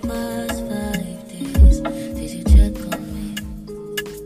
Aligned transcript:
the 0.00 0.08
past 0.08 0.60
five 0.68 1.28
days, 1.28 1.80
did 1.80 2.30
you 2.30 2.44
check 2.44 2.74
on 2.92 3.00
me? 3.14 3.34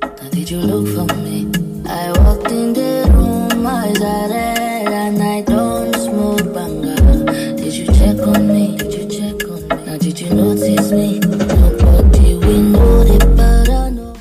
Now 0.01 0.29
did 0.31 0.51
you 0.51 0.59
look 0.59 0.87
for 0.95 1.15
me? 1.17 1.51
I 1.89 2.12
walked 2.21 2.51
in 2.51 2.73
the 2.73 3.11
room, 3.12 3.67
eyes 3.67 4.00
are 4.00 4.29
red, 4.29 4.87
and 4.87 5.23
I 5.23 5.43
don't 5.43 5.95
smoke 5.95 6.55
banga. 6.55 7.57
Did 7.57 7.75
you 7.75 7.87
check 7.87 8.18
on 8.27 8.49
me? 8.49 8.77
Did 8.77 8.95
you 8.95 9.09
check 9.09 9.49
on 9.49 9.68
me? 9.68 9.87
Now 9.87 9.99
did 9.99 10.21
you 10.21 10.31
notice 10.35 10.91
me? 10.93 11.18
Nobody 11.21 12.35
we 12.37 12.61
know 12.61 13.05
the 13.05 13.35
better 13.37 13.91
know. 13.91 14.14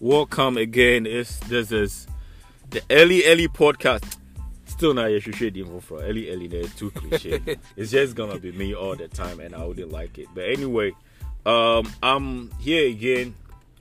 Welcome 0.00 0.56
again. 0.56 1.06
It's, 1.06 1.38
this 1.40 1.72
is 1.72 2.06
the 2.70 2.82
Ellie 2.90 3.24
Ellie 3.24 3.48
podcast. 3.48 4.18
Still 4.82 4.94
not 4.94 5.12
yet 5.12 5.22
shade 5.22 5.56
info 5.56 5.78
for 5.78 6.02
Ellie 6.02 6.28
Ellie. 6.28 6.48
They're 6.48 6.64
too 6.64 6.90
cliche. 6.90 7.40
it's 7.76 7.92
just 7.92 8.16
gonna 8.16 8.40
be 8.40 8.50
me 8.50 8.74
all 8.74 8.96
the 8.96 9.06
time, 9.06 9.38
and 9.38 9.54
I 9.54 9.64
wouldn't 9.64 9.92
like 9.92 10.18
it. 10.18 10.26
But 10.34 10.48
anyway, 10.48 10.90
um, 11.46 11.88
I'm 12.02 12.50
here 12.58 12.88
again, 12.88 13.32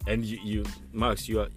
and 0.05 0.23
you, 0.23 0.37
you 0.43 0.65
Max, 0.93 1.27
you 1.27 1.39
are. 1.39 1.47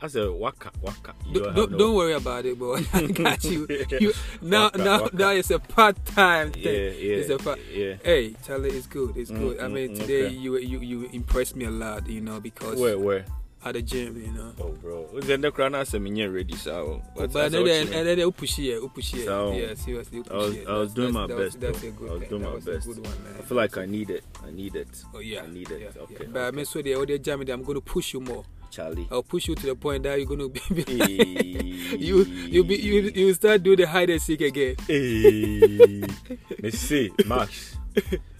I 0.00 0.06
said 0.06 0.30
waka 0.30 0.70
waka. 0.80 1.12
Don't, 1.32 1.56
don't, 1.56 1.72
no- 1.72 1.76
don't 1.76 1.96
worry 1.96 2.12
about 2.12 2.46
it, 2.46 2.56
boy. 2.56 2.82
I 2.92 3.06
got 3.08 3.42
you. 3.42 3.66
you 4.00 4.12
now, 4.40 4.66
Waka, 4.66 4.78
now, 4.78 5.02
waka. 5.02 5.16
now 5.16 5.30
it's 5.30 5.50
a 5.50 5.58
part 5.58 5.96
time 6.06 6.52
thing. 6.52 6.62
Yeah, 6.62 6.90
yeah, 6.90 7.16
it's 7.16 7.30
a 7.30 7.38
part. 7.38 7.58
yeah. 7.68 7.94
Hey, 8.04 8.36
Charlie, 8.46 8.70
it's 8.70 8.86
good. 8.86 9.16
It's 9.16 9.32
good. 9.32 9.58
I 9.58 9.64
mm, 9.64 9.72
mean, 9.72 9.96
mm, 9.96 9.98
today 9.98 10.26
okay. 10.26 10.36
you 10.36 10.56
you 10.58 10.78
you 10.78 11.10
impressed 11.12 11.56
me 11.56 11.64
a 11.64 11.70
lot, 11.72 12.06
you 12.08 12.20
know, 12.20 12.38
because 12.38 12.78
Where 12.78 12.96
where? 12.96 13.24
At 13.64 13.74
the 13.74 13.82
gym, 13.82 14.20
you 14.20 14.32
know. 14.32 14.52
Oh 14.60 14.70
bro, 14.70 15.08
then 15.20 15.40
the 15.40 15.50
crown 15.50 15.74
has 15.74 15.92
me 15.94 16.26
ready, 16.26 16.56
so. 16.56 17.02
but 17.14 17.32
then 17.32 17.54
and 17.54 18.06
then 18.06 18.18
they 18.18 18.30
push 18.30 18.58
it, 18.58 18.94
push. 18.94 19.12
So, 19.12 19.52
yeah, 19.52 19.74
seriously, 19.74 20.22
I 20.30 20.34
was. 20.34 20.66
I 20.66 20.72
was 20.72 20.94
doing 20.94 21.12
my 21.12 21.26
best. 21.26 21.60
That's 21.60 21.82
a 21.82 21.90
good 21.90 22.10
I 22.10 22.14
was 22.14 22.28
doing 22.28 22.42
my 22.42 22.54
best. 22.54 22.86
a 22.86 22.88
good 22.88 23.06
one, 23.06 23.24
man. 23.24 23.34
I 23.38 23.42
feel 23.42 23.56
like 23.56 23.76
I 23.78 23.86
need 23.86 24.10
it. 24.10 24.24
I 24.44 24.50
need 24.50 24.74
it. 24.74 25.04
Oh 25.14 25.20
yeah, 25.20 25.42
I 25.42 25.46
need 25.46 25.70
it. 25.70 25.96
Okay. 25.96 26.26
But 26.26 26.42
I 26.42 26.50
mean, 26.50 26.64
so 26.64 26.82
the 26.82 26.94
other 26.94 27.18
jam, 27.18 27.40
I'm 27.40 27.62
going 27.62 27.74
to 27.74 27.80
push 27.80 28.14
you 28.14 28.20
more. 28.20 28.44
Charlie. 28.70 29.06
I'll 29.10 29.22
push 29.22 29.48
you 29.48 29.54
to 29.54 29.66
the 29.66 29.74
point 29.74 30.02
that 30.04 30.18
you're 30.18 30.26
going 30.26 30.40
to 30.40 30.48
be. 30.48 30.82
Hey. 30.84 31.96
you 31.98 32.24
you 32.24 32.64
be 32.64 32.76
you 32.76 33.12
you 33.14 33.34
start 33.34 33.62
doing 33.62 33.76
the 33.76 33.86
hide 33.86 34.10
and 34.10 34.20
seek 34.20 34.40
again. 34.40 34.76
Hey. 34.86 36.02
Let's 36.62 36.78
see, 36.78 37.12
Max. 37.26 37.76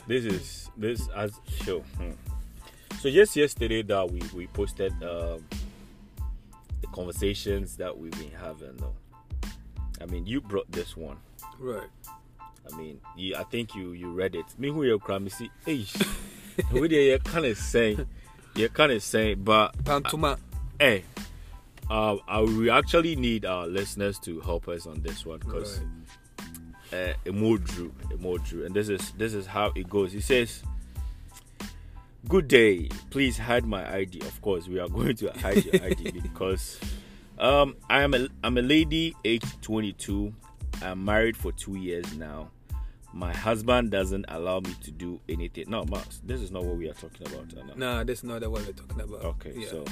This 0.07 0.25
is 0.25 0.71
this 0.77 1.09
as 1.15 1.33
show. 1.65 1.81
Hmm. 1.99 2.13
So 3.03 3.11
just 3.11 3.35
yesterday 3.35 3.83
that 3.83 4.13
we 4.13 4.23
we 4.33 4.47
posted 4.47 4.93
um, 5.03 5.45
the 6.81 6.87
conversations 6.93 7.77
that 7.79 7.99
we've 7.99 8.13
been 8.13 8.31
having. 8.31 8.77
Though, 8.77 8.95
I 10.01 10.07
mean, 10.07 10.25
you 10.25 10.41
brought 10.41 10.71
this 10.71 10.97
one. 10.97 11.17
Right. 11.59 11.89
I 12.41 12.77
mean, 12.77 13.01
you, 13.17 13.35
I 13.35 13.43
think 13.43 13.75
you 13.75 13.91
you 13.91 14.13
read 14.13 14.37
it. 14.37 14.45
Me 14.57 14.69
who 14.69 14.85
you 14.85 15.01
cry, 15.01 15.19
me 15.19 15.31
see, 15.31 15.51
hey, 15.67 15.85
we 16.73 16.87
there 16.87 17.19
kind 17.19 17.45
of 17.45 17.59
saying, 17.59 18.07
you're 18.55 18.69
kind 18.69 18.93
of 18.93 19.03
saying, 19.03 19.43
but 19.43 19.77
Pantuma. 19.83 20.39
hey, 20.79 21.03
uh, 21.91 22.19
uh, 22.29 22.45
we 22.47 22.71
actually 22.71 23.17
need 23.17 23.45
our 23.45 23.67
listeners 23.67 24.21
to 24.21 24.39
help 24.43 24.69
us 24.69 24.87
on 24.87 25.03
this 25.03 25.27
one 25.27 25.41
because 25.41 25.81
uh, 26.93 27.15
Emo 27.27 27.57
Drew, 27.57 27.93
Emo 28.13 28.37
and 28.65 28.73
this 28.73 28.89
is 28.89 29.11
this 29.19 29.35
is 29.35 29.45
how 29.45 29.73
it 29.75 29.91
goes. 29.91 30.13
He 30.13 30.21
says, 30.21 30.63
"Good 32.29 32.49
day, 32.49 32.89
please 33.11 33.39
hide 33.39 33.67
my 33.67 33.83
ID." 33.95 34.21
Of 34.21 34.41
course, 34.43 34.69
we 34.69 34.79
are 34.79 34.89
going 34.99 35.17
to 35.17 35.31
hide 35.41 35.65
your 35.65 35.83
ID 35.83 36.11
because 36.23 36.79
um, 37.39 37.77
I 37.91 38.03
am 38.03 38.15
a 38.15 38.29
I'm 38.45 38.59
a 38.59 38.63
lady, 38.63 39.15
age 39.25 39.45
22. 39.63 40.33
I'm 40.83 41.05
married 41.05 41.37
for 41.37 41.53
two 41.53 41.77
years 41.77 42.17
now. 42.17 42.51
My 43.15 43.33
husband 43.35 43.91
doesn't 43.91 44.25
allow 44.29 44.61
me 44.61 44.75
to 44.85 44.91
do 44.91 45.21
anything. 45.29 45.67
No, 45.69 45.85
Max, 45.85 46.21
this 46.25 46.41
is 46.41 46.51
not 46.51 46.65
what 46.65 46.77
we 46.79 46.89
are 46.89 46.95
talking 46.95 47.27
about. 47.27 47.53
Anna. 47.59 48.05
Nah, 48.05 48.11
is 48.11 48.25
not 48.25 48.41
the 48.41 48.49
one 48.49 48.65
we're 48.65 48.73
talking 48.73 49.01
about. 49.01 49.23
Okay, 49.25 49.53
Yeah. 49.55 49.69
so 49.69 49.85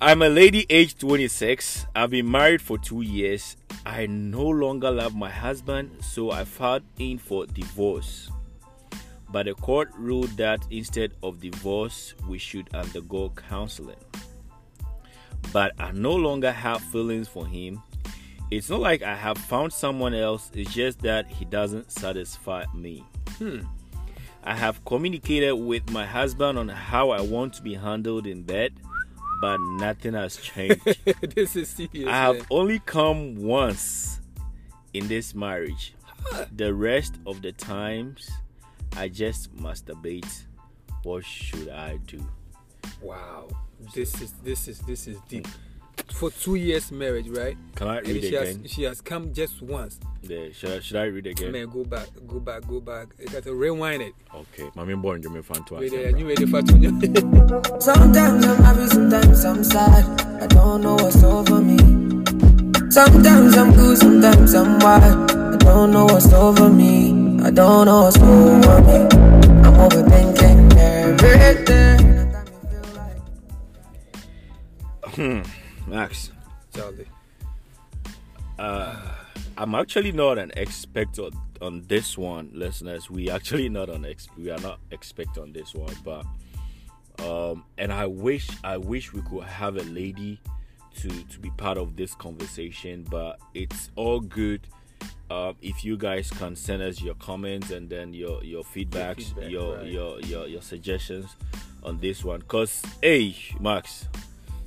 I'm 0.00 0.22
a 0.22 0.28
lady 0.28 0.66
aged 0.70 1.00
26. 1.00 1.86
I've 1.96 2.10
been 2.10 2.30
married 2.30 2.62
for 2.62 2.78
two 2.78 3.00
years. 3.02 3.56
I 3.84 4.06
no 4.06 4.46
longer 4.46 4.90
love 4.90 5.14
my 5.16 5.30
husband, 5.30 5.90
so 6.00 6.30
I 6.30 6.44
filed 6.44 6.82
in 6.98 7.18
for 7.18 7.44
divorce. 7.46 8.30
But 9.34 9.46
the 9.46 9.54
court 9.54 9.90
ruled 9.98 10.30
that 10.36 10.64
instead 10.70 11.14
of 11.24 11.40
divorce, 11.40 12.14
we 12.28 12.38
should 12.38 12.72
undergo 12.72 13.30
counseling. 13.30 13.98
But 15.52 15.72
I 15.76 15.90
no 15.90 16.14
longer 16.14 16.52
have 16.52 16.80
feelings 16.80 17.26
for 17.26 17.44
him. 17.44 17.82
It's 18.52 18.70
not 18.70 18.78
like 18.78 19.02
I 19.02 19.16
have 19.16 19.36
found 19.36 19.72
someone 19.72 20.14
else, 20.14 20.52
it's 20.54 20.72
just 20.72 21.00
that 21.00 21.26
he 21.26 21.44
doesn't 21.46 21.90
satisfy 21.90 22.66
me. 22.72 23.04
Hmm. 23.38 23.62
I 24.44 24.54
have 24.54 24.84
communicated 24.84 25.56
with 25.56 25.90
my 25.90 26.06
husband 26.06 26.56
on 26.56 26.68
how 26.68 27.10
I 27.10 27.20
want 27.20 27.54
to 27.54 27.62
be 27.62 27.74
handled 27.74 28.28
in 28.28 28.44
bed, 28.44 28.74
but 29.40 29.58
nothing 29.58 30.14
has 30.14 30.36
changed. 30.36 30.86
this 31.34 31.56
is 31.56 31.70
serious. 31.70 32.06
I 32.06 32.18
have 32.18 32.36
man. 32.36 32.46
only 32.52 32.78
come 32.78 33.34
once 33.34 34.20
in 34.92 35.08
this 35.08 35.34
marriage. 35.34 35.96
The 36.52 36.72
rest 36.72 37.16
of 37.26 37.42
the 37.42 37.50
times, 37.50 38.30
I 38.96 39.08
just 39.08 39.54
masturbate. 39.56 40.44
What 41.02 41.24
should 41.24 41.68
I 41.68 41.98
do? 42.06 42.24
Wow. 43.02 43.48
This 43.94 44.20
is 44.22 44.32
this 44.44 44.68
is 44.68 44.78
this 44.80 45.06
is 45.08 45.18
deep. 45.28 45.46
For 46.12 46.30
two 46.30 46.54
years 46.56 46.90
marriage, 46.92 47.28
right? 47.28 47.56
Can 47.76 47.88
I 47.88 47.98
And 47.98 48.06
read 48.08 48.22
she 48.22 48.34
again? 48.36 48.62
has 48.62 48.70
she 48.70 48.82
has 48.84 49.00
come 49.00 49.32
just 49.32 49.62
once. 49.62 49.98
Yeah, 50.22 50.46
should, 50.52 50.70
I, 50.70 50.80
should 50.80 50.96
I 50.96 51.04
read 51.04 51.26
again? 51.26 51.52
Man, 51.52 51.68
go 51.68 51.84
back, 51.84 52.08
go 52.26 52.40
back, 52.40 52.66
go 52.66 52.80
back. 52.80 53.08
You 53.18 53.26
got 53.26 53.42
to 53.44 53.54
rewind 53.54 54.02
it. 54.02 54.14
Okay. 54.34 54.64
Mami 54.76 55.00
born 55.00 55.22
Jimmy 55.22 55.42
fan 55.42 55.62
to 55.64 55.74
Wait 55.74 55.86
us. 55.86 55.90
there, 55.92 56.16
you 56.16 56.26
ready 56.26 56.46
for 56.46 56.62
two? 56.62 56.80
Sometimes 57.80 58.44
I'm 58.46 58.62
happy, 58.62 58.86
sometimes 58.88 59.44
I'm 59.44 59.62
sad. 59.64 60.20
I 60.42 60.46
don't 60.46 60.80
know 60.82 60.94
what's 60.94 61.22
over 61.22 61.60
me. 61.60 61.76
Sometimes 62.90 63.56
I'm 63.56 63.72
good, 63.74 63.98
sometimes 63.98 64.54
I'm 64.54 64.78
wild. 64.78 65.30
I 65.32 65.56
don't 65.58 65.90
know 65.92 66.04
what's 66.06 66.32
over 66.32 66.70
me. 66.70 67.23
I 67.44 67.50
don't 67.50 67.84
know 67.84 68.04
what's 68.04 68.16
over 68.16 68.80
me. 68.82 68.94
I'm 69.62 69.74
overthinking 69.74 70.76
everything. 70.78 71.94
Max. 75.86 76.30
Charlie. 76.74 77.06
I'm 79.58 79.74
actually 79.74 80.12
not 80.12 80.38
an 80.38 80.52
expert 80.56 81.18
on, 81.18 81.32
on 81.60 81.82
this 81.86 82.16
one, 82.16 82.50
listeners. 82.54 83.10
We 83.10 83.28
actually 83.28 83.68
not 83.68 83.90
on 83.90 84.06
ex- 84.06 84.28
we 84.38 84.50
are 84.50 84.60
not 84.60 84.80
expert 84.90 85.36
on 85.36 85.52
this 85.52 85.74
one, 85.74 85.94
but 86.02 86.24
um, 87.22 87.64
and 87.76 87.92
I 87.92 88.06
wish 88.06 88.48
I 88.64 88.78
wish 88.78 89.12
we 89.12 89.20
could 89.20 89.44
have 89.44 89.76
a 89.76 89.82
lady 89.84 90.40
to 90.96 91.08
to 91.08 91.38
be 91.40 91.50
part 91.50 91.76
of 91.76 91.94
this 91.96 92.14
conversation, 92.14 93.06
but 93.10 93.38
it's 93.52 93.90
all 93.96 94.20
good. 94.20 94.66
Um, 95.30 95.56
if 95.62 95.84
you 95.84 95.96
guys 95.96 96.30
can 96.30 96.54
send 96.54 96.82
us 96.82 97.00
your 97.00 97.14
comments 97.14 97.70
and 97.70 97.88
then 97.88 98.12
your 98.12 98.44
your 98.44 98.62
feedbacks, 98.62 99.34
feedback, 99.34 99.50
your 99.50 99.76
right. 99.76 99.86
your, 99.86 100.20
your 100.20 100.46
your 100.46 100.62
suggestions 100.62 101.36
on 101.82 101.98
this 101.98 102.24
one, 102.24 102.42
cause 102.42 102.82
hey, 103.02 103.34
Max, 103.58 104.06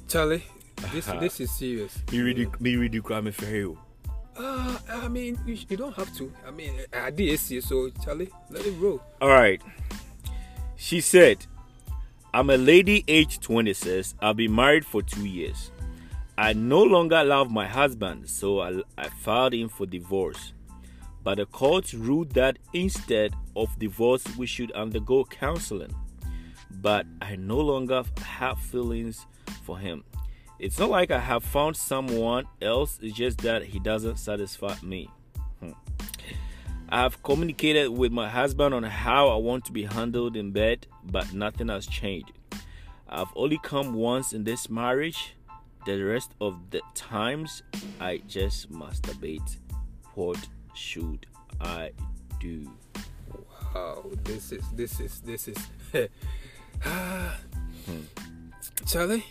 Charlie, 0.08 0.44
this 0.92 1.06
this 1.06 1.40
is 1.40 1.52
serious. 1.52 2.00
me 2.12 2.22
really 2.22 2.48
me 2.60 2.76
really 2.76 3.02
cry 3.02 3.22
me 3.22 3.32
for 3.32 3.46
you. 3.46 3.78
Uh, 4.36 4.78
I 4.90 5.08
mean, 5.08 5.40
you, 5.46 5.58
you 5.68 5.78
don't 5.78 5.96
have 5.96 6.16
to. 6.18 6.32
I 6.48 6.52
mean, 6.52 6.74
I 6.94 7.10
did 7.10 7.40
see 7.40 7.60
so 7.62 7.90
Charlie, 8.04 8.30
let 8.50 8.66
it 8.66 8.72
roll. 8.80 9.02
All 9.22 9.30
right. 9.30 9.62
She 10.76 11.02
said, 11.02 11.46
I'm 12.34 12.52
a 12.52 12.58
lady 12.58 13.04
aged 13.08 13.42
26. 13.42 14.14
I've 14.22 14.38
been 14.38 14.54
married 14.54 14.86
for 14.86 15.02
two 15.02 15.26
years. 15.26 15.72
I 16.40 16.54
no 16.54 16.84
longer 16.84 17.24
love 17.24 17.50
my 17.50 17.66
husband, 17.66 18.30
so 18.30 18.60
I, 18.60 18.84
I 18.96 19.10
filed 19.10 19.56
in 19.56 19.70
for 19.70 19.88
divorce. 19.88 20.54
But 21.24 21.40
the 21.40 21.48
court 21.48 21.94
ruled 21.94 22.34
that 22.34 22.60
instead 22.74 23.34
of 23.56 23.80
divorce, 23.80 24.24
we 24.38 24.46
should 24.46 24.72
undergo 24.74 25.26
counseling. 25.26 25.96
But 26.70 27.08
I 27.22 27.38
no 27.38 27.58
longer 27.58 28.04
have 28.22 28.60
feelings 28.60 29.26
for 29.64 29.80
him. 29.80 30.04
It's 30.60 30.78
not 30.78 30.92
like 30.92 31.10
I 31.10 31.20
have 31.20 31.44
found 31.44 31.76
someone 31.76 32.46
else, 32.62 33.00
it's 33.02 33.18
just 33.18 33.40
that 33.40 33.64
he 33.64 33.80
doesn't 33.80 34.18
satisfy 34.18 34.76
me. 34.84 35.10
Hmm. 35.60 35.72
I 36.90 37.02
have 37.02 37.22
communicated 37.24 37.90
with 37.90 38.12
my 38.12 38.30
husband 38.30 38.76
on 38.76 38.84
how 38.84 39.30
I 39.30 39.38
want 39.38 39.66
to 39.66 39.72
be 39.72 39.86
handled 39.86 40.38
in 40.38 40.52
bed, 40.52 40.86
but 41.04 41.34
nothing 41.34 41.70
has 41.70 41.88
changed. 41.88 42.32
I've 43.10 43.34
only 43.36 43.60
come 43.64 43.94
once 43.94 44.34
in 44.34 44.44
this 44.44 44.70
marriage. 44.70 45.34
The 45.86 46.02
rest 46.04 46.32
of 46.42 46.60
the 46.70 46.82
times, 46.96 47.64
I 48.02 48.22
just 48.28 48.72
masturbate. 48.72 49.58
What 50.16 50.38
should 50.74 51.26
I 51.62 51.92
do? 52.40 52.70
Wow, 53.74 54.04
this 54.24 54.52
is 54.52 54.64
this 54.76 55.00
is 55.00 55.22
this 55.22 55.48
is. 55.48 55.58
Hmm. 56.84 58.02
Charlie, 58.86 59.24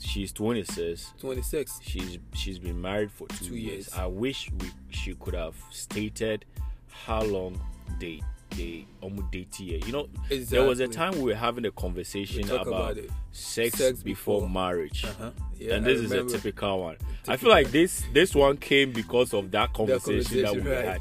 She's 0.00 0.32
26. 0.32 1.14
twenty 1.20 1.42
six. 1.42 1.78
She's 1.82 2.18
she's 2.34 2.58
been 2.58 2.80
married 2.80 3.10
for 3.12 3.28
two, 3.28 3.50
Two 3.50 3.56
years. 3.56 3.72
years. 3.88 3.94
I 3.94 4.06
wish 4.06 4.50
we 4.60 4.70
she 4.90 5.14
could 5.14 5.34
have 5.34 5.54
stated 5.70 6.44
how 6.88 7.22
long 7.22 7.60
they 8.00 8.20
they 8.58 8.86
almost 9.00 9.30
date 9.30 9.54
here. 9.54 9.78
You 9.86 9.92
know, 9.92 10.08
there 10.30 10.64
was 10.64 10.80
a 10.80 10.88
time 10.88 11.12
we 11.16 11.22
were 11.32 11.34
having 11.34 11.64
a 11.66 11.70
conversation 11.70 12.44
about, 12.50 12.66
about 12.66 12.96
sex, 13.32 13.78
Sex 13.78 14.02
before, 14.02 14.40
before. 14.42 14.48
marriage. 14.50 15.04
Uh-huh. 15.04 15.30
Yeah, 15.58 15.74
and 15.74 15.86
this 15.86 16.00
is 16.00 16.12
a 16.12 16.24
typical 16.24 16.80
one. 16.80 16.96
I 17.26 17.36
feel 17.36 17.50
like 17.50 17.70
this 17.70 18.04
this 18.12 18.34
one 18.34 18.56
came 18.56 18.92
because 18.92 19.32
of 19.34 19.50
that 19.52 19.72
conversation, 19.72 20.42
that 20.42 20.54
we 20.54 20.60
right. 20.70 20.84
had. 20.84 21.00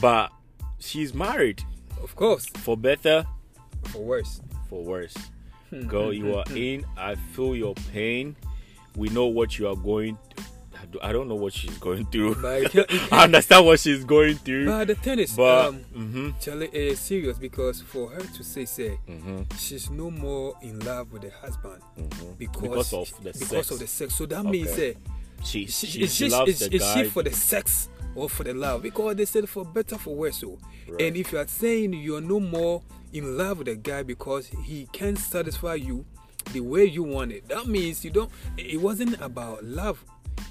But 0.00 0.32
she's 0.78 1.14
married 1.14 1.62
Of 2.02 2.14
course, 2.16 2.46
for 2.46 2.76
better, 2.76 3.26
for 3.84 4.02
worse. 4.02 4.40
for 4.68 4.82
worse. 4.84 5.14
Hmm, 5.70 5.86
Girl, 5.88 6.12
you 6.12 6.34
are 6.36 6.44
in. 6.54 6.84
I 6.96 7.14
feel 7.14 7.56
your 7.56 7.74
pain. 7.92 8.36
We 8.96 9.08
know 9.10 9.26
what 9.26 9.58
you 9.58 9.68
are 9.68 9.76
going. 9.76 10.16
I 10.86 10.92
do- 10.92 10.98
I 11.02 11.12
don't 11.12 11.28
know 11.28 11.34
what 11.34 11.52
she's 11.52 11.76
going 11.78 12.06
through. 12.06 12.36
I 13.12 13.24
understand 13.24 13.66
what 13.66 13.80
she's 13.80 14.04
going 14.04 14.36
through. 14.36 14.66
But 14.66 14.86
the 14.88 14.94
thing 14.94 15.18
is, 15.18 15.32
But 15.34 15.68
um, 15.68 15.80
mhm, 15.94 16.40
Charlie 16.40 16.68
is 16.72 17.00
serious 17.00 17.38
because 17.38 17.80
for 17.82 18.10
her 18.10 18.20
to 18.22 18.44
say, 18.44 18.64
say, 18.64 18.98
mhm, 19.08 19.46
she's 19.58 19.90
no 19.90 20.10
more 20.10 20.54
in 20.62 20.78
love 20.80 21.12
with 21.12 21.22
the 21.22 21.30
husband 21.30 21.82
mhm. 21.98 22.38
because, 22.38 22.62
because 22.62 22.92
of 22.92 23.10
the 23.24 23.32
because 23.32 23.48
sex. 23.48 23.70
of 23.70 23.78
the 23.80 23.86
sex. 23.86 24.14
So 24.14 24.26
that 24.26 24.44
means, 24.44 24.68
Okay. 24.72 24.92
uh, 24.94 25.44
she, 25.44 25.66
she, 25.66 25.86
she, 25.86 26.06
she 26.06 26.30
she, 26.30 26.36
is, 26.46 26.62
is 26.62 26.92
she 26.94 27.04
for 27.04 27.22
the 27.22 27.32
sex 27.32 27.88
or 28.14 28.28
for 28.30 28.44
the 28.44 28.54
love? 28.54 28.82
Because 28.82 29.16
they 29.16 29.24
said 29.24 29.48
for 29.48 29.64
better 29.64 29.98
for 29.98 30.14
worse. 30.14 30.38
So, 30.38 30.58
Right. 30.88 31.02
and 31.02 31.16
if 31.16 31.32
you 31.32 31.38
are 31.38 31.46
saying 31.48 31.94
you're 31.94 32.20
no 32.20 32.38
more 32.38 32.80
in 33.12 33.36
love 33.36 33.58
with 33.58 33.66
the 33.66 33.74
guy 33.76 34.02
because 34.04 34.46
he 34.64 34.86
can't 34.92 35.18
satisfy 35.18 35.74
you 35.74 36.04
the 36.52 36.60
way 36.60 36.84
you 36.84 37.02
want 37.02 37.32
it, 37.32 37.48
that 37.48 37.66
means 37.66 38.04
you 38.04 38.10
don't. 38.10 38.30
It 38.56 38.80
wasn't 38.80 39.20
about 39.20 39.64
love. 39.64 40.04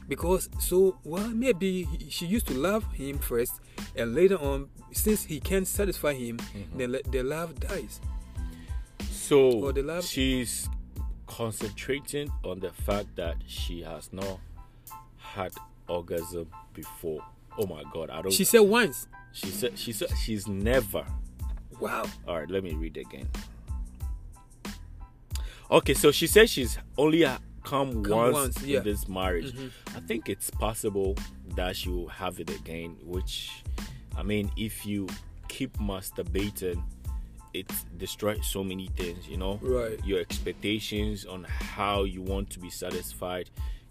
Because 0.07 0.49
so 0.59 0.97
well 1.03 1.27
maybe 1.29 1.83
he- 1.83 2.09
she 2.09 2.25
used 2.25 2.47
to 2.47 2.53
love 2.53 2.83
him 2.93 3.17
first 3.19 3.53
and 3.95 4.13
later 4.15 4.37
on 4.37 4.69
since 4.91 5.23
he 5.25 5.39
can't 5.39 5.67
satisfy 5.67 6.13
him 6.13 6.37
Mm-hmm. 6.37 6.77
the, 6.77 7.01
the 7.09 7.23
love 7.23 7.59
dies 7.59 7.99
So 9.09 9.49
love- 9.49 10.05
she's 10.05 10.69
concentrating 11.27 12.31
on 12.43 12.59
the 12.59 12.71
fact 12.71 13.15
that 13.15 13.37
she 13.47 13.81
has 13.81 14.13
not 14.13 14.39
had 15.17 15.51
orgasm 15.87 16.47
before. 16.73 17.21
Oh 17.57 17.65
my 17.65 17.83
god, 17.91 18.09
I 18.11 18.21
don't. 18.21 18.31
she 18.31 18.43
said 18.43 18.59
once 18.61 19.07
she 19.33 19.47
said 19.47 19.77
she 19.77 19.91
said 19.91 20.09
she's 20.23 20.47
never. 20.47 21.05
wow 21.79 22.03
All 22.27 22.39
right, 22.39 22.49
let 22.49 22.63
me 22.63 22.73
read 22.75 22.97
again. 22.97 23.27
Okay, 25.71 25.93
so 25.95 26.11
she 26.11 26.27
said 26.27 26.49
she's 26.49 26.77
only 26.97 27.25
uh, 27.25 27.37
come, 27.65 28.03
Come 28.03 28.17
once, 28.17 28.33
once, 28.33 28.61
yeah. 28.63 28.79
Mm-hmm. 28.79 28.87
in 28.87 28.93
this 28.93 29.07
marriage. 29.07 29.53
I 29.95 29.99
think 30.01 30.29
it's 30.29 30.49
possible 30.49 31.15
that 31.55 31.75
she 31.75 31.89
will 31.89 32.07
have 32.07 32.39
it 32.39 32.49
again. 32.49 32.95
Which, 33.03 33.63
I 34.17 34.23
mean, 34.23 34.51
if 34.57 34.85
you 34.85 35.07
keep 35.47 35.77
masturbating, 35.77 36.81
it 37.53 37.71
destroys 37.97 38.45
so 38.45 38.63
many 38.63 38.87
things. 38.97 39.27
You 39.27 39.37
know, 39.37 39.59
Right. 39.61 39.99
Your 40.05 40.19
expectations 40.19 41.25
on 41.25 41.43
how 41.45 42.03
you 42.03 42.21
want 42.21 42.49
to 42.51 42.59
be 42.59 42.69
satisfied 42.69 43.49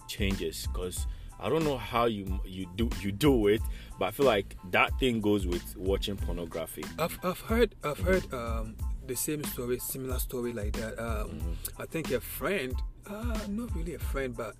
changes 0.08 0.66
because. 0.72 1.06
I 1.40 1.48
don't 1.50 1.64
know 1.64 1.76
how 1.76 2.04
you 2.06 2.40
you 2.46 2.66
do 2.76 2.88
you 3.02 3.10
do 3.12 3.48
it, 3.48 3.60
but 3.98 4.06
I 4.06 4.10
feel 4.12 4.24
like 4.24 4.56
that 4.70 4.98
thing 5.00 5.20
goes 5.20 5.46
with 5.46 5.76
watching 5.76 6.16
pornography. 6.16 6.84
I've, 6.98 7.18
I've 7.24 7.40
heard 7.40 7.74
I've 7.82 7.98
heard 7.98 8.32
um, 8.32 8.76
the 9.06 9.16
same 9.16 9.42
story, 9.44 9.78
similar 9.80 10.18
story 10.20 10.52
like 10.54 10.72
that. 10.74 10.96
Um, 10.98 11.30
Mm-hmm. 11.30 11.82
I 11.82 11.86
think 11.86 12.12
a 12.12 12.20
friend, 12.20 12.72
uh, 13.08 13.38
not 13.48 13.74
really 13.74 13.94
a 13.94 13.98
friend, 13.98 14.36
but 14.36 14.54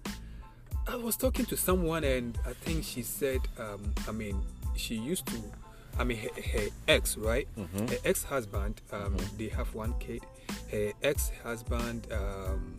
I 0.87 0.96
was 0.96 1.17
talking 1.17 1.46
to 1.46 1.56
someone 1.56 2.05
and 2.05 2.38
I 2.46 2.52
think 2.52 2.85
she 2.85 3.02
said, 3.02 3.41
um, 3.58 3.93
I 4.08 4.12
mean, 4.12 4.43
she 4.76 4.94
used 4.96 5.26
to, 5.26 5.37
I 5.99 6.05
mean, 6.05 6.19
her, 6.19 6.43
her 6.52 6.69
ex, 6.88 7.17
right? 7.17 7.49
Mm-hmm. 7.58 7.87
Her 7.88 7.96
ex-husband, 8.05 8.81
um, 8.93 9.17
they 9.38 9.49
have 9.49 9.73
one 9.75 9.94
kid. 9.99 10.23
Her 10.70 10.93
ex-husband 11.02 12.08
um, 12.12 12.76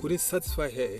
couldn't 0.00 0.18
satisfy 0.18 0.70
her, 0.70 0.98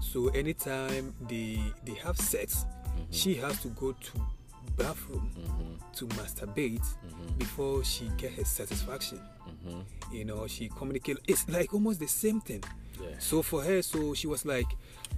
so 0.00 0.28
anytime 0.28 1.14
they 1.28 1.60
they 1.84 1.94
have 1.94 2.16
sex, 2.18 2.64
Mm-hmm. 2.92 3.04
she 3.10 3.34
has 3.36 3.58
to 3.62 3.68
go 3.68 3.92
to 3.92 4.12
bathroom 4.76 5.30
mm-hmm. 5.38 5.92
to 5.94 6.06
masturbate 6.18 6.80
Mm-hmm. 6.82 7.38
before 7.38 7.84
she 7.84 8.10
get 8.16 8.32
her 8.32 8.44
satisfaction. 8.44 9.20
Mm-hmm. 9.68 10.14
You 10.14 10.24
know, 10.24 10.46
she 10.46 10.68
communicate. 10.68 11.18
It's 11.28 11.48
like 11.48 11.72
almost 11.74 12.00
the 12.00 12.06
same 12.08 12.40
thing. 12.40 12.62
Yeah. 13.00 13.08
So 13.18 13.42
for 13.42 13.62
her, 13.62 13.82
so 13.82 14.14
she 14.14 14.26
was 14.26 14.44
like, 14.44 14.66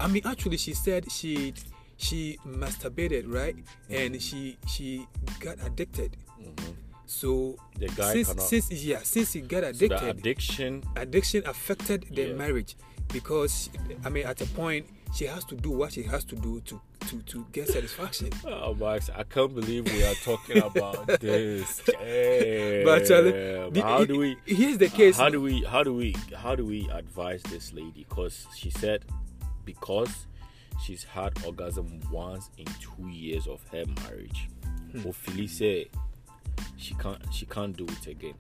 I 0.01 0.07
mean, 0.09 0.23
actually, 0.27 0.57
she 0.59 0.75
said 0.75 1.11
she 1.11 1.55
she 1.97 2.39
masturbated, 2.47 3.25
right, 3.33 3.57
mm-hmm. 3.57 3.95
and 3.95 4.23
she 4.23 4.57
she 4.67 5.07
got 5.41 5.57
addicted. 5.65 6.17
So 7.07 7.57
The 7.79 7.89
guy 7.89 8.13
since 8.15 8.29
cannot- 8.29 8.49
since 8.49 8.71
yeah 8.73 9.01
since 9.03 9.33
he 9.35 9.41
got 9.43 9.63
So 9.63 9.69
addicted, 9.71 10.01
the 10.01 10.11
addiction, 10.11 10.83
addiction 10.97 11.43
affected 11.47 12.07
the 12.11 12.29
Yeah. 12.29 12.35
marriage 12.35 12.77
because 13.13 13.69
I 14.05 14.09
mean 14.09 14.27
at 14.27 14.41
a 14.41 14.47
point 14.47 14.87
she 15.15 15.27
has 15.27 15.45
to 15.45 15.55
do 15.55 15.71
what 15.71 15.93
she 15.93 16.03
has 16.03 16.25
to 16.25 16.37
do 16.37 16.61
to 16.63 16.81
to 17.09 17.23
to 17.23 17.47
get 17.53 17.69
satisfaction. 17.69 18.31
oh 18.47 18.75
Max, 18.75 19.11
I 19.15 19.23
can't 19.23 19.55
believe 19.55 19.85
we 19.93 20.05
are 20.05 20.15
talking 20.15 20.59
about 20.63 21.07
this. 21.21 21.83
But 21.87 23.07
Charlie, 23.07 23.33
the- 23.71 23.81
how 23.83 24.05
do 24.05 24.19
we? 24.19 24.37
Here's 24.45 24.79
the 24.79 24.89
case. 24.89 25.17
How 25.17 25.29
do 25.29 25.41
we? 25.41 25.63
How 25.65 25.83
do 25.83 25.95
we? 25.95 26.17
How 26.37 26.55
do 26.57 26.65
we 26.65 26.89
advise 26.91 27.43
this 27.45 27.73
lady? 27.73 28.05
Because 28.09 28.47
she 28.57 28.71
said, 28.71 29.05
because 29.65 30.27
she's 30.83 31.05
had 31.05 31.33
orgasm 31.47 32.01
once 32.11 32.51
in 32.59 32.67
two 32.81 33.09
years 33.09 33.47
of 33.47 33.63
her 33.71 33.85
marriage. 34.03 34.49
Hmm. 34.93 35.09
Ophelia 35.09 35.49
said 35.49 35.87
she 36.77 36.95
can't. 36.95 37.23
She 37.33 37.47
can't 37.47 37.77
do 37.77 37.85
it 37.87 38.07
again. 38.09 38.35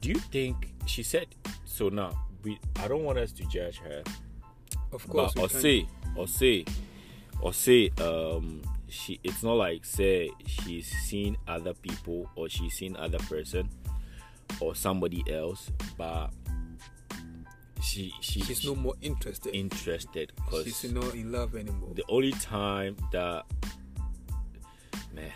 Do 0.00 0.08
you 0.08 0.16
think 0.16 0.72
she 0.86 1.02
said 1.02 1.26
so? 1.64 1.88
Now 1.88 2.18
we. 2.42 2.58
I 2.76 2.88
don't 2.88 3.04
want 3.04 3.18
us 3.18 3.32
to 3.32 3.44
judge 3.44 3.78
her. 3.78 4.02
Of 4.92 5.08
course, 5.08 5.32
but 5.34 5.40
we 5.40 5.44
or 5.44 5.48
can- 5.48 5.60
say 5.60 5.86
or 6.16 6.28
say 6.28 6.64
or 7.42 7.52
say 7.52 7.90
um 8.00 8.62
she 8.88 9.20
it's 9.22 9.42
not 9.42 9.54
like 9.54 9.84
say 9.84 10.30
she's 10.46 10.86
seen 10.88 11.36
other 11.46 11.74
people 11.74 12.28
or 12.34 12.48
she's 12.48 12.74
seen 12.74 12.96
other 12.96 13.18
person 13.18 13.68
or 14.60 14.74
somebody 14.74 15.22
else 15.32 15.70
but 15.96 16.30
she 17.82 18.12
she 18.20 18.40
she's 18.40 18.64
no 18.64 18.74
more 18.74 18.94
interested. 19.00 19.54
interested 19.54 20.32
because 20.34 20.64
she's 20.64 20.92
not 20.92 21.14
in 21.14 21.30
love 21.32 21.54
anymore. 21.54 21.90
the 21.94 22.04
only 22.08 22.32
time 22.32 22.96
that 23.12 23.44
man 25.14 25.30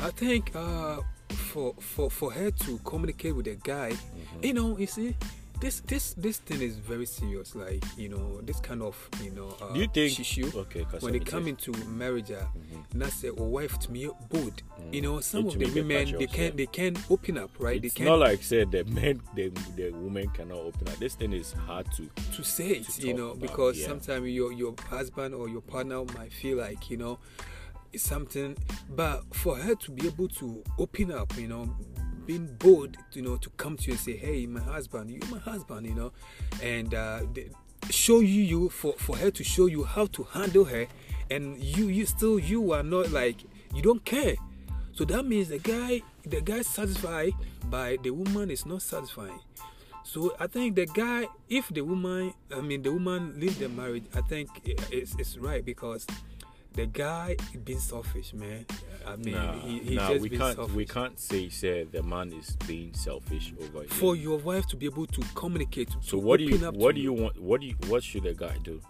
I 0.00 0.10
think 0.10 0.50
uh, 0.54 1.00
for 1.30 1.72
for 1.80 2.10
for 2.10 2.30
her 2.32 2.50
to 2.50 2.78
communicate 2.84 3.34
with 3.34 3.46
a 3.46 3.54
guy, 3.54 3.92
Mm-hmm. 3.92 4.44
you 4.44 4.52
know, 4.52 4.76
you 4.76 4.86
see, 4.86 5.16
this 5.60 5.80
this 5.80 6.14
this 6.14 6.38
thing 6.38 6.60
is 6.60 6.76
very 6.76 7.06
serious. 7.06 7.54
Like 7.54 7.84
you 7.96 8.08
know, 8.08 8.40
this 8.42 8.60
kind 8.60 8.82
of 8.82 8.96
you 9.22 9.30
know, 9.30 9.56
uh, 9.60 9.72
do 9.72 9.80
you 9.80 9.88
think 9.88 10.18
issue 10.20 10.50
okay 10.54 10.82
when 11.00 11.12
they 11.12 11.20
come 11.20 11.46
into 11.46 11.72
marriage, 11.86 12.30
uh, 12.30 12.44
that's 12.94 13.24
a 13.24 13.32
wife 13.32 13.78
to 13.80 13.92
me 13.92 14.08
bold. 14.28 14.62
You 14.92 15.02
know, 15.02 15.20
some 15.20 15.46
It 15.46 15.54
of 15.54 15.58
the 15.60 15.80
women 15.80 16.18
they 16.18 16.26
can 16.26 16.44
yeah. 16.44 16.50
they 16.54 16.66
can 16.66 16.96
open 17.10 17.38
up, 17.38 17.50
right? 17.58 17.82
it's 17.82 17.94
they 17.94 18.04
not 18.04 18.12
can 18.12 18.20
like 18.20 18.42
said 18.42 18.70
the 18.70 18.84
men 18.84 19.20
the, 19.34 19.48
the 19.76 19.90
woman 19.90 20.28
cannot 20.30 20.58
open 20.58 20.88
up 20.88 20.96
this 20.96 21.14
thing 21.14 21.32
is 21.32 21.52
hard 21.52 21.86
to 21.92 22.08
to 22.34 22.44
say 22.44 22.68
it, 22.68 22.88
to 22.88 23.06
you 23.06 23.14
know, 23.14 23.30
about, 23.30 23.40
because 23.40 23.78
yeah. 23.78 23.86
sometimes 23.86 24.28
your 24.28 24.52
your 24.52 24.74
husband 24.88 25.34
or 25.34 25.48
your 25.48 25.62
partner 25.62 26.04
might 26.16 26.32
feel 26.32 26.58
like 26.58 26.90
you 26.90 26.96
know 26.96 27.18
it's 27.92 28.04
something, 28.04 28.56
but 28.90 29.22
for 29.34 29.56
her 29.56 29.74
to 29.74 29.90
be 29.90 30.06
able 30.06 30.28
to 30.28 30.62
open 30.78 31.10
up, 31.12 31.34
you 31.38 31.48
know, 31.48 31.74
being 32.26 32.46
bold, 32.58 32.96
you 33.12 33.22
know, 33.22 33.36
to 33.36 33.50
come 33.50 33.76
to 33.76 33.84
you 33.86 33.92
and 33.92 34.00
say, 34.00 34.16
"Hey, 34.16 34.46
my 34.46 34.60
husband, 34.60 35.10
you 35.10 35.20
my 35.30 35.38
husband," 35.38 35.86
you 35.86 35.94
know, 35.94 36.12
and 36.62 36.94
uh, 36.94 37.20
show 37.90 38.20
you 38.20 38.42
you 38.42 38.68
for 38.68 38.94
for 38.94 39.16
her 39.16 39.30
to 39.30 39.44
show 39.44 39.66
you 39.66 39.84
how 39.84 40.06
to 40.06 40.24
handle 40.24 40.64
her, 40.64 40.86
and 41.30 41.62
you 41.62 41.86
you 41.88 42.06
still 42.06 42.38
you 42.38 42.72
are 42.72 42.82
not 42.82 43.10
like 43.10 43.36
you 43.74 43.82
don't 43.82 44.04
care. 44.04 44.36
So 44.92 45.04
that 45.04 45.24
means 45.24 45.48
the 45.48 45.58
guy 45.58 46.02
the 46.24 46.40
guy 46.40 46.62
satisfied 46.62 47.32
by 47.70 47.98
the 48.02 48.10
woman 48.10 48.50
is 48.50 48.66
not 48.66 48.82
satisfying. 48.82 49.40
So 50.06 50.36
I 50.38 50.46
think 50.46 50.76
the 50.76 50.86
guy, 50.86 51.26
if 51.48 51.68
the 51.68 51.82
woman, 51.82 52.32
I 52.54 52.60
mean 52.60 52.82
the 52.82 52.92
woman 52.92 53.34
leave 53.40 53.58
the 53.58 53.68
marriage, 53.68 54.04
I 54.14 54.20
think 54.20 54.48
it's, 54.64 55.16
it's 55.18 55.36
right 55.36 55.64
because 55.64 56.06
the 56.76 56.86
guy 56.86 57.36
being 57.64 57.78
selfish, 57.80 58.32
man. 58.34 58.64
I 59.06 59.16
mean, 59.16 59.34
nah, 59.34 59.52
he, 59.54 59.78
he 59.80 59.94
nah, 59.96 60.08
just 60.10 60.20
we 60.22 60.30
can't 60.30 60.56
selfish. 60.56 60.76
we 60.76 60.84
can't 60.86 61.18
say 61.18 61.48
say 61.48 61.84
the 61.84 62.02
man 62.02 62.32
is 62.32 62.54
being 62.66 62.92
selfish 62.94 63.52
over 63.60 63.82
you. 63.82 63.88
For 63.88 64.14
your 64.14 64.38
wife 64.38 64.66
to 64.68 64.76
be 64.76 64.86
able 64.86 65.06
to 65.06 65.22
communicate, 65.34 65.88
So 66.02 66.18
what 66.18 66.38
do 66.38 66.44
you 66.44 66.58
what 66.72 66.94
do 66.94 67.00
you 67.00 67.12
want 67.12 67.40
what 67.40 67.60
do 67.62 67.66
you 67.66 67.74
what 67.88 68.02
should 68.04 68.26
a 68.26 68.34
guy 68.34 68.56
do? 68.62 68.80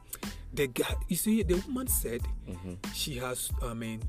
The 0.54 0.66
guy, 0.68 0.94
you 1.08 1.16
see, 1.16 1.42
the 1.42 1.54
woman 1.66 1.86
said 1.86 2.22
Mm-hmm. 2.48 2.74
she 2.94 3.16
has, 3.16 3.50
I 3.62 3.74
mean, 3.74 4.00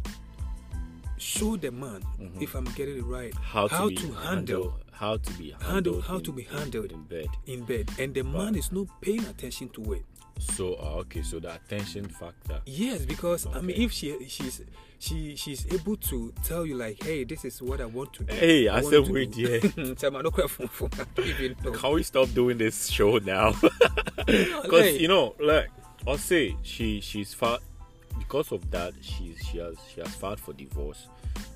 show 1.18 1.58
the 1.58 1.72
man, 1.72 2.02
if 2.40 2.56
I'm 2.56 2.66
getting 2.76 2.98
it 2.98 3.06
right, 3.06 3.34
Mm-hmm. 3.34 3.44
How 3.76 3.90
to, 3.90 3.90
be 3.90 4.14
handle 4.24 4.74
how 4.92 5.18
to 5.18 5.34
be 5.34 5.52
handle 5.52 5.70
handled 5.74 6.04
how 6.06 6.16
in- 6.18 6.24
to 6.24 6.32
be 6.32 6.44
handled 6.44 6.92
in 6.92 7.04
bed. 7.04 7.28
in 7.46 7.64
bed, 7.66 7.92
and 8.00 8.14
the 8.14 8.24
man 8.24 8.56
is 8.56 8.72
not 8.72 8.88
paying 9.02 9.26
attention 9.26 9.70
to 9.70 9.94
it. 9.94 10.06
So 10.40 10.74
uh, 10.76 11.00
okay, 11.02 11.22
so 11.22 11.40
the 11.40 11.54
attention 11.56 12.08
factor. 12.08 12.62
Yes, 12.66 13.06
because 13.06 13.48
I 13.54 13.62
mean, 13.62 13.80
if 13.82 13.92
she 13.92 14.28
she's 14.28 14.62
she 15.00 15.36
she's 15.36 15.66
able 15.74 15.98
to 15.98 16.34
tell 16.44 16.66
you 16.66 16.76
like, 16.76 17.02
hey, 17.04 17.24
this 17.24 17.44
is 17.46 17.62
what 17.62 17.82
I 17.82 17.86
want 17.86 18.14
to 18.14 18.24
do. 18.24 18.34
Hey, 18.34 18.68
I 18.68 18.82
want 18.82 18.88
said 18.88 19.10
wait, 19.14 19.32
do." 19.32 19.42
yeah. 19.42 19.94
Tell 19.96 20.12
me, 20.12 20.20
I 20.20 20.22
don't 20.24 20.36
care 20.36 20.48
for- 20.48 20.68
for- 20.68 20.90
even 21.22 21.56
Can 21.56 21.94
we 21.94 22.04
stop 22.04 22.30
doing 22.34 22.58
this 22.58 22.88
show 22.90 23.18
now? 23.18 23.54
Because 24.26 24.98
you 25.00 25.08
know, 25.08 25.36
like 25.40 25.70
I'll 26.08 26.18
say 26.18 26.56
she 26.64 27.00
she's 27.02 27.34
filed 27.34 27.62
because 28.18 28.52
of 28.52 28.70
that. 28.72 28.94
She's 29.02 29.38
she 29.50 29.58
has 29.60 29.76
she 29.94 30.02
has 30.02 30.14
filed 30.16 30.40
for 30.40 30.54
divorce, 30.54 31.08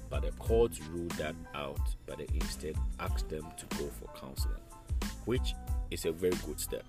but 0.09 0.21
the 0.23 0.31
court 0.33 0.71
ruled 0.91 1.11
that 1.11 1.35
out. 1.55 1.79
But 2.05 2.19
they 2.19 2.27
instead 2.33 2.75
asked 2.99 3.29
them 3.29 3.45
to 3.57 3.77
go 3.77 3.89
for 3.99 4.07
counseling, 4.19 4.55
which 5.25 5.53
is 5.89 6.05
a 6.05 6.11
very 6.11 6.33
good 6.45 6.59
step. 6.59 6.83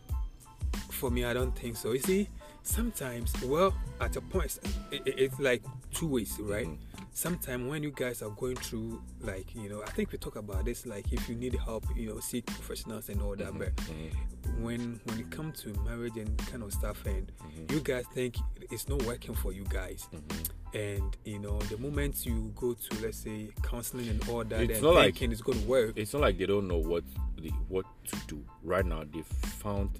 For 0.90 1.10
me, 1.10 1.24
I 1.24 1.32
don't 1.32 1.56
think 1.58 1.76
so. 1.76 1.92
You 1.92 2.00
see, 2.00 2.28
sometimes, 2.62 3.32
well, 3.42 3.74
at 4.00 4.16
a 4.16 4.20
point, 4.20 4.58
it, 4.90 5.02
it- 5.06 5.18
it's 5.18 5.38
like 5.40 5.62
two 5.92 6.06
ways, 6.08 6.38
right? 6.40 6.66
Mhm. 6.66 6.78
Sometimes 7.14 7.68
when 7.68 7.82
you 7.82 7.90
guys 7.94 8.22
are 8.22 8.30
going 8.30 8.56
through, 8.56 9.02
like, 9.20 9.54
you 9.54 9.68
know, 9.68 9.82
I 9.82 9.90
think 9.90 10.12
we 10.12 10.18
talk 10.18 10.36
about 10.36 10.64
this, 10.64 10.86
like, 10.86 11.12
if 11.12 11.28
you 11.28 11.34
need 11.34 11.54
help, 11.56 11.84
you 11.94 12.08
know, 12.08 12.20
seek 12.20 12.46
professionals 12.46 13.08
and 13.10 13.20
all 13.20 13.36
that. 13.36 13.58
But 13.58 13.72
when 14.60 15.00
when 15.04 15.18
it 15.18 15.30
comes 15.30 15.60
to 15.62 15.68
marriage 15.84 16.16
and 16.16 16.36
kind 16.46 16.62
of 16.62 16.72
stuff, 16.72 17.04
and 17.06 17.30
Mm-hmm. 17.42 17.72
you 17.74 17.80
guys 17.80 18.04
think 18.14 18.36
it's 18.70 18.88
not 18.88 19.02
working 19.04 19.34
for 19.34 19.52
you 19.52 19.64
guys, 19.68 20.08
and 20.72 21.16
you 21.24 21.38
know, 21.38 21.58
the 21.62 21.76
moment 21.78 22.24
you 22.24 22.50
go 22.56 22.72
to, 22.74 23.02
let's 23.02 23.18
say, 23.18 23.50
counseling 23.62 24.08
and 24.08 24.26
all 24.28 24.44
that, 24.44 24.60
It's 24.62 24.74
and 24.74 24.82
not 24.82 24.94
like- 24.94 25.04
thinking 25.14 25.32
it's 25.32 25.42
going 25.42 25.60
to 25.60 25.66
work, 25.68 25.92
It's 25.96 26.12
not 26.14 26.22
like 26.22 26.38
they 26.38 26.46
don't 26.46 26.66
know 26.68 26.78
what 26.78 27.04
the, 27.36 27.50
what 27.68 27.84
to 28.06 28.16
do 28.26 28.42
right 28.62 28.86
now. 28.86 29.04
They've 29.12 29.26
found 29.26 29.90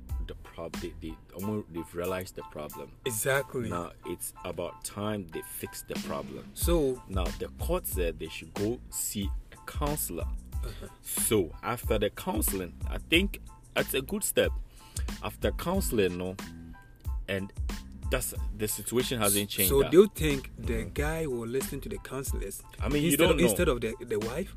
problem. 0.55 0.81
They, 0.83 0.93
they 1.09 1.15
almost 1.35 1.67
they've 1.73 1.95
realized 1.95 2.37
the 2.37 2.43
problem. 2.51 2.91
exactly. 3.05 3.69
Now 3.69 3.93
it's 4.07 4.33
about 4.45 4.85
time 4.85 5.27
they 5.33 5.43
fix 5.43 5.83
the 5.83 5.95
problem. 6.07 6.45
So 6.55 7.03
Now 7.09 7.25
the 7.39 7.49
court 7.59 7.87
said 7.87 8.19
they 8.19 8.29
should 8.29 8.53
go 8.55 8.79
see 8.91 9.31
a 9.53 9.71
counselor. 9.71 10.25
Uh-huh. 10.65 10.87
So 11.03 11.51
after 11.63 11.99
the 11.99 12.11
counseling, 12.11 12.75
I 12.91 12.99
think 13.11 13.41
that's 13.75 13.95
a 13.95 14.03
good 14.03 14.25
step. 14.25 14.53
After 15.25 15.51
counseling, 15.53 16.19
no, 16.19 16.37
and 17.29 17.53
that's 18.11 18.35
the 18.59 18.69
situation 18.69 19.19
hasn't 19.21 19.49
changed. 19.49 19.71
So 19.71 19.83
that. 19.83 19.91
do 19.91 20.03
you 20.03 20.11
think 20.15 20.51
the 20.59 20.75
mm-hmm. 20.75 20.93
guy 20.93 21.27
will 21.27 21.49
listen 21.49 21.81
to 21.81 21.89
the 21.89 21.99
counselors? 21.99 22.63
I 22.81 22.89
mean, 22.89 23.03
you 23.03 23.09
instead 23.09 23.25
don't 23.25 23.31
of, 23.33 23.41
know. 23.41 23.47
instead 23.47 23.69
of 23.69 23.81
the, 23.81 23.95
the 24.07 24.19
wife, 24.19 24.55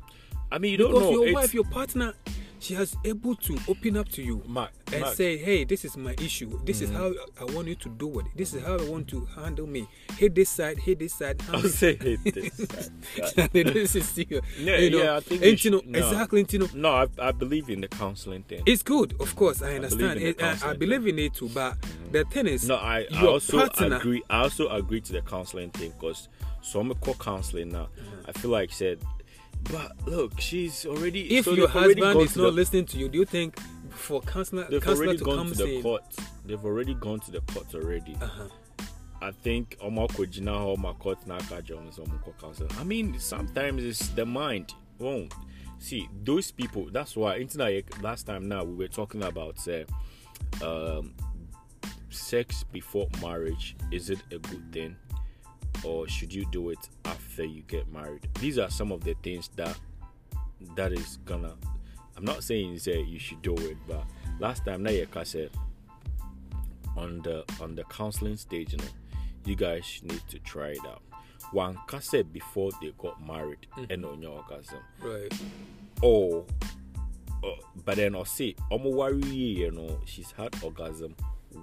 I 0.50 0.58
mean, 0.58 0.72
you 0.72 0.78
don't 0.78 0.88
because 0.92 1.02
know. 1.04 1.10
your 1.12 1.26
It's- 1.28 1.34
wife, 1.34 1.54
your 1.54 1.64
partner, 1.64 2.14
she 2.58 2.74
has 2.74 2.96
able 3.04 3.34
to 3.36 3.56
open 3.68 3.96
up 3.98 4.08
to 4.08 4.22
you 4.22 4.42
Mark, 4.46 4.70
and 4.90 5.02
Mark, 5.02 5.14
say, 5.14 5.36
"Hey, 5.36 5.64
this 5.64 5.84
is 5.84 5.96
my 5.96 6.14
issue. 6.22 6.58
This 6.64 6.80
is 6.80 6.90
mm. 6.90 6.94
how 6.94 7.12
I 7.40 7.44
want 7.52 7.68
you 7.68 7.74
to 7.76 7.88
do 7.90 8.18
it. 8.20 8.26
This 8.34 8.54
is 8.54 8.64
how 8.64 8.78
I 8.78 8.82
want 8.88 9.08
to 9.08 9.26
handle 9.36 9.66
me. 9.66 9.86
Hit 10.16 10.34
this 10.34 10.48
side, 10.48 10.78
hit 10.78 10.98
this 10.98 11.12
side." 11.14 11.40
I'll 11.52 11.60
say 11.62 11.90
it 12.00 12.34
this. 12.34 12.56
Side, 13.34 13.50
this 13.52 13.94
is 13.94 14.08
serious. 14.08 14.42
Yeah, 14.58 14.78
you 14.78 14.90
know, 14.90 15.02
yeah, 15.02 15.16
I 15.16 15.20
think 15.20 15.42
and 15.44 15.64
you 15.64 15.70
you 15.70 15.76
know 15.76 15.82
no. 15.86 15.98
exactly. 15.98 16.46
You 16.48 16.58
know, 16.60 16.68
No, 16.74 16.90
I, 16.90 17.06
I 17.18 17.32
believe 17.32 17.68
in 17.68 17.82
the 17.82 17.88
counseling 17.88 18.42
thing. 18.44 18.62
it's 18.66 18.82
good, 18.82 19.14
of 19.20 19.36
course. 19.36 19.60
I 19.60 19.78
believe 19.78 19.84
understand. 19.84 20.18
in 20.18 20.22
the 20.22 20.28
It- 20.30 20.62
I, 20.64 20.70
I 20.70 20.72
believe 20.74 21.06
in 21.06 21.18
it 21.18 21.34
too, 21.34 21.50
but 21.50 21.76
the 22.10 22.24
thing 22.24 22.46
is, 22.46 22.66
No, 22.66 22.76
I, 22.76 23.06
I 23.12 23.20
your 23.20 23.32
also 23.32 23.58
partner, 23.58 23.96
agree. 23.96 24.22
I 24.30 24.40
also 24.40 24.68
agree 24.70 25.02
to 25.02 25.12
the 25.12 25.20
counseling 25.20 25.70
thing 25.70 25.92
because 25.98 26.28
some 26.62 26.92
call 26.94 27.14
counseling 27.14 27.68
now. 27.70 27.82
Uh-huh. 27.98 28.22
I 28.28 28.32
feel 28.32 28.50
like 28.50 28.72
said, 28.72 28.98
but 29.70 29.92
look, 30.06 30.40
she's 30.40 30.86
already. 30.86 31.36
if 31.36 31.44
so 31.44 31.52
your 31.52 31.68
husband 31.68 32.20
is 32.20 32.36
not 32.36 32.44
the- 32.44 32.50
listening 32.50 32.86
to 32.86 32.98
you, 32.98 33.08
do 33.08 33.18
you 33.18 33.24
think 33.24 33.58
for 33.90 34.20
counselor, 34.22 34.66
they've 34.70 34.82
counselor 34.82 35.06
already 35.06 35.18
to 35.18 35.24
gone 35.24 35.36
come 35.38 35.52
to 35.52 35.54
the 35.64 35.82
court. 35.82 36.02
They've 36.44 36.64
already 36.64 36.94
gone 36.94 37.20
to 37.20 37.30
the 37.30 37.40
court 37.40 37.74
already. 37.74 38.16
uh-huh. 38.20 38.48
I 39.22 39.30
think 39.30 39.78
Omo 39.82 40.08
Kojina 40.10 40.66
or 40.66 40.76
my 40.76 40.92
court 40.92 41.26
Naka 41.26 41.62
Jones 41.62 41.98
or 41.98 42.04
counseling. 42.38 42.70
I 42.78 42.84
mean, 42.84 43.18
sometimes 43.18 43.82
it's 43.82 44.08
the 44.08 44.26
mind. 44.26 44.74
Won't 44.98 45.32
see 45.78 46.08
those 46.22 46.50
people. 46.50 46.88
That's 46.92 47.16
why 47.16 47.38
internet 47.38 48.02
last 48.02 48.24
time 48.26 48.46
now 48.46 48.64
we 48.64 48.74
were 48.74 48.88
talking 48.88 49.22
about 49.22 49.56
uh, 49.68 49.84
um, 50.64 51.14
sex 52.10 52.64
before 52.72 53.08
marriage. 53.22 53.76
Is 53.90 54.10
it 54.10 54.18
a 54.30 54.38
good 54.38 54.72
thing, 54.72 54.96
or 55.84 56.08
should 56.08 56.32
you 56.32 56.46
do 56.50 56.70
it 56.70 56.88
after 57.04 57.44
you 57.44 57.62
get 57.62 57.90
married? 57.92 58.28
These 58.40 58.58
are 58.58 58.70
some 58.70 58.92
of 58.92 59.04
the 59.04 59.14
things 59.22 59.50
that 59.56 59.76
that 60.74 60.92
is 60.92 61.18
gonna. 61.24 61.54
I'm 62.16 62.24
not 62.24 62.42
saying 62.42 62.78
say 62.78 63.02
you 63.02 63.18
should 63.18 63.42
do 63.42 63.54
it, 63.54 63.76
but 63.86 64.04
last 64.40 64.64
time 64.64 64.82
now 64.82 64.90
you 64.90 65.06
said 65.24 65.50
on 66.96 67.20
the 67.22 67.44
on 67.60 67.74
the 67.74 67.84
counseling 67.84 68.36
stage, 68.36 68.72
you 68.72 68.78
know, 68.78 68.84
you 69.44 69.56
guys 69.56 70.00
need 70.02 70.22
to 70.28 70.38
try 70.40 70.68
it 70.68 70.86
out. 70.86 71.02
One 71.52 71.78
said 72.00 72.32
before 72.32 72.70
they 72.80 72.92
got 72.98 73.24
married 73.24 73.66
and 73.90 74.04
on 74.04 74.20
your 74.20 74.42
orgasm. 74.42 74.78
right? 75.02 75.32
Or 76.02 76.44
uh, 77.44 77.50
but 77.84 77.96
then 77.96 78.16
I'll 78.16 78.24
say 78.24 78.54
Omo 78.72 78.92
worry, 78.92 79.20
you 79.22 79.70
know, 79.70 80.00
she's 80.04 80.32
had 80.32 80.54
orgasm 80.62 81.14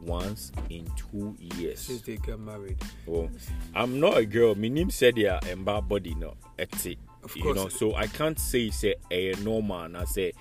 once 0.02 0.52
in 0.70 0.90
two 0.96 1.36
years. 1.40 1.80
Since 1.80 2.02
they 2.02 2.18
get 2.18 2.40
married, 2.40 2.78
Well, 3.06 3.30
I'm 3.76 4.00
not 4.00 4.18
a 4.18 4.26
girl. 4.26 4.56
My 4.56 4.68
name 4.68 4.90
said 4.90 5.18
yeah, 5.18 5.40
and 5.50 5.64
bad 5.66 5.88
body 5.88 6.16
no. 6.16 6.36
It's 6.58 6.86
it. 6.86 6.98
Of 7.24 7.36
You 7.38 7.44
course. 7.44 7.56
know, 7.56 7.70
so 7.70 7.96
I 7.96 8.08
can't 8.08 8.38
say 8.40 8.70
say 8.70 8.96
a 9.12 9.34
normal 9.38 9.84
and 9.84 9.96
I 9.98 10.04
say 10.06 10.34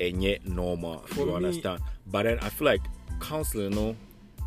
a 0.00 0.10
yet 0.10 0.46
normal. 0.46 1.00
For 1.08 1.20
you 1.20 1.26
me- 1.26 1.34
understand? 1.34 1.82
But 2.06 2.22
then 2.24 2.38
I 2.40 2.48
feel 2.48 2.66
like 2.66 2.80
counseling, 3.20 3.70
no, 3.74 3.94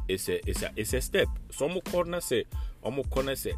it's 0.07 0.27
a 0.29 0.47
it's 0.49 0.63
a 0.63 0.71
it's 0.75 0.93
a 0.93 1.01
step. 1.01 1.27
Some 1.51 1.79
corner 1.81 2.19
say, 2.21 2.45
some 2.83 3.03
corner 3.03 3.35
say. 3.35 3.53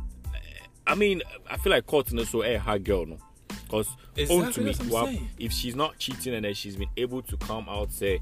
I 0.88 0.94
mean, 0.96 1.24
I 1.50 1.58
feel 1.58 1.72
like 1.72 1.86
court 1.88 2.12
no 2.14 2.24
so 2.26 2.42
eh, 2.42 2.56
a 2.56 2.60
hard 2.60 2.84
girl 2.84 3.06
no. 3.06 3.18
Because 3.64 3.88
own 4.30 4.52
to 4.52 4.62
me, 4.62 4.72
that's 4.74 4.84
well, 4.92 5.12
if 5.40 5.52
she's 5.52 5.76
not 5.76 5.98
cheating 5.98 6.36
and 6.36 6.46
then 6.46 6.54
she's 6.54 6.76
been 6.76 6.90
able 6.98 7.24
to 7.24 7.38
come 7.38 7.66
out 7.68 7.92
say, 7.92 8.22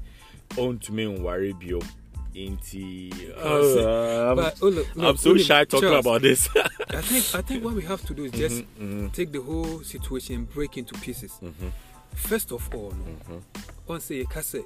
own 0.56 0.78
to 0.78 0.92
me 0.92 1.04
and 1.04 1.22
worry 1.22 1.52
bio 1.52 1.80
into. 2.34 3.10
Oh, 3.36 3.78
Uh, 3.78 4.34
but 4.34 4.58
oh, 4.62 4.68
look, 4.68 4.86
I'm 4.98 5.16
so 5.16 5.30
look, 5.32 5.40
shy 5.40 5.64
talking 5.64 5.88
Charles, 5.88 6.04
about 6.06 6.22
this. 6.22 6.48
I 6.54 7.00
think 7.00 7.34
I 7.34 7.40
think 7.46 7.64
what 7.64 7.74
we 7.74 7.82
have 7.84 8.04
to 8.06 8.14
do 8.14 8.24
is 8.24 8.32
just 8.32 8.64
mhm. 8.78 9.12
take 9.12 9.32
the 9.32 9.40
whole 9.40 9.82
situation 9.82 10.34
and 10.36 10.50
break 10.50 10.76
into 10.76 10.94
pieces. 11.00 11.32
Mhm. 11.42 11.72
First 12.14 12.52
of 12.52 12.68
all, 12.74 12.92
no, 13.28 13.42
once 13.86 14.04
say 14.04 14.24
case 14.24 14.56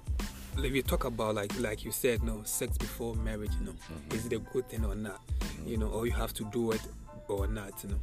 like 0.56 0.72
we 0.72 0.82
talk 0.82 1.04
about 1.04 1.34
like 1.34 1.52
like 1.60 1.84
you 1.84 1.92
said, 1.92 2.22
no 2.22 2.42
sex 2.44 2.76
before 2.78 3.14
marriage, 3.16 3.52
you 3.60 3.66
know, 3.66 3.72
Mm-hmm. 3.72 4.14
is 4.16 4.26
it 4.26 4.32
a 4.32 4.38
good 4.38 4.68
thing 4.68 4.84
or 4.84 4.94
not? 4.94 5.20
You 5.66 5.76
know, 5.76 5.88
or 5.88 6.06
you 6.06 6.12
have 6.12 6.32
to 6.34 6.44
do 6.52 6.72
it 6.72 6.80
or 7.28 7.46
not, 7.46 7.72
you 7.84 7.90
know. 7.90 7.98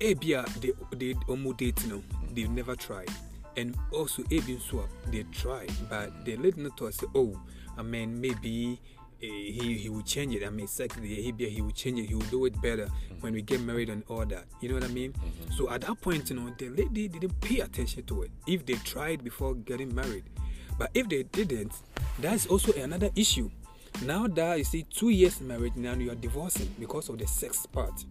Abia 0.00 0.44
they 0.60 0.72
they 0.96 1.14
almost 1.28 1.58
date, 1.58 1.80
you 1.84 1.88
know, 1.90 1.98
Mm-hmm. 1.98 2.34
they've 2.34 2.50
never 2.50 2.76
tried. 2.76 3.08
And 3.56 3.76
also 3.92 4.22
swap, 4.60 4.88
they 5.10 5.24
try, 5.24 5.66
but 5.90 6.24
they 6.24 6.36
let 6.36 6.56
not 6.56 6.74
to 6.78 6.90
say, 6.90 7.06
oh, 7.14 7.38
I 7.76 7.82
mean 7.82 8.20
maybe 8.20 8.80
eh, 9.22 9.26
he 9.26 9.78
he 9.78 9.88
will 9.88 10.02
change 10.02 10.34
it. 10.34 10.44
I 10.44 10.50
mean, 10.50 10.66
sex, 10.66 10.96
he 10.96 11.32
he 11.32 11.60
will 11.60 11.70
change 11.70 12.00
it. 12.00 12.06
He 12.06 12.14
will 12.14 12.30
do 12.30 12.44
it 12.46 12.60
better 12.60 12.88
when 13.20 13.32
we 13.32 13.42
get 13.42 13.60
married 13.60 13.88
and 13.88 14.02
all 14.08 14.24
that. 14.26 14.44
You 14.60 14.68
know 14.68 14.74
what 14.76 14.84
I 14.84 14.88
mean? 14.88 15.14
So 15.56 15.70
at 15.70 15.82
that 15.82 16.00
point, 16.00 16.30
you 16.30 16.36
know, 16.36 16.52
the 16.58 16.68
lady 16.70 17.08
didn't 17.08 17.40
pay 17.40 17.60
attention 17.60 18.04
to 18.04 18.22
it. 18.22 18.30
If 18.46 18.66
they 18.66 18.74
tried 18.74 19.22
before 19.24 19.54
getting 19.54 19.94
married, 19.94 20.24
but 20.78 20.90
if 20.94 21.08
they 21.08 21.22
didn't, 21.22 21.72
that's 22.18 22.46
also 22.46 22.72
another 22.72 23.10
issue. 23.14 23.50
Now 24.04 24.26
that 24.26 24.58
you 24.58 24.64
see 24.64 24.82
two 24.84 25.10
years 25.10 25.40
marriage, 25.40 25.76
now 25.76 25.94
you 25.94 26.10
are 26.10 26.16
divorcing 26.16 26.74
because 26.80 27.08
of 27.08 27.18
the 27.18 27.26
sex 27.26 27.66
part. 27.66 28.04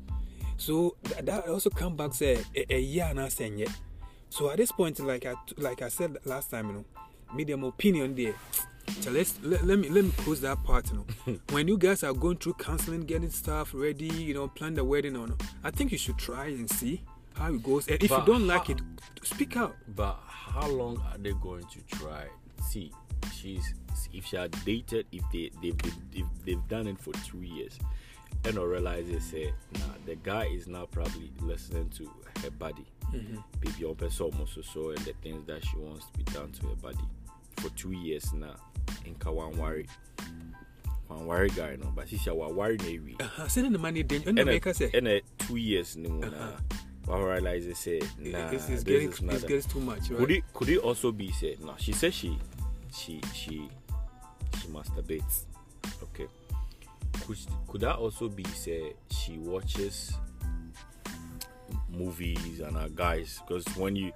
So 0.58 0.96
that, 1.04 1.26
that 1.26 1.48
also 1.50 1.70
come 1.70 1.96
back 1.96 2.14
say 2.14 2.38
a, 2.56 2.76
a 2.76 2.80
year 2.80 3.12
now 3.14 3.28
saying 3.28 3.58
yet. 3.58 3.72
So 4.30 4.50
at 4.50 4.58
this 4.58 4.72
point, 4.72 5.00
like 5.00 5.26
I 5.26 5.34
like 5.58 5.82
I 5.82 5.90
said 5.90 6.18
last 6.24 6.52
time, 6.52 6.68
you 6.68 6.74
know, 6.74 6.86
medium 7.34 7.64
opinion 7.64 8.16
there. 8.16 8.36
So 9.00 9.12
let's 9.12 9.40
let, 9.42 9.64
let 9.66 9.80
me 9.80 9.90
let 9.90 10.04
me 10.04 10.12
close 10.18 10.42
that 10.42 10.64
part. 10.64 10.92
You 10.92 11.06
know, 11.26 11.40
when 11.52 11.68
you 11.68 11.78
guys 11.78 12.04
are 12.04 12.14
going 12.14 12.38
through 12.38 12.54
counseling, 12.54 13.02
getting 13.02 13.30
stuff 13.30 13.72
ready, 13.74 14.06
you 14.08 14.34
know, 14.34 14.48
plan 14.48 14.74
the 14.76 14.84
wedding 14.84 15.16
or 15.16 15.28
no, 15.28 15.38
I 15.64 15.72
think 15.72 15.92
you 15.92 15.98
should 15.98 16.18
try 16.18 16.48
and 16.48 16.70
see 16.70 17.02
how 17.36 17.54
it 17.54 17.64
goes. 17.64 17.88
And 17.88 18.02
if 18.04 18.10
But 18.10 18.28
you 18.28 18.34
don't 18.34 18.48
like 18.48 18.70
it, 18.70 18.82
speak 19.24 19.58
out. 19.58 19.76
But 19.96 20.20
how 20.28 20.68
long 20.68 20.98
are 21.12 21.18
they 21.18 21.34
going 21.34 21.64
to 21.64 21.98
try? 21.98 22.28
See, 22.62 22.92
she's 23.34 23.74
if 24.14 24.26
she 24.26 24.36
had 24.36 24.52
dated, 24.66 25.06
if 25.12 25.24
they 25.32 25.52
they've 25.62 25.78
been, 25.78 25.94
if 26.14 26.26
they've 26.46 26.68
done 26.68 26.88
it 26.88 27.00
for 27.00 27.14
two 27.14 27.42
years, 27.42 27.80
and 28.46 28.58
I 28.58 28.62
realize 28.62 29.08
they 29.08 29.20
say, 29.20 29.54
nah, 29.74 29.94
the 30.06 30.16
guy 30.16 30.46
is 30.46 30.68
now 30.68 30.86
probably 30.86 31.32
listening 31.42 31.90
to 31.98 32.10
her 32.44 32.52
body, 32.52 32.86
mm-hmm. 33.14 33.38
baby, 33.60 33.86
open 33.86 34.10
so 34.10 34.26
almost 34.26 34.56
so 34.56 34.62
so, 34.62 34.90
and 34.90 35.00
the 35.00 35.14
things 35.22 35.46
that 35.48 35.64
she 35.66 35.78
wants 35.78 36.06
to 36.08 36.18
be 36.18 36.24
done 36.26 36.52
to 36.52 36.68
her 36.68 36.76
body 36.76 37.08
for 37.62 37.70
two 37.78 37.92
years 37.92 38.34
now. 38.34 38.56
Worry, 39.58 39.88
one 41.08 41.26
worry 41.28 41.50
guy 41.50 41.76
no, 41.76 41.92
but 41.96 42.10
she 42.10 42.18
said, 42.18 42.34
"Wa 42.34 42.50
worry 42.50 42.78
navy." 42.78 43.16
Uh-huh. 43.20 43.48
Sending 43.48 43.74
the 43.74 43.80
money, 43.80 44.02
then 44.04 44.24
and 44.26 44.40
And 44.40 44.50
make 44.50 44.66
us 44.68 44.78
say, 44.78 44.90
in 44.94 45.08
a 45.08 45.22
two 45.38 45.58
years 45.58 45.96
no. 45.96 46.10
Nah, 46.10 47.14
I 47.14 47.20
realize 47.20 47.66
they 47.66 47.74
say, 47.74 48.00
nah, 48.20 48.50
it's, 48.52 48.66
this 48.68 48.84
getting 48.84 49.10
is 49.10 49.22
not 49.22 49.36
a- 49.36 49.48
getting 49.48 49.62
too 49.70 49.80
much, 49.80 50.10
right? 50.10 50.20
could 50.20 50.32
it 50.32 50.44
could 50.54 50.70
it 50.70 50.78
also 50.80 51.12
be 51.12 51.32
said? 51.32 51.60
No, 51.64 51.76
she 51.78 51.92
said 51.94 52.14
she 52.14 52.38
she 52.94 53.22
she 53.34 53.70
she 54.60 54.68
masturbates. 54.68 55.46
Okay. 56.04 56.28
could 57.26 57.38
could 57.68 57.82
that 57.82 57.98
also 57.98 58.30
be 58.30 58.44
said 58.46 58.94
she 59.10 59.38
watches 59.38 60.14
movies 61.90 62.60
and 62.62 62.76
her 62.78 62.90
guys 62.90 63.40
because 63.46 63.66
when 63.76 63.96
you 63.96 64.12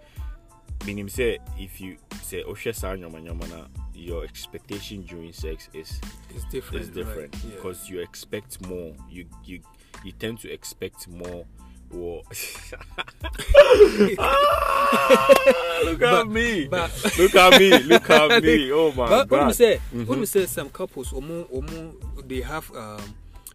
meaning 0.85 1.07
say 1.09 1.39
if 1.57 1.79
you 1.81 1.97
say 2.21 2.43
oshe 2.43 2.73
saa 2.75 2.95
nyoma 2.95 3.19
na 3.49 3.67
your 3.93 4.23
expectation 4.25 5.03
during 5.03 5.33
sex 5.33 5.69
is 5.73 5.99
It's 6.35 6.45
different. 6.51 6.83
is 6.83 6.89
different 6.89 7.33
right? 7.35 7.43
Yeah. 7.45 7.55
because 7.55 7.89
you 7.89 7.99
expect 8.01 8.61
more 8.67 8.93
you 9.09 9.25
you 9.45 9.61
you 10.03 10.11
tend 10.11 10.39
to 10.41 10.51
expect 10.51 11.07
more 11.07 11.45
or 11.93 12.23
Ah, 14.19 15.79
look 15.85 16.01
at 16.01 16.11
But- 16.11 16.27
me 16.29 16.67
but- 16.67 16.91
look 17.17 17.35
at 17.35 17.59
me 17.59 17.69
look 17.83 18.09
at 18.09 18.43
me 18.47 18.71
oh 18.71 18.91
my 18.91 19.07
but 19.09 19.29
when 19.29 19.39
god 19.41 19.47
we 19.47 19.53
say 19.53 19.79
Mhm. 19.93 20.07
when 20.07 20.19
we 20.19 20.25
say 20.25 20.45
some 20.45 20.69
couples 20.69 21.11
omo 21.13 21.45
omo 21.51 21.93
they 22.27 22.41
have 22.41 22.69
um 22.75 23.01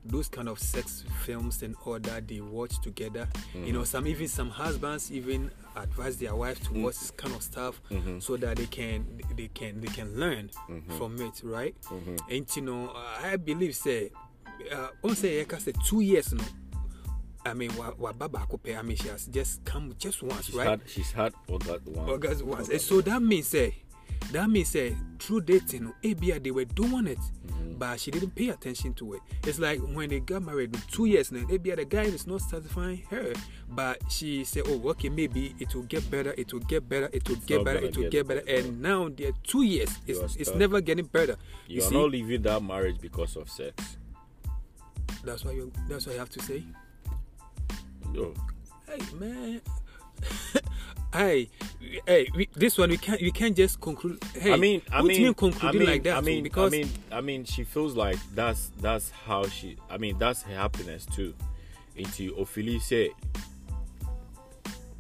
those 0.04 0.28
kind 0.28 0.48
of 0.48 0.58
sex 0.58 1.04
films 1.24 1.62
and 1.62 1.74
all 1.84 1.98
that 1.98 2.26
they 2.26 2.40
watch 2.40 2.80
together 2.80 3.28
you 3.54 3.60
Mm. 3.60 3.72
know 3.74 3.84
some 3.84 4.06
even 4.06 4.26
some 4.28 4.48
husbands 4.50 5.12
even 5.12 5.50
advise 5.76 6.16
their 6.16 6.34
wife 6.34 6.58
to 6.64 6.72
watch 6.82 6.98
this 6.98 7.10
kind 7.10 7.34
of 7.34 7.42
stuff 7.42 7.80
Mhm. 7.90 8.22
so 8.22 8.36
that 8.38 8.56
they 8.56 8.66
can 8.66 9.04
they 9.36 9.48
can 9.48 9.80
they 9.80 9.88
can 9.88 10.16
learn 10.18 10.50
Mhm. 10.68 10.96
from 10.98 11.20
it 11.20 11.40
right 11.44 11.74
Mhm. 11.82 12.18
and 12.30 12.56
you 12.56 12.62
know 12.62 12.92
i 13.22 13.36
believe 13.36 13.76
say 13.76 14.10
uh 14.72 14.88
on 15.04 15.14
say 15.16 15.38
yeah 15.46 15.58
say 15.58 15.72
two 15.86 16.00
years 16.00 16.32
no 16.32 16.44
I 17.42 17.54
mean, 17.54 17.74
wa 17.74 17.90
wa 17.98 18.12
baba 18.12 18.46
kope. 18.46 18.76
I 18.76 18.82
mean, 18.82 18.98
she 18.98 19.08
has 19.08 19.24
just 19.24 19.64
come 19.64 19.94
just 19.98 20.22
once, 20.22 20.44
she's 20.44 20.54
right? 20.54 20.68
had 20.68 20.82
she's 20.86 21.10
had 21.10 21.32
orgasm 21.48 21.94
one 21.94 22.10
August 22.10 22.42
once. 22.44 22.68
And 22.68 22.78
so 22.78 23.00
that 23.00 23.22
means 23.22 23.46
say 23.48 23.76
that 24.32 24.48
means 24.48 24.68
say 24.68 24.96
through 25.18 25.42
dating, 25.42 25.84
no, 25.84 25.94
ABI 26.10 26.38
they 26.38 26.50
were 26.50 26.64
doing 26.64 27.06
it, 27.06 27.18
Mm-hmm. 27.46 27.74
but 27.78 27.98
she 28.00 28.10
didn't 28.10 28.34
pay 28.34 28.48
attention 28.50 28.94
to 28.94 29.14
it. 29.14 29.20
It's 29.46 29.58
like 29.58 29.80
when 29.80 30.08
they 30.08 30.20
got 30.20 30.42
married 30.42 30.72
with 30.72 30.86
two 30.90 31.04
years 31.06 31.30
now, 31.32 31.42
ABI 31.52 31.74
the 31.74 31.84
guy 31.84 32.02
is 32.02 32.26
not 32.26 32.40
satisfying 32.42 33.02
her, 33.10 33.32
but 33.68 33.98
she 34.08 34.44
said, 34.44 34.62
Oh, 34.66 34.80
okay, 34.90 35.08
maybe 35.08 35.54
it 35.58 35.74
will 35.74 35.82
get 35.82 36.08
better, 36.10 36.32
it 36.38 36.52
will 36.52 36.60
get 36.60 36.88
better, 36.88 37.08
it 37.12 37.28
will 37.28 37.36
get 37.36 37.56
not 37.56 37.64
better, 37.66 37.78
it 37.80 37.96
will 37.96 38.04
get 38.04 38.12
get 38.12 38.28
better. 38.28 38.40
better. 38.42 38.58
And 38.68 38.80
now 38.80 39.08
they're 39.08 39.32
two 39.42 39.62
years, 39.62 39.90
it's, 40.06 40.36
it's 40.36 40.54
never 40.54 40.80
getting 40.80 41.06
better. 41.06 41.36
you, 41.66 41.76
You, 41.76 41.82
are 41.82 41.88
see, 41.88 41.94
not 41.94 42.10
leaving 42.10 42.42
that 42.42 42.62
marriage 42.62 42.96
because 43.00 43.36
of 43.36 43.48
sex 43.50 43.96
that's 45.24 45.44
why 45.44 45.52
you 45.52 45.70
that's 45.88 46.06
what 46.06 46.14
you 46.14 46.18
have 46.18 46.30
to 46.30 46.40
say. 46.42 46.64
no 48.14 48.32
Hey 48.86 48.98
man. 49.18 49.60
hey, 51.12 51.48
hey, 52.06 52.28
we, 52.34 52.48
this 52.54 52.78
one 52.78 52.90
we 52.90 52.96
can't 52.96 53.20
we 53.20 53.30
can't 53.30 53.56
just 53.56 53.80
conclude. 53.80 54.22
Hey, 54.34 54.52
I 54.52 54.56
mean, 54.56 54.82
I 54.92 55.02
mean, 55.02 55.22
mean 55.22 55.34
concluding 55.34 55.82
I 55.82 55.84
mean, 55.84 55.88
like 55.88 56.02
that? 56.04 56.16
I 56.16 56.20
mean, 56.20 56.42
because 56.42 56.72
I 56.72 56.76
mean, 56.76 56.90
I 57.12 57.20
mean, 57.20 57.44
she 57.44 57.64
feels 57.64 57.94
like 57.94 58.18
that's 58.34 58.70
that's 58.80 59.10
how 59.10 59.46
she. 59.46 59.76
I 59.88 59.98
mean, 59.98 60.18
that's 60.18 60.42
her 60.42 60.54
happiness 60.54 61.06
too. 61.06 61.34
Into 61.96 62.34
Ophelia 62.36 62.80
say, 62.80 63.10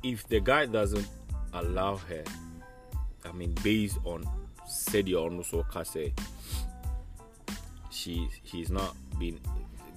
if 0.02 0.26
the 0.28 0.40
guy 0.40 0.66
doesn't 0.66 1.06
allow 1.52 1.96
her, 1.96 2.24
I 3.24 3.32
mean, 3.32 3.54
based 3.62 3.98
on 4.04 4.28
said 4.66 5.08
your 5.08 5.30
say, 5.84 6.12
she 7.90 8.28
he's 8.42 8.70
not 8.70 8.94
been 9.18 9.38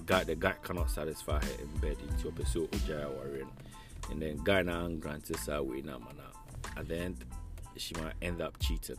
guy 0.06 0.24
the 0.24 0.36
guy 0.36 0.54
cannot 0.64 0.90
satisfy 0.90 1.40
her 1.40 1.62
in 1.62 1.68
bed 1.80 1.98
into 2.10 2.32
pursue 2.32 2.68
Ojaya 2.68 3.10
warrior, 3.10 3.46
and 4.12 4.22
then 4.22 4.38
guy 4.44 4.62
now 4.62 4.88
granted 5.00 5.38
her 5.38 5.62
way 5.64 5.82
now 5.82 5.98
man 6.00 6.16
at 6.78 6.88
the 6.88 6.98
end 6.98 7.18
she 7.78 7.94
might 7.96 8.14
end 8.22 8.42
up 8.42 8.58
cheating. 8.60 8.96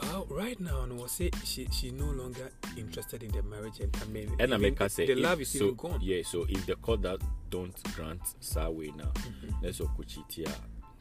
uh, 0.00 0.22
right 0.30 0.58
now, 0.60 0.86
no, 0.86 1.06
say 1.06 1.30
she 1.44 1.68
she 1.70 1.90
no 1.90 2.06
longer 2.06 2.50
interested 2.78 3.22
in 3.22 3.30
the 3.32 3.42
marriage, 3.42 3.80
and 3.80 3.94
I 4.00 4.04
mean, 4.06 4.34
And 4.38 4.54
I 4.54 4.56
make 4.56 4.80
say 4.88 5.04
the 5.06 5.12
if- 5.12 5.18
love 5.18 5.40
is 5.42 5.48
so, 5.50 5.64
even 5.64 5.74
gone. 5.76 5.98
Yeah, 6.00 6.22
so 6.24 6.46
if 6.48 6.64
the 6.64 6.76
court 6.76 7.02
that 7.02 7.20
don't 7.50 7.74
grant 7.94 8.22
Sawe 8.40 8.70
now, 8.96 9.12
Mm-hmm. 9.14 9.62
let's 9.62 9.78
go 9.78 9.90
kuchitia 9.98 10.50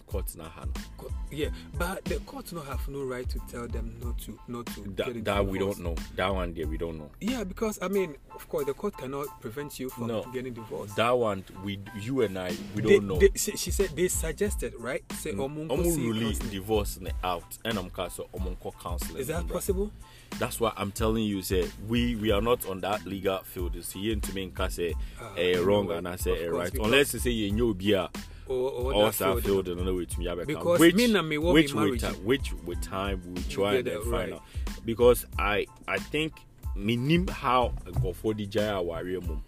court 0.10 0.36
na 0.36 0.50
hand. 0.50 0.76
Co- 0.98 1.12
Yeah, 1.32 1.50
but 1.78 2.04
the 2.06 2.19
court 2.26 2.52
no 2.52 2.62
have 2.62 2.88
no 2.89 3.04
right 3.04 3.30
to 3.30 3.39
tell 3.52 3.67
them 3.67 3.95
not 4.04 4.17
to 4.19 4.38
not 4.48 4.65
to 4.67 4.82
That, 4.95 5.24
that 5.24 5.45
we 5.45 5.60
don't 5.60 5.80
know. 5.80 5.95
That 6.15 6.34
one 6.34 6.54
there 6.54 6.67
we 6.67 6.78
don't 6.78 6.98
know. 6.98 7.12
Yeah, 7.22 7.43
because 7.43 7.80
I 7.82 7.88
mean, 7.88 8.15
of 8.34 8.48
course, 8.50 8.65
the 8.65 8.74
court 8.74 8.98
cannot 8.98 9.28
prevent 9.41 9.80
you 9.80 9.89
from 9.89 10.08
No. 10.08 10.24
getting 10.34 10.54
divorced. 10.54 10.95
That 10.95 11.12
one 11.12 11.43
we 11.63 11.80
you 12.02 12.22
and 12.22 12.38
I 12.38 12.50
we 12.76 12.82
They- 12.82 12.95
don't 12.98 13.08
know. 13.08 13.19
they- 13.19 13.32
she, 13.36 13.56
she 13.58 13.72
said 13.72 13.89
they 13.95 14.08
suggested, 14.08 14.74
right? 14.80 15.04
Say, 15.13 15.34
mm. 15.34 16.08
Release 16.10 16.39
divorce 16.39 17.00
ne 17.00 17.12
out 17.24 17.58
and 17.63 17.78
I'm 17.78 17.89
omo 18.34 18.60
call 18.60 18.76
counseling. 18.82 19.22
Is 19.22 19.28
that 19.28 19.48
possible? 19.48 19.91
That's 20.39 20.60
why 20.60 20.72
I'm 20.78 20.91
telling 20.91 21.24
you, 21.26 21.41
say 21.41 21.69
we 21.88 22.15
we 22.15 22.32
are 22.32 22.41
not 22.41 22.67
on 22.67 22.82
that 22.82 23.06
legal 23.06 23.39
field. 23.39 23.76
It's 23.76 23.91
here 23.93 24.15
to 24.15 24.34
me 24.34 24.52
say 24.69 24.95
Ah, 25.19 25.34
eh, 25.38 25.58
wrong 25.60 25.91
and 25.91 26.08
I 26.08 26.15
say 26.15 26.32
Of 26.48 26.54
eh, 26.54 26.58
right. 26.58 26.74
Unless 26.74 27.13
you 27.13 27.19
say 27.19 27.32
you 27.32 27.52
know 27.52 27.74
beer. 27.74 28.10
Or, 28.50 28.72
or 28.72 28.94
or 28.94 29.12
that 29.12 29.42
field, 29.44 29.68
and 29.68 29.86
know 29.86 30.00
it 30.00 30.18
me 30.18 30.28
Because 30.46 30.80
which, 30.80 30.96
me 30.96 31.06
na 31.06 31.22
me 31.22 31.38
want 31.38 31.54
which 31.54 31.76
me 31.76 31.92
with 31.92 32.04
which 32.24 32.52
with 32.66 32.82
time 32.82 33.22
we 33.36 33.44
try 33.44 33.76
and 33.76 33.88
find 33.88 34.12
right. 34.12 34.34
out. 34.34 34.44
Because 34.86 35.26
I 35.38 35.68
I 35.88 36.00
think 36.00 36.34
me 36.76 36.98
minim 36.98 37.28
how 37.28 37.74
go 38.02 38.14
for 38.14 38.34
the 38.34 38.46
Jaya 38.46 38.82
warrior 38.82 39.22
mum 39.22 39.44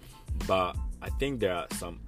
but 0.48 0.76
I 1.02 1.10
think 1.10 1.40
there 1.40 1.56
are 1.56 1.68
some 1.72 2.00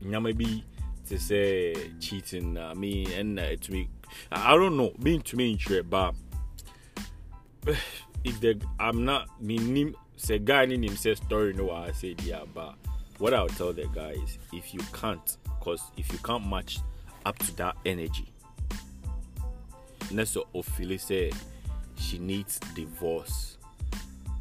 maybe 0.00 0.64
to 1.08 1.18
say 1.18 1.74
cheating 2.00 2.58
I 2.58 2.74
mean 2.74 3.10
and 3.12 3.38
uh, 3.38 3.56
to 3.56 3.72
me 3.72 3.88
I 4.32 4.54
don't 4.54 4.76
know 4.76 4.92
being 5.02 5.22
to 5.22 5.36
me 5.36 5.52
interested 5.52 5.88
but 5.88 6.14
if 8.24 8.40
the 8.40 8.60
I'm 8.78 9.04
not 9.04 9.28
minim 9.40 9.94
say 10.16 10.38
guy 10.38 10.64
in 10.64 10.82
him 10.82 10.96
say 10.96 11.14
story 11.14 11.52
no 11.52 11.70
I 11.70 11.92
say 11.92 12.16
yeah 12.24 12.42
but 12.52 12.74
what 13.24 13.32
I'll 13.32 13.48
tell 13.48 13.72
the 13.72 13.86
guy 13.86 14.10
is 14.10 14.36
if 14.52 14.74
you 14.74 14.80
can't 14.92 15.38
because 15.58 15.80
if 15.96 16.12
you 16.12 16.18
can't 16.18 16.46
match 16.46 16.78
up 17.24 17.38
to 17.38 17.56
that 17.56 17.74
energy 17.86 18.26
Nessa 20.10 20.42
Ophelia 20.54 20.98
said 20.98 21.32
she 21.96 22.18
needs 22.18 22.58
divorce 22.74 23.56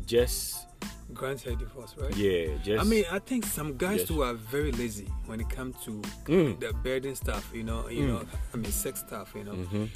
just 0.05 0.67
grant 1.13 1.39
her 1.43 1.55
divorce, 1.55 1.95
right? 1.97 2.13
yeah 2.17 2.57
just 2.61 2.81
I 2.85 2.89
mean, 2.89 3.05
I 3.09 3.19
think 3.19 3.45
some 3.45 3.77
guys 3.77 3.99
Yes. 3.99 4.07
too 4.09 4.21
are 4.21 4.33
very 4.33 4.73
lazy 4.73 5.07
when 5.27 5.39
it 5.39 5.49
comes 5.49 5.77
to 5.85 6.01
Mm. 6.25 6.59
the 6.59 6.73
burden 6.73 7.15
stuff. 7.15 7.49
You 7.53 7.63
know, 7.63 7.87
you 7.87 8.05
know, 8.05 8.25
I 8.53 8.57
mean, 8.57 8.71
sex 8.71 8.99
stuff. 8.99 9.31
You 9.33 9.45
know, 9.45 9.53
Mhm. 9.53 9.89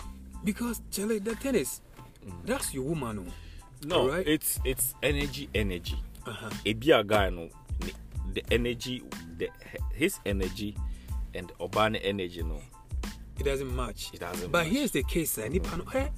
because 0.45 0.81
Charlie, 0.91 1.19
the 1.19 1.35
thing 1.35 1.55
is, 1.55 1.81
that's 2.45 2.73
your 2.73 2.83
woman. 2.85 3.25
oh. 3.27 3.33
no 3.87 4.09
right? 4.09 4.25
it's 4.27 4.59
it's 4.63 4.93
energy 5.03 5.49
energy 5.53 5.97
Uh-huh. 6.25 6.49
ebi 6.65 6.97
a 6.97 7.03
guy 7.03 7.29
no 7.29 7.49
the 8.37 8.53
energy 8.53 9.03
the 9.37 9.49
his 9.93 10.19
energy 10.25 10.75
and 11.33 11.51
urban 11.61 11.95
energy 11.97 12.43
no 12.43 12.59
It 13.39 13.43
doesn't 13.45 13.75
match. 13.75 14.09
It 14.13 14.19
doesn't 14.21 14.51
But 14.51 14.65
match. 14.65 14.73
here's 14.73 14.91
the 14.91 15.03
case, 15.03 15.37
uh, 15.37 15.47
nipa 15.47 15.77
no, 15.77 15.83
her. 15.85 16.09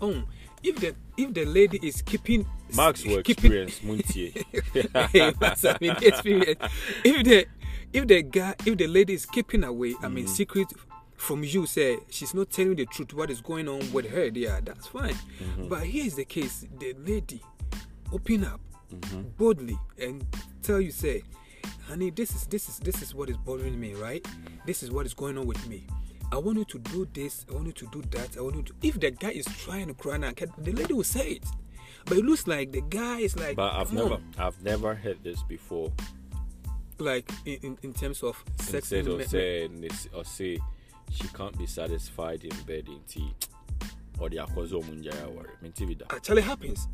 If 0.63 0.75
the 0.77 0.95
if 1.17 1.33
the 1.33 1.45
lady 1.45 1.79
is 1.83 2.01
keeping 2.01 2.45
Max 2.75 3.05
will 3.05 3.21
keeping 3.23 3.51
experience 3.51 3.79
muntie 3.83 4.31
I 4.95 5.77
mean, 5.81 5.95
experience. 6.01 6.59
If 7.03 7.23
the 7.25 7.45
if 7.93 8.07
the 8.07 8.21
guy 8.23 8.55
if 8.65 8.77
the 8.77 8.87
lady 8.87 9.13
is 9.13 9.25
keeping 9.25 9.63
away, 9.63 9.95
I 10.01 10.07
Mm. 10.07 10.13
mean, 10.13 10.27
secret 10.27 10.67
from 11.15 11.43
you, 11.43 11.65
say 11.65 11.97
she's 12.09 12.33
not 12.33 12.49
telling 12.51 12.75
the 12.75 12.85
truth. 12.85 13.13
What 13.13 13.29
is 13.29 13.41
going 13.41 13.67
on 13.67 13.91
with 13.91 14.07
her? 14.11 14.25
Yeah, 14.33 14.59
that's 14.63 14.87
fine. 14.87 15.15
Mm-hmm. 15.15 15.67
But 15.67 15.83
here's 15.83 16.15
the 16.15 16.25
case: 16.25 16.65
the 16.79 16.93
lady 17.05 17.41
open 18.11 18.43
up 18.45 18.59
Mm-hmm. 18.93 19.21
boldly 19.37 19.77
and 20.01 20.25
tell 20.63 20.81
you, 20.81 20.89
say, 20.91 21.21
honey, 21.89 22.11
this 22.11 22.33
is 22.35 22.45
this 22.47 22.69
is 22.69 22.79
this 22.79 23.01
is 23.01 23.15
what 23.15 23.29
is 23.29 23.37
bothering 23.37 23.79
me, 23.79 23.95
right? 23.95 24.25
This 24.65 24.83
is 24.83 24.91
what 24.91 25.05
is 25.05 25.13
going 25.13 25.37
on 25.37 25.47
with 25.47 25.67
me. 25.67 25.85
I 26.31 26.37
want 26.37 26.59
you 26.59 26.65
to 26.65 26.79
do 26.79 27.07
this. 27.13 27.45
I 27.49 27.55
want 27.55 27.67
you 27.67 27.73
to 27.73 27.87
do 27.87 28.01
that. 28.11 28.37
I 28.37 28.41
want 28.41 28.55
you 28.55 28.63
to. 28.63 28.73
If 28.83 28.99
the 28.99 29.11
guy 29.11 29.31
is 29.31 29.45
trying 29.45 29.87
to 29.87 29.93
cry 29.95 30.17
now, 30.17 30.31
the 30.31 30.71
lady 30.71 30.93
will 30.93 31.03
say 31.03 31.31
it. 31.31 31.45
But 32.05 32.17
it 32.17 32.25
looks 32.25 32.47
like 32.47 32.71
the 32.71 32.81
guy 32.81 33.19
is 33.19 33.35
like. 33.37 33.55
but 33.55 33.73
I've 33.73 33.89
hmm. 33.89 33.97
never 33.97 34.13
on." 34.13 34.23
I've 34.37 34.63
never 34.63 34.93
heard 34.95 35.17
this 35.23 35.41
before 35.43 35.91
like 36.99 37.29
in, 37.45 37.57
in, 37.63 37.77
in 37.83 37.93
terms 37.93 38.23
of 38.23 38.43
sex 38.59 38.91
instead 38.91 39.07
of 39.07 39.25
saying 39.25 39.81
this 39.81 40.07
or 40.13 40.25
say 40.25 40.59
she 41.09 41.27
can't 41.29 41.57
be 41.57 41.65
satisfied 41.65 42.43
in 42.43 42.55
bed 42.65 42.87
in 42.87 42.99
tea 43.07 43.33
or 44.19 44.29
the 44.29 44.37
akwazo 44.37 44.83
munjaya 44.83 45.27
worry 45.29 45.97
actually 46.09 46.41
happens 46.41 46.87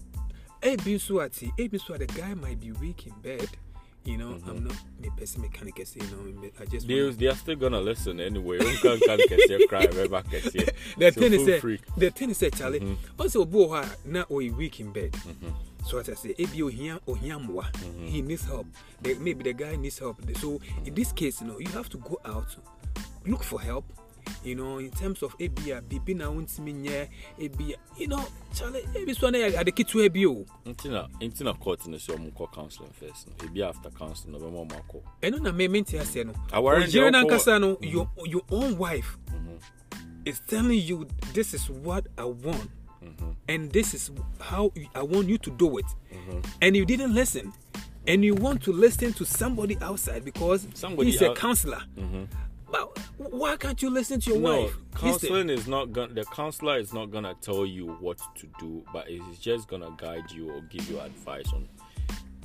ebi 0.62 0.96
nso 0.96 1.22
ati 1.22 1.52
ebi 1.58 1.78
nso 1.78 1.98
the 1.98 2.06
guy 2.06 2.34
might 2.34 2.60
be 2.60 2.72
weak 2.72 3.08
in 3.08 3.14
bed 3.22 3.50
you 4.06 4.18
know 4.18 4.30
i'm 4.30 4.42
mm-hmm. 4.42 4.68
not 4.68 4.76
me 5.02 5.10
person 5.18 5.42
mechanic 5.42 5.78
you 5.78 6.02
know 6.04 6.50
i 6.60 6.66
just 6.66 6.88
they, 6.88 7.02
wanna- 7.02 7.14
they 7.14 7.28
are 7.28 7.36
still 7.36 7.56
gonna 7.56 7.82
listen 7.82 8.20
anyway. 8.20 8.60
Can 8.60 9.00
can 9.00 9.68
cry 9.68 9.86
the 10.98 11.12
So 11.12 11.22
thing 11.22 11.34
is 11.34 11.46
that 11.46 11.56
eh, 11.56 11.60
free. 11.60 11.80
the 11.98 12.10
thing 12.12 12.30
is 12.30 12.40
that 12.40 12.56
charlie 12.56 12.80
mm-hmm. 12.80 13.22
also 13.22 13.42
obo 13.42 13.70
ha 13.70 13.86
na 14.06 14.24
oh, 14.30 14.36
o 14.36 14.54
weak 14.54 14.80
in 14.80 14.92
bed. 14.92 15.12
Mm-hmm. 15.12 15.50
So 15.86 15.98
as 16.00 16.10
i 16.10 16.14
say 16.14 16.34
ebi 16.38 16.62
ohia 16.62 17.00
ohia 17.08 17.40
mwa 17.40 17.66
he 18.06 18.22
needs 18.22 18.46
help. 18.46 18.68
The, 19.02 19.16
maybe 19.16 19.44
the 19.44 19.54
guy 19.54 19.76
needs 19.76 20.00
help. 20.00 20.18
So 20.38 20.60
in 20.86 20.94
this 20.94 21.12
case 21.12 21.42
you 21.42 21.48
know 21.48 21.60
you 21.60 21.70
have 21.70 21.90
to 21.90 21.98
go 21.98 22.20
out 22.26 22.56
look 23.26 23.44
for 23.44 23.60
help 23.62 23.86
you 24.44 24.56
know 24.56 24.78
in 24.80 24.92
terms 24.92 25.24
of 25.24 25.36
ebia 25.40 25.82
bibi 25.82 26.14
na 26.14 26.30
wontumi 26.30 26.74
nyɛ 26.74 27.08
ebia 27.40 27.76
you 27.98 28.08
know 28.08 28.24
chale 28.54 28.82
ebi 28.96 29.16
so 29.16 29.30
na 29.30 29.38
yɛ 29.40 29.58
ade 29.60 29.72
ketewa 29.72 30.10
bi 30.14 30.26
o 30.26 30.46
nti 30.66 30.90
na 30.90 31.08
nti 31.20 31.44
na 31.44 31.54
court 31.54 31.86
no 31.88 31.98
sɛ 31.98 32.16
ɔmo 32.18 32.32
kɔ 32.34 32.52
counseling 32.54 32.92
first 32.94 33.28
ebi 33.40 33.62
after 33.62 33.90
counseling 33.92 34.34
no 34.34 34.40
ɔbɛma 34.40 34.68
ɔmo 34.68 34.82
akɔ 34.82 35.02
ɛno 35.22 35.42
na 35.42 35.52
me 35.52 35.68
mente 35.68 35.94
aseɛ 35.98 36.26
no. 36.28 36.34
Ɔyere 36.52 37.12
ɔkɔ- 37.12 37.12
nankasa 37.12 37.60
no 37.62 37.78
your 37.82 38.10
your 38.26 38.42
own 38.52 38.78
wife 38.78 39.18
is 40.26 40.40
telling 40.48 40.80
you 40.80 41.08
this 41.34 41.54
is 41.54 41.70
what 41.70 42.08
i 42.18 42.24
want. 42.26 42.70
And 43.48 43.72
this 43.72 43.94
is 43.94 44.10
how 44.40 44.72
i 44.96 45.02
want 45.04 45.30
you 45.30 45.38
to 45.38 45.52
do 45.52 45.78
it. 45.78 45.86
And 46.62 46.76
you 46.76 46.86
didn't 46.86 47.14
listen. 47.14 47.54
And 48.08 48.24
you 48.26 48.34
want 48.36 48.64
to 48.64 48.72
listen 48.72 49.14
to 49.14 49.26
somebody 49.26 49.78
outside 49.82 50.26
because 50.26 50.68
Somebody 50.74 51.12
he's 51.12 51.22
a 51.22 51.30
out- 51.30 51.36
counselor 51.38 51.82
but 52.72 52.98
why 53.18 53.56
can't 53.58 53.82
you 53.82 53.90
listen 53.90 54.20
to 54.22 54.32
your 54.32 54.40
no 54.40 54.62
wife? 54.64 54.78
Counseling 54.96 55.50
is 55.50 55.68
not 55.68 55.92
gonna 55.92 56.14
the 56.14 56.24
counselor 56.26 56.78
is 56.78 56.94
not 56.94 57.12
gonna 57.12 57.36
tell 57.42 57.66
you 57.66 57.88
what 58.00 58.20
to 58.36 58.48
do 58.60 58.84
but 58.94 59.10
it's 59.10 59.40
just 59.40 59.68
gonna 59.68 59.92
guide 59.98 60.32
you 60.32 60.52
or 60.52 60.62
give 60.62 60.90
you 60.90 61.00
advice 61.00 61.52
on 61.54 61.68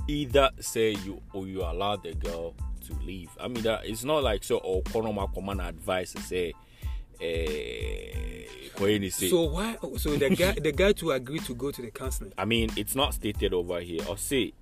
either 0.09 0.51
say 0.61 0.91
you 1.05 1.21
or 1.33 1.47
you 1.47 1.63
allow 1.63 1.97
the 1.97 2.15
girl 2.15 2.55
to 2.87 2.95
leave. 3.05 3.31
I 3.41 3.49
mean 3.49 3.63
that 3.65 3.87
it's 3.87 4.05
not 4.05 4.23
like 4.23 4.45
so 4.45 4.59
or 4.59 4.83
konoma 4.83 5.33
command 5.33 5.61
advice 5.61 6.13
say 6.13 6.53
eh 7.21 8.47
what 8.79 8.91
you 8.91 9.11
say 9.11 9.29
so 9.29 9.43
why 9.43 9.77
so 9.99 10.17
the 10.17 10.31
guy 10.31 10.53
the 10.61 10.73
guy 10.73 10.93
to 10.93 11.11
agree 11.13 11.39
to 11.41 11.55
go 11.55 11.71
to 11.71 11.83
the 11.83 11.91
counseling? 11.91 12.33
I 12.39 12.45
mean, 12.45 12.71
it's 12.77 12.95
not 12.95 13.15
stated 13.15 13.53
over 13.53 13.81
here. 13.81 14.01
Or 14.09 14.17
say, 14.17 14.53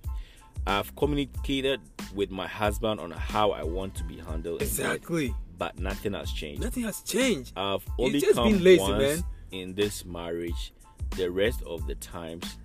I've 0.67 0.93
communicated 0.95 1.79
with 2.13 2.29
my 2.29 2.47
husband 2.47 2.99
on 2.99 3.11
how 3.11 3.51
I 3.51 3.63
want 3.63 3.95
to 3.95 4.03
be 4.03 4.17
handled, 4.17 4.61
exactly 4.61 5.33
but 5.59 5.77
nothing 5.77 6.13
has 6.13 6.31
changed. 6.31 6.63
nothing 6.63 6.83
has 6.83 7.01
changed 7.03 7.51
I've 7.55 7.85
only 7.99 8.19
just 8.19 8.33
come 8.35 8.53
been 8.53 8.63
lazy, 8.63 8.81
once 8.81 8.97
man. 9.01 9.23
in 9.51 9.75
this 9.75 10.03
marriage. 10.05 10.73
The 11.17 11.29
rest 11.29 11.61
of 11.63 11.85
the 11.87 11.95
times, 11.95 12.57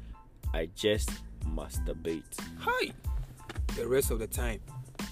I 0.54 0.68
just 0.76 1.10
masturbate. 1.46 2.22
hi 2.58 2.92
the 3.76 3.86
rest 3.88 4.10
of 4.10 4.18
the 4.20 4.26
time 4.28 4.60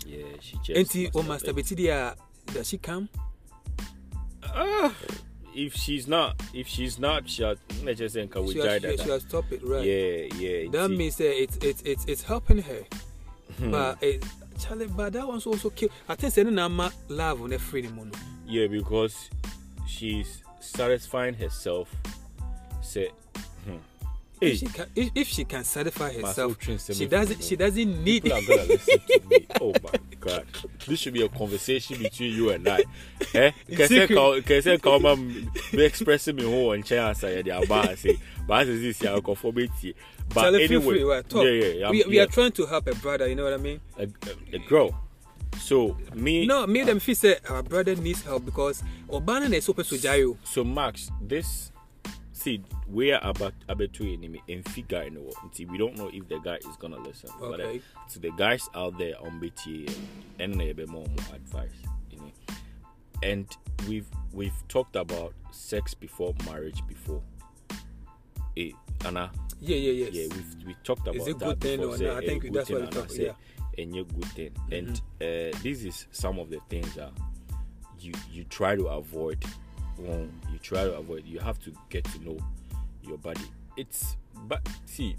Yeah, 0.07 0.25
she 0.40 0.57
just. 0.64 0.79
Enti 0.81 1.11
o 1.14 1.21
masturbate. 1.23 1.64
masturbate 1.66 1.77
there 1.77 2.14
does 2.55 2.68
she 2.68 2.79
come 2.79 3.09
Ah, 4.45 4.95
if 5.55 5.75
she's 5.75 6.07
not, 6.07 6.40
if 6.55 6.66
she's 6.68 6.99
not, 6.99 7.29
she'll 7.29 7.57
let's 7.85 7.99
just 7.99 8.14
say, 8.14 8.25
we 8.27 8.53
she 8.55 8.59
has, 8.61 8.83
she, 8.83 8.97
she 8.99 9.09
has 9.11 9.23
stopped 9.23 9.53
it 9.53 9.62
right 9.64 9.85
Yeah, 9.85 10.29
yeah. 10.38 10.71
that 10.71 10.88
means 10.90 11.16
that 11.16 11.33
it's 11.42 11.57
it's 11.62 11.83
it's 11.83 12.05
it's 12.07 12.23
helping 12.23 12.59
her 12.62 12.85
Hmm. 13.59 13.71
but 13.71 14.03
it, 14.03 14.25
Charlie, 14.58 14.86
but 14.86 15.12
that 15.12 15.26
one's 15.26 15.46
also 15.46 15.70
kill 15.70 15.88
I 16.08 16.14
think 16.14 16.32
saying 16.32 16.54
na 16.54 16.68
love 17.08 17.42
on 17.42 17.50
the 17.50 17.58
free 17.58 17.82
mono 17.88 18.12
Yeah, 18.46 18.66
because 18.66 19.30
she's 19.86 20.42
satisfying 20.60 21.34
herself. 21.34 21.94
Say, 22.80 23.10
hmm. 23.64 23.76
If 24.42 24.59
she 24.59 24.66
can 24.66 24.87
if, 24.94 25.11
if 25.14 25.28
she 25.28 25.44
can 25.44 25.64
satisfy 25.64 26.12
herself 26.12 26.57
she 26.92 27.07
doesn't 27.07 27.42
she 27.42 27.57
doesn't 27.57 28.05
need 28.05 28.22
people 28.22 28.38
are 28.38 28.42
gonna 28.42 28.64
listen 28.64 28.98
to 29.07 29.20
me. 29.28 29.46
Oh 29.61 29.72
my 29.83 29.98
god, 30.18 30.46
this 30.87 31.00
should 31.00 31.12
be 31.12 31.22
a 31.22 31.28
conversation 31.28 31.98
between 31.98 32.35
you 32.35 32.50
and 32.50 32.66
I. 32.66 32.83
Eh? 33.35 33.50
Ka 33.76 33.85
kese 33.87 34.83
ka 34.83 34.98
ma 34.98 35.14
be 35.14 35.85
expressing 35.85 36.37
me 36.37 36.42
who 36.42 36.72
on 36.72 36.83
chair 36.83 37.02
answer 37.02 37.42
the 37.42 37.52
aba 37.52 37.96
say. 37.96 38.18
But 38.46 38.64
this 38.64 39.00
ya 39.00 39.20
conformity. 39.20 39.94
But 40.28 40.42
Charlie, 40.42 40.64
anyway, 40.64 41.00
free, 41.00 41.22
talk. 41.28 41.44
yeah, 41.44 41.50
yeah, 41.50 41.66
yeah, 41.66 41.90
we, 41.90 42.05
we 42.05 42.16
yeah. 42.16 42.22
are 42.22 42.26
trying 42.26 42.52
to 42.52 42.66
help 42.66 42.87
a 42.87 42.94
brother 42.96 43.28
you 43.28 43.35
know 43.35 43.44
what 43.44 43.52
I 43.52 43.59
mean 43.59 43.81
a, 43.98 44.05
a, 44.05 44.57
a 44.57 44.59
girl. 44.61 44.98
So 45.61 45.96
me, 46.14 46.46
no 46.46 46.66
me 46.66 46.83
them 46.83 46.98
feel 46.98 47.14
say 47.14 47.37
our 47.48 47.62
brother 47.62 47.94
needs 47.94 48.22
help 48.22 48.44
because 48.44 48.83
Obana 49.09 49.52
is 49.52 49.64
super 49.64 49.83
sujayo 49.83 50.37
so 50.44 50.64
Max, 50.64 51.11
this 51.20 51.71
see 52.42 52.62
we 52.88 53.12
are 53.12 53.20
about 53.24 53.55
to 53.68 54.12
enemy 54.12 54.42
and 54.48 54.68
figure 54.70 55.02
in 55.02 55.14
the 55.14 55.20
world. 55.20 55.37
See, 55.52 55.64
we 55.64 55.78
don't 55.78 55.96
know 55.96 56.11
if 56.12 56.28
the 56.28 56.38
guy 56.40 56.57
is 56.57 56.76
gonna 56.78 56.98
listen. 56.98 57.31
But 57.40 57.61
uh, 57.61 57.64
Okay. 57.64 57.81
to 58.11 58.18
the 58.18 58.31
guys 58.33 58.68
out 58.74 58.98
there 58.98 59.14
on 59.20 59.40
BTA 59.40 59.94
and 60.40 60.61
a 60.61 60.72
bit 60.72 60.88
more, 60.88 61.05
more 61.07 61.35
advice, 61.37 61.70
you 62.11 62.18
know. 62.18 62.33
And 63.22 63.46
we've 63.88 64.07
we've 64.33 64.62
talked 64.68 64.96
about 64.96 65.35
sex 65.50 65.94
before 65.94 66.35
marriage 66.46 66.87
before. 66.87 67.22
Eh, 68.57 68.72
Anna, 69.05 69.31
yeah 69.61 69.76
yeah 69.76 69.92
yes 69.92 70.11
yeah, 70.12 70.26
we've 70.35 70.66
we 70.66 70.76
talked 70.85 71.02
about 71.09 71.16
Is 71.16 71.28
it 71.28 71.38
that 71.38 71.46
good 71.46 71.61
thing 71.61 71.78
before. 71.78 71.94
or 71.94 71.98
say, 71.98 72.07
not? 72.07 72.16
I 72.16 72.24
eh, 72.24 72.26
think 72.28 72.52
that's 72.52 72.68
thing, 72.68 72.76
what 72.81 72.94
we 72.94 72.98
Anna 72.98 73.07
talk- 73.09 73.16
yeah. 73.16 73.28
Mm-hmm. 73.28 73.81
a 73.81 73.85
new 73.87 74.05
good 74.05 74.24
thing. 74.26 74.50
And 74.70 75.00
uh, 75.20 75.59
this 75.62 75.85
is 75.85 76.07
some 76.11 76.38
of 76.38 76.50
the 76.50 76.61
things 76.68 76.94
that 76.96 77.12
you 77.98 78.12
you 78.31 78.44
try 78.44 78.76
to 78.76 78.87
avoid. 78.88 79.42
Well, 80.02 80.28
you 80.52 80.58
try 80.58 80.84
to 80.84 80.94
avoid. 80.96 81.24
You 81.24 81.38
have 81.40 81.58
to 81.64 81.72
get 81.90 82.04
to 82.04 82.24
know 82.24 82.38
your 83.02 83.18
body. 83.18 83.44
It's 83.76 84.16
but 84.46 84.66
see. 84.84 85.16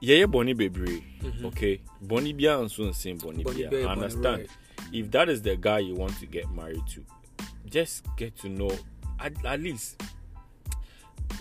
Yeah, 0.00 0.26
Bonnie 0.26 0.52
baby. 0.52 1.04
Okay, 1.44 1.80
Bonnie 2.00 2.32
Bia 2.32 2.58
and 2.58 2.70
soon 2.70 2.92
same 2.92 3.18
Bonnie 3.18 3.44
Bonnie 3.44 3.58
Bia. 3.58 3.70
Bia, 3.70 3.86
I 3.86 3.92
understand. 3.92 4.38
right. 4.42 4.50
If 4.92 5.10
that 5.12 5.28
is 5.28 5.42
the 5.42 5.56
guy 5.56 5.78
you 5.78 5.94
want 5.94 6.18
to 6.18 6.26
get 6.26 6.50
married 6.50 6.82
to, 6.88 7.04
just 7.66 8.04
get 8.16 8.36
to 8.40 8.48
know 8.48 8.70
at, 9.20 9.32
at 9.44 9.60
least 9.60 10.02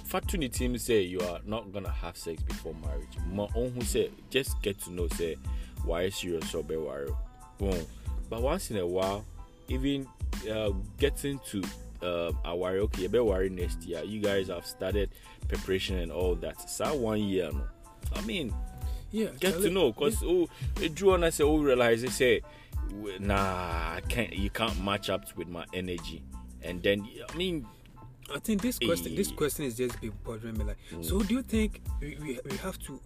Fatuni 0.07 0.51
team 0.51 0.77
say 0.77 1.01
you 1.01 1.19
are 1.21 1.39
not 1.45 1.71
gonna 1.71 1.89
have 1.89 2.17
sex 2.17 2.41
before 2.43 2.75
marriage. 2.86 3.17
My 3.31 3.47
own 3.55 3.71
who 3.71 3.81
say 3.81 4.12
just 4.29 4.62
get 4.62 4.79
to 4.81 4.91
know 4.91 5.07
say 5.07 5.38
why 5.84 6.10
serious 6.10 6.53
or 6.53 6.63
be 6.63 6.77
worry. 6.77 7.10
Boom. 7.57 7.86
But 8.29 8.41
once 8.41 8.71
in 8.71 8.77
a 8.77 8.86
while, 8.86 9.25
even 9.67 10.07
uh, 10.51 10.71
getting 10.97 11.39
to 11.47 11.63
uh, 12.04 12.32
a 12.46 12.56
worry, 12.56 12.80
okay, 12.80 13.08
be 13.08 13.20
worry 13.20 13.50
next 13.50 13.84
year. 13.84 14.04
You 14.04 14.22
guys 14.22 14.48
have 14.48 14.66
started 14.66 15.10
preparation 15.48 15.98
and 16.00 16.12
all 16.12 16.36
that. 16.36 16.70
So 16.70 16.94
one 16.96 17.20
year, 17.22 17.50
no. 17.52 17.64
I 18.16 18.22
mean, 18.22 18.54
yeah 19.12 19.30
get 19.40 19.54
to 19.62 19.70
know 19.70 19.92
because 19.92 20.24
oh, 20.24 20.48
it 20.82 20.96
drew 20.96 21.14
on 21.14 21.24
us. 21.24 21.40
Oh, 21.40 21.58
realize 21.60 22.02
they 22.02 22.10
say, 22.10 22.42
nah, 23.20 23.36
I 23.98 24.02
can't. 24.10 24.34
You 24.34 24.50
can't 24.50 24.84
match 24.84 25.10
up 25.10 25.26
with 25.38 25.48
my 25.48 25.66
energy. 25.74 26.24
And 26.64 26.82
then 26.84 27.08
I 27.30 27.36
mean, 27.36 27.66
I 28.34 28.40
think 28.40 28.62
this 28.62 28.80
question, 28.80 29.16
this 29.16 29.30
Eh. 29.32 29.36
question 29.36 29.66
is 29.66 29.76
just 29.76 30.00
been 30.02 30.14
bothering 30.24 30.58
me. 30.58 30.64
Like, 30.66 30.78
Mm. 30.92 31.04
so 31.06 31.22
do 31.22 31.34
you 31.36 31.42
think 31.42 31.82
we, 32.00 32.18
we, 32.22 32.40
we 32.50 32.58
have 32.58 32.78
to 32.80 33.00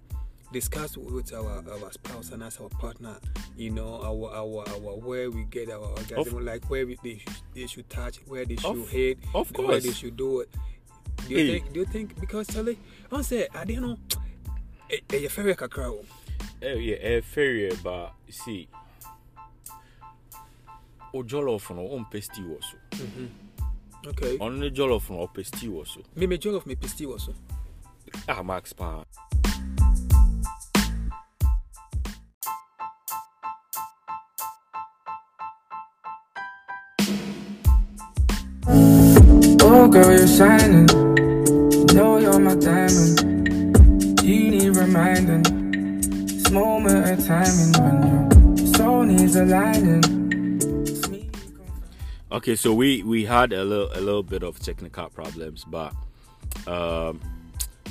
discuss 0.51 0.97
with 0.97 1.33
our 1.33 1.63
our 1.69 1.91
spouse 1.91 2.31
and 2.31 2.43
as 2.43 2.59
our 2.59 2.69
partner, 2.69 3.17
you 3.57 3.71
know, 3.71 4.01
our 4.03 4.31
our 4.33 4.69
our 4.69 4.95
where 4.97 5.29
we 5.31 5.43
get 5.45 5.69
our 5.69 5.79
orgasm, 5.79 6.45
like 6.45 6.69
where 6.69 6.85
we, 6.85 6.97
they 7.03 7.17
should, 7.17 7.33
they 7.53 7.67
should 7.67 7.89
touch, 7.89 8.17
where 8.27 8.45
they 8.45 8.55
should 8.55 8.77
Of- 8.77 8.89
hit, 8.89 9.17
of 9.33 9.51
where 9.57 9.67
course. 9.67 9.83
they 9.83 9.91
should 9.91 10.15
do 10.17 10.41
it. 10.41 10.49
Do 11.27 11.33
you 11.33 11.37
Hey. 11.37 11.59
think? 11.59 11.73
Do 11.73 11.79
you 11.79 11.85
think? 11.85 12.19
Because 12.19 12.47
Charlie, 12.47 12.77
I 13.11 13.21
say 13.21 13.47
I 13.53 13.65
don't 13.65 13.81
know. 13.81 13.97
Eh, 14.91 14.99
eh, 15.13 15.17
you 15.17 15.29
very 15.29 15.55
kakra 15.55 15.87
o. 15.91 16.05
eh, 16.61 16.73
yeah, 16.75 16.95
eh, 17.01 17.21
fair, 17.21 17.71
but 17.83 18.13
see, 18.29 18.67
o 21.13 21.23
jollof 21.23 21.69
no 21.75 21.87
on 21.95 22.05
pesti 22.11 22.41
also. 22.53 22.77
Okay. 24.07 24.37
On 24.39 24.59
the 24.59 24.69
jollof 24.69 25.09
no 25.09 25.27
pesti 25.27 25.67
also. 25.73 26.01
Me 26.15 26.27
me 26.27 26.37
jollof 26.37 26.65
me 26.65 26.75
pisti 26.75 27.05
also. 27.07 27.33
Ah, 28.27 28.43
Max 28.43 28.73
Pan. 28.73 29.03
Oh, 39.67 39.87
girl, 39.87 40.15
you're 40.15 40.27
shining. 40.27 40.85
Know 41.95 42.19
you're 42.19 42.37
my 42.37 42.53
diamond. 42.53 43.19
You 44.21 44.51
need 44.51 44.75
reminding. 44.77 45.41
This 46.27 46.51
moment 46.51 47.09
of 47.09 47.25
timing 47.25 47.73
when 47.81 48.57
your 48.57 48.67
soul 48.75 49.01
needs 49.05 49.35
aligning. 49.35 50.03
It's 50.85 51.09
me 51.09 51.31
Okay, 52.31 52.55
so 52.55 52.75
we 52.75 53.01
we 53.01 53.25
had 53.25 53.53
a 53.53 53.63
little 53.63 53.89
a 53.93 54.01
little 54.01 54.21
bit 54.21 54.43
of 54.43 54.59
technical 54.59 55.09
problems, 55.09 55.63
but 55.65 55.93
um 56.67 57.19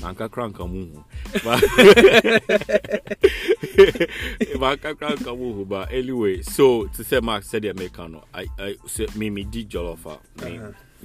manka 0.01 0.29
kranka 0.29 0.63
muhu. 0.71 1.03
But 1.43 1.61
manka 4.61 4.95
kranka 4.95 5.35
muhu. 5.37 5.67
But 5.69 5.91
anyway, 5.91 6.43
so 6.43 6.87
to 6.87 7.03
say 7.03 7.19
Max 7.19 7.49
said 7.49 7.63
the 7.63 7.71
Americano, 7.71 8.23
I 8.33 8.47
I 8.61 8.77
say 8.87 9.09
me 9.17 9.29
me 9.29 9.43
di 9.43 9.65
jollof, 9.65 10.07
ah, 10.07 10.19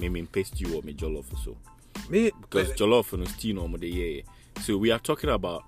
me 0.00 0.06
Uh-huh. 0.06 0.12
me 0.14 0.20
me 0.22 0.26
paste 0.26 0.60
you 0.60 0.74
or 0.78 0.82
me 0.82 0.94
jollof 0.94 1.24
so 1.44 1.56
Me 2.08 2.30
because 2.40 2.72
jollof 2.72 3.12
no 3.18 3.24
steam 3.26 3.56
no 3.56 3.68
the. 3.76 4.24
So 4.62 4.76
we 4.78 4.90
are 4.90 4.98
talking 4.98 5.30
about 5.30 5.64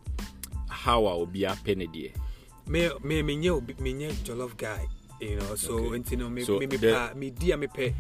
how 0.69 1.07
I 1.07 1.15
will 1.15 1.27
be 1.27 1.45
a 1.45 1.55
penny 1.65 1.87
there. 1.87 2.13
me 2.67 2.91
me 3.05 3.23
me 3.23 3.37
nye 3.37 3.61
me 3.81 3.93
nye 3.93 4.11
jollof 4.25 4.57
guy 4.57 4.87
you 5.21 5.37
know 5.37 5.55
so 5.57 5.75
Okay. 5.79 5.99
nti 5.99 6.17
no 6.19 6.29
me 6.31 6.43
So 6.45 6.59
me 6.59 6.67
me 6.67 6.77
the- 6.77 6.93
pa 6.93 7.13
me 7.15 7.31
di 7.31 7.53
a 7.53 7.57
me 7.57 7.67
pe 7.67 7.93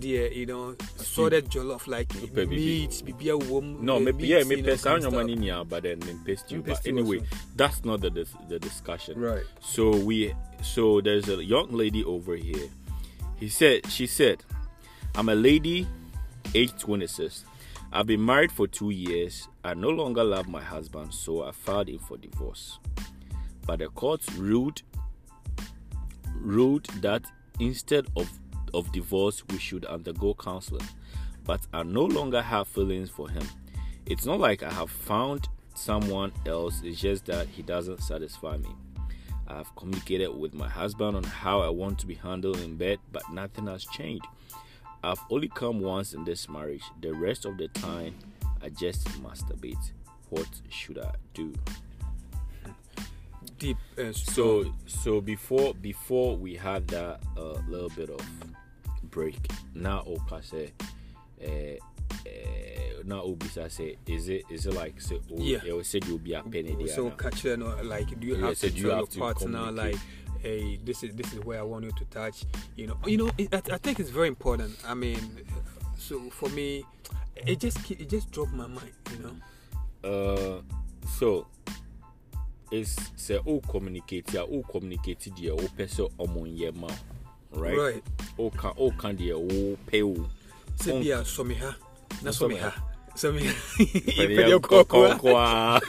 deɛ 0.00 0.34
you 0.36 0.46
know 0.46 0.74
assorted 0.98 1.48
jollof 1.50 1.86
like 1.86 2.08
bibi. 2.34 2.46
meat 2.46 3.02
bibia 3.04 3.34
wom 3.50 3.84
No, 3.84 3.96
eh, 3.96 4.00
maybe 4.00 4.26
yeah, 4.28 4.38
you 4.38 4.44
maybe 4.46 4.62
know, 4.62 4.76
some 4.76 5.00
kind 5.02 5.12
money 5.14 5.34
near, 5.36 5.64
but 5.64 5.82
then 5.82 5.98
me 6.00 6.14
paste 6.24 6.50
you. 6.52 6.62
But 6.62 6.86
anyway, 6.86 7.18
also. 7.18 7.36
that's 7.56 7.84
not 7.84 8.00
the 8.00 8.10
the 8.48 8.58
discussion. 8.58 9.20
Right. 9.20 9.44
So 9.60 9.90
we 9.96 10.32
so 10.62 11.00
there's 11.00 11.28
a 11.28 11.42
young 11.44 11.68
lady 11.72 12.04
over 12.04 12.36
here. 12.36 12.68
He 13.40 13.48
said 13.48 13.86
she 13.90 14.06
said, 14.06 14.44
I'm 15.14 15.28
a 15.28 15.34
lady, 15.34 15.88
age 16.54 16.72
26. 16.78 17.44
I've 17.92 18.06
been 18.06 18.24
married 18.24 18.52
for 18.52 18.68
two 18.68 18.90
years. 18.90 19.48
I 19.64 19.74
no 19.74 19.88
longer 19.90 20.22
love 20.22 20.48
my 20.48 20.62
husband, 20.62 21.12
so 21.12 21.42
I 21.42 21.50
filed 21.50 21.88
in 21.88 21.98
for 21.98 22.16
divorce. 22.16 22.78
But 23.66 23.80
the 23.80 23.88
court 23.88 24.22
ruled 24.36 24.82
ruled 26.36 26.86
that 27.02 27.24
instead 27.58 28.06
of, 28.16 28.30
of 28.72 28.90
divorce, 28.92 29.42
we 29.50 29.58
should 29.58 29.84
undergo 29.84 30.34
counseling. 30.34 30.86
But 31.44 31.60
I 31.72 31.82
no 31.82 32.04
longer 32.04 32.40
have 32.40 32.68
feelings 32.68 33.10
for 33.10 33.28
him. 33.28 33.46
It's 34.06 34.24
not 34.24 34.40
like 34.40 34.62
I 34.62 34.72
have 34.72 34.90
found 34.90 35.48
someone 35.74 36.32
else, 36.46 36.82
it's 36.84 37.00
just 37.00 37.26
that 37.26 37.48
he 37.48 37.62
doesn't 37.62 38.02
satisfy 38.02 38.56
me. 38.56 38.70
I've 39.48 39.74
communicated 39.74 40.30
with 40.30 40.54
my 40.54 40.68
husband 40.68 41.16
on 41.16 41.24
how 41.24 41.60
I 41.60 41.68
want 41.68 41.98
to 41.98 42.06
be 42.06 42.14
handled 42.14 42.60
in 42.60 42.76
bed, 42.76 43.00
but 43.10 43.28
nothing 43.32 43.66
has 43.66 43.84
changed. 43.84 44.24
I've 45.02 45.20
only 45.30 45.48
come 45.48 45.80
once 45.80 46.12
in 46.12 46.24
this 46.24 46.48
marriage. 46.48 46.82
The 47.00 47.12
rest 47.14 47.44
of 47.46 47.56
the 47.56 47.68
time, 47.68 48.14
I 48.62 48.68
just 48.68 49.06
masturbate. 49.22 49.92
What 50.28 50.48
should 50.68 50.98
I 50.98 51.12
do? 51.34 51.52
Deep. 53.58 53.76
Uh, 53.98 54.12
So, 54.12 54.72
so 54.86 55.20
before 55.20 55.74
before 55.74 56.36
we 56.36 56.54
had 56.56 56.86
that 56.88 57.20
uh, 57.36 57.58
little 57.68 57.88
bit 57.90 58.10
of 58.10 58.20
break, 59.10 59.38
now 59.74 60.04
Oka 60.06 60.42
say, 60.42 60.72
uh, 61.42 61.46
uh, 62.26 63.02
now 63.04 63.22
Obisa 63.22 63.70
say, 63.70 63.96
is 64.06 64.28
it 64.28 64.44
is 64.50 64.66
it 64.66 64.74
like 64.74 65.00
say, 65.00 65.20
oh, 65.32 65.36
Yeah. 65.38 65.58
they 65.64 65.72
will 65.72 65.84
say 65.84 66.00
you'll 66.06 66.18
be 66.18 66.34
a 66.34 66.42
penny 66.42 66.86
so 66.88 67.10
catch 67.10 67.46
uh, 67.46 67.56
like 67.84 68.18
do 68.20 68.26
you 68.26 68.36
Yeah, 68.36 68.46
have 68.48 68.58
so 68.58 68.68
to 68.68 68.72
tell 68.74 68.82
you 68.82 68.88
your 68.96 69.06
partner 69.06 69.72
like 69.72 69.96
hey 70.42 70.78
this 70.84 71.02
is 71.02 71.14
this 71.14 71.32
is 71.32 71.40
where 71.40 71.58
i 71.60 71.62
want 71.62 71.84
you 71.84 71.92
to 71.92 72.04
touch 72.06 72.44
you 72.76 72.86
know. 72.86 72.96
You 73.06 73.18
know 73.18 73.30
it, 73.36 73.52
I, 73.52 73.74
I 73.74 73.78
think 73.78 74.00
it's 74.00 74.10
very 74.10 74.28
important. 74.28 74.76
I 74.86 74.94
mean 74.94 75.18
so 75.98 76.18
for 76.30 76.48
me 76.50 76.84
it 77.36 77.60
just 77.60 77.90
it 77.90 78.08
just 78.08 78.30
dropped 78.30 78.52
my 78.52 78.66
mind 78.66 78.92
you 79.12 79.18
know. 79.24 79.34
Uh, 80.02 80.62
so 81.18 81.46
it's 82.70 82.96
say 83.16 83.38
oh 83.46 83.60
communicate 83.60 84.32
ya 84.32 84.42
oh 84.42 84.62
communicate 84.70 85.30
deɛ 85.34 85.52
wopɛ 85.56 85.84
sɛ 85.86 86.08
ɔmo 86.18 86.46
nyɛ 86.46 86.74
ma 86.74 86.88
right? 87.52 87.76
Right. 87.76 88.04
oh 88.38 88.50
ka 88.50 88.72
oh 88.78 88.90
ka 88.92 89.08
deɛ 89.08 89.34
wopɛ 89.34 90.02
wo 90.02 90.26
sɛ 90.78 90.92
Um, 90.94 91.00
bia 91.02 91.20
sɔ 91.22 91.46
me 91.46 91.54
ha 91.54 91.76
na 92.22 92.30
sɔ 92.30 92.48
me 92.48 92.56
ha 92.56 92.72
sɔ 93.16 93.34
me 93.34 93.44
ha 93.46 93.52
Pɛdeɛ 93.76 94.46
yɛpɛdeɛ 94.48 94.60
kɔkɔa 94.60 95.18
kɔkɔa. 95.20 95.80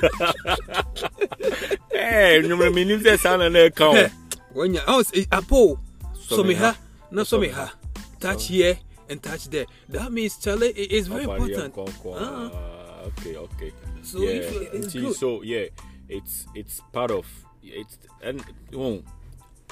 Eh, 1.94 2.42
nnwom 2.42 2.74
menim 2.74 3.00
sɛ 3.00 3.18
saa 3.20 3.38
na 3.38 3.48
na 3.50 3.60
ɛka 3.70 3.86
wo 3.94 4.10
Wanya, 4.56 4.84
oh, 4.88 5.00
s- 5.00 5.12
eh, 5.16 5.26
apo, 5.32 5.80
Sɔ 6.14 6.36
so 6.36 6.44
me 6.44 6.54
ha. 6.56 6.78
na 7.12 7.24
so 7.24 7.40
me 7.40 7.50
ha. 7.50 7.74
Touch 8.20 8.48
here 8.48 8.78
and 9.10 9.22
touch 9.24 9.48
there. 9.50 9.66
That 9.90 10.12
means, 10.12 10.38
Charlie, 10.38 10.70
it 10.70 10.92
is 10.92 11.08
very 11.08 11.24
important. 11.24 11.76
Uh-huh. 11.78 13.08
okay 13.08 13.36
okay 13.36 13.72
So 14.04 14.20
yeah 14.22 14.30
if 14.30 14.52
it- 14.54 14.70
it's 14.74 14.94
good. 14.94 15.16
so 15.16 15.42
yeah 15.42 15.66
it's 16.08 16.46
it's 16.54 16.82
part 16.94 17.10
of 17.12 17.26
it's 17.64 17.98
and 18.22 18.44
oh, 18.76 19.02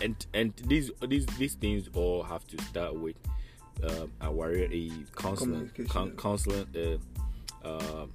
and 0.02 0.16
and 0.34 0.54
these 0.66 0.90
these 1.08 1.26
these 1.38 1.54
things 1.56 1.90
all 1.94 2.24
have 2.24 2.46
to 2.48 2.58
start 2.64 2.96
with 2.96 3.16
um 3.84 4.12
our 4.22 4.52
a 4.54 4.90
counseling 5.16 5.70
Communication. 5.70 5.88
coun- 5.88 6.16
counseling 6.18 6.66
uh, 7.64 8.06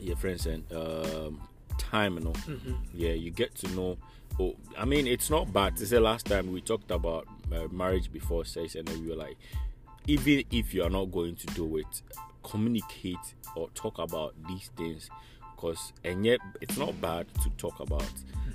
your 0.00 0.16
friends 0.16 0.46
and 0.46 0.64
um 0.72 1.40
time 1.78 2.14
you 2.14 2.20
know 2.24 2.32
Mm-hmm. 2.48 2.72
yeah 2.94 3.12
you 3.12 3.30
get 3.30 3.54
to 3.56 3.68
know 3.76 3.98
oh 4.40 4.54
i 4.78 4.84
mean 4.84 5.06
it's 5.06 5.30
not 5.30 5.52
bad. 5.52 5.76
To 5.76 5.86
say 5.86 5.98
last 5.98 6.26
time 6.26 6.52
we 6.52 6.60
talked 6.60 6.90
about 6.90 7.26
uh, 7.52 7.68
marriage 7.70 8.10
before 8.12 8.44
sex 8.44 8.74
and 8.74 8.86
then 8.88 9.02
we 9.02 9.10
were 9.10 9.16
like 9.16 9.36
even 10.06 10.42
if 10.50 10.74
you 10.74 10.82
are 10.82 10.90
not 10.90 11.06
going 11.12 11.36
to 11.36 11.46
do 11.48 11.76
it 11.76 12.02
communicate 12.42 13.34
or 13.54 13.68
talk 13.74 13.98
about 13.98 14.34
these 14.48 14.70
things 14.76 15.08
because 15.54 15.92
and 16.04 16.24
yet 16.26 16.40
it's 16.60 16.76
not 16.76 16.98
bad 17.00 17.26
to 17.42 17.50
talk 17.50 17.78
about 17.80 18.04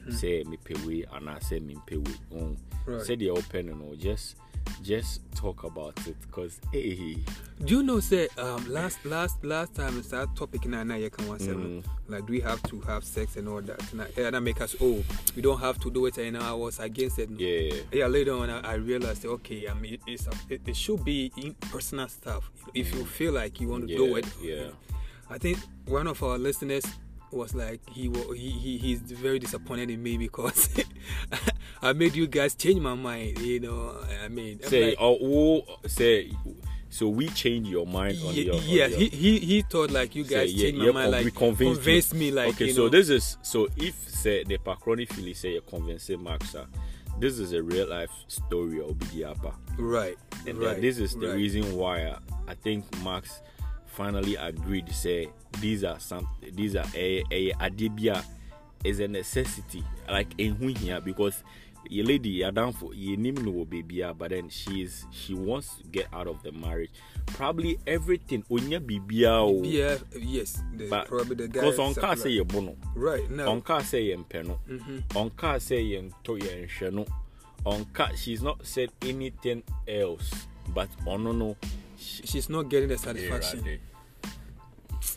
say 0.10 0.44
me 0.44 0.58
pay 0.64 0.74
way 0.86 1.06
and 1.14 1.30
i 1.30 1.38
say 1.40 1.60
me 1.60 1.78
pay 1.86 1.98
way 1.98 2.14
oh, 2.36 2.56
Right. 2.86 3.02
say 3.02 3.16
they're 3.18 3.32
open 3.34 3.70
and 3.70 3.82
all 3.82 3.96
just 3.96 4.36
just 4.82 5.22
talk 5.36 5.64
about 5.64 5.96
it 6.08 6.16
because 6.22 6.60
hey 6.72 7.18
Do 7.64 7.78
you 7.78 7.84
know, 7.84 8.00
say, 8.00 8.28
um, 8.38 8.66
last 8.72 9.04
last 9.06 9.44
last 9.44 9.74
time 9.76 9.98
it's 9.98 10.10
that 10.10 10.36
topic 10.36 10.66
na 10.66 10.84
na 10.84 10.96
you 10.96 11.10
can 11.10 11.28
want 11.28 11.42
Mm. 11.42 11.84
like 12.08 12.26
do 12.26 12.34
we 12.34 12.40
have 12.42 12.62
to 12.64 12.82
have 12.82 13.04
sex 13.04 13.36
and 13.38 13.48
all 13.48 13.62
that? 13.62 13.82
And 13.92 14.02
I, 14.02 14.08
and 14.18 14.34
that 14.36 14.42
make 14.42 14.62
us 14.62 14.76
oh 14.82 15.04
we 15.36 15.42
don't 15.42 15.60
have 15.60 15.80
to 15.80 15.90
do 15.92 16.06
it. 16.08 16.18
And 16.18 16.38
I 16.38 16.54
was 16.54 16.80
against 16.80 17.20
it. 17.20 17.30
yeah 17.38 17.82
yeah 17.92 18.08
later 18.08 18.34
on 18.34 18.50
i, 18.50 18.60
I 18.62 18.74
realized 18.76 19.26
okay 19.26 19.68
i 19.70 19.74
mean 19.74 19.94
it, 19.96 20.02
it's 20.08 20.28
it, 20.50 20.62
it 20.66 20.76
should 20.76 21.04
be 21.04 21.32
in 21.38 21.54
personal 21.72 22.08
stuff 22.08 22.50
if 22.74 22.94
you 22.94 23.06
feel 23.06 23.34
like 23.34 23.60
you 23.62 23.70
want 23.70 23.88
to 23.88 23.96
do 23.96 24.16
it 24.18 24.26
yeah. 24.42 24.70
i 25.30 25.38
think 25.38 25.58
one 25.88 26.08
of 26.08 26.22
our 26.24 26.38
listeners 26.38 26.84
was 27.32 27.54
like 27.54 27.82
he 27.90 28.10
he, 28.36 28.50
he 28.52 28.78
he's 28.78 29.02
very 29.02 29.40
disappointed 29.40 29.90
in 29.90 30.02
me 30.02 30.18
because 30.18 30.70
i 31.82 31.94
made 31.94 32.16
you 32.16 32.28
guys 32.28 32.56
change 32.56 32.80
my 32.80 32.94
mind 32.94 33.38
you 33.40 33.60
know 33.60 33.96
i 34.24 34.28
mean 34.28 34.60
I'm 34.64 34.70
say 34.70 34.90
like, 34.90 34.98
oh, 35.00 35.18
oh 35.22 35.88
say 35.88 36.32
so 36.90 37.10
we 37.10 37.28
change 37.30 37.68
your 37.68 37.86
mind 37.86 38.18
on 38.26 38.34
your 38.34 38.56
on 38.56 38.62
yeah, 38.64 38.88
your- 38.88 38.98
he, 38.98 39.10
he 39.10 39.40
he 39.40 39.62
thought 39.62 39.92
like 39.92 40.16
you 40.16 40.24
say, 40.24 40.36
guys 40.36 40.54
yeah, 40.54 40.64
changed 40.64 40.80
my 40.80 40.86
yeah, 40.86 40.92
mind, 40.92 41.12
like 41.12 41.26
we 41.26 41.32
convinced, 41.32 41.82
convinced 41.82 42.14
me, 42.14 42.32
like 42.32 42.50
okay 42.50 42.72
so 42.72 42.84
know, 42.84 42.90
this 42.90 43.10
is 43.10 43.38
so 43.42 43.68
if 43.78 43.96
say 44.10 44.44
the 44.46 44.58
pacroni 44.58 45.08
philly 45.12 45.34
say 45.34 45.54
you 45.54 45.62
convince 45.62 46.10
max 46.10 46.56
ah, 46.56 46.66
this 47.20 47.40
is 47.40 47.54
a 47.54 47.62
real 47.62 47.88
life 47.88 48.12
story 48.28 48.80
of 48.80 48.92
Bidiapa. 48.92 49.54
right, 49.78 50.18
and 50.46 50.58
right. 50.60 50.80
this 50.80 51.00
is 51.00 51.16
the 51.16 51.28
right. 51.28 51.36
reason 51.36 51.76
why 51.76 52.06
I, 52.08 52.18
I 52.48 52.54
think 52.54 52.86
Max 53.04 53.42
finally 53.86 54.36
agreed 54.36 54.86
to 54.88 54.94
say 54.94 55.30
these 55.60 55.84
are 55.84 56.00
some 56.00 56.28
these 56.54 56.76
are 56.76 56.86
a 56.96 57.24
a 57.32 57.52
adibia 57.54 58.24
is 58.84 59.00
a 59.00 59.08
necessity 59.08 59.84
like 60.08 60.28
in 60.38 60.56
here 60.76 61.02
because 61.02 61.44
your 61.90 62.06
lady 62.06 62.30
you're 62.30 62.52
down 62.52 62.72
for 62.74 62.94
you 62.94 63.18
no 63.18 63.66
baby 63.66 64.04
but 64.18 64.30
then 64.32 64.50
she 64.50 64.82
is 64.84 65.06
she 65.12 65.34
wants 65.34 65.76
to 65.78 65.84
get 65.88 66.08
out 66.14 66.28
of 66.28 66.42
the 66.44 66.52
marriage 66.52 66.92
probably 67.28 67.78
everything 67.88 68.44
onya 68.50 68.80
bibia 68.80 69.42
o 69.42 69.62
Yeah, 69.64 69.98
yes, 70.18 70.62
the, 70.76 70.88
but 70.90 71.08
probably 71.08 71.36
the 71.36 71.48
guy. 71.48 71.62
because 71.62 71.80
on 71.80 71.94
car 71.96 72.16
say 72.16 72.30
you 72.30 72.46
bono 72.46 72.76
right 72.96 73.30
now. 73.30 73.50
on 73.52 73.62
car 73.62 73.84
say 73.84 74.02
you 74.04 74.26
peno 74.30 74.60
on 75.16 75.30
car 75.32 75.60
say 75.60 75.82
you 75.82 76.12
to 76.24 76.38
you 76.38 76.92
no 76.92 77.06
on 77.66 77.86
car 77.94 78.10
she's 78.16 78.42
not 78.42 78.66
said 78.66 78.90
anything 79.02 79.64
else 79.88 80.48
but 80.74 80.88
on 81.06 81.24
no 81.24 81.32
no 81.32 81.56
she, 81.98 82.24
she's 82.28 82.50
not 82.50 82.70
getting 82.70 82.90
the 82.90 82.98
satisfaction. 82.98 83.60
Erade. 83.62 83.80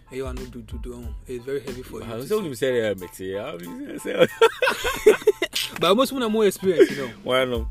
Hey, 0.08 0.16
you 0.16 0.26
are 0.26 0.34
not 0.34 0.50
do 0.50 0.62
do 0.62 0.78
do. 0.78 1.06
It's 1.26 1.44
very 1.44 1.60
heavy 1.60 1.82
for 1.82 1.98
you. 2.00 2.04
I 2.04 2.08
to 2.10 2.16
was 2.16 2.28
say. 2.28 2.34
only 2.34 2.54
saying 2.54 2.82
that 2.82 2.98
mate 3.00 3.20
yeah 3.20 3.44
I 3.44 3.54
was 3.54 4.02
saying 4.02 4.26
But 5.80 5.96
most 5.96 6.10
people 6.10 6.22
have 6.22 6.30
more 6.30 6.46
experience, 6.46 6.90
you 6.90 6.98
know. 6.98 7.12
why 7.24 7.44
no 7.46 7.66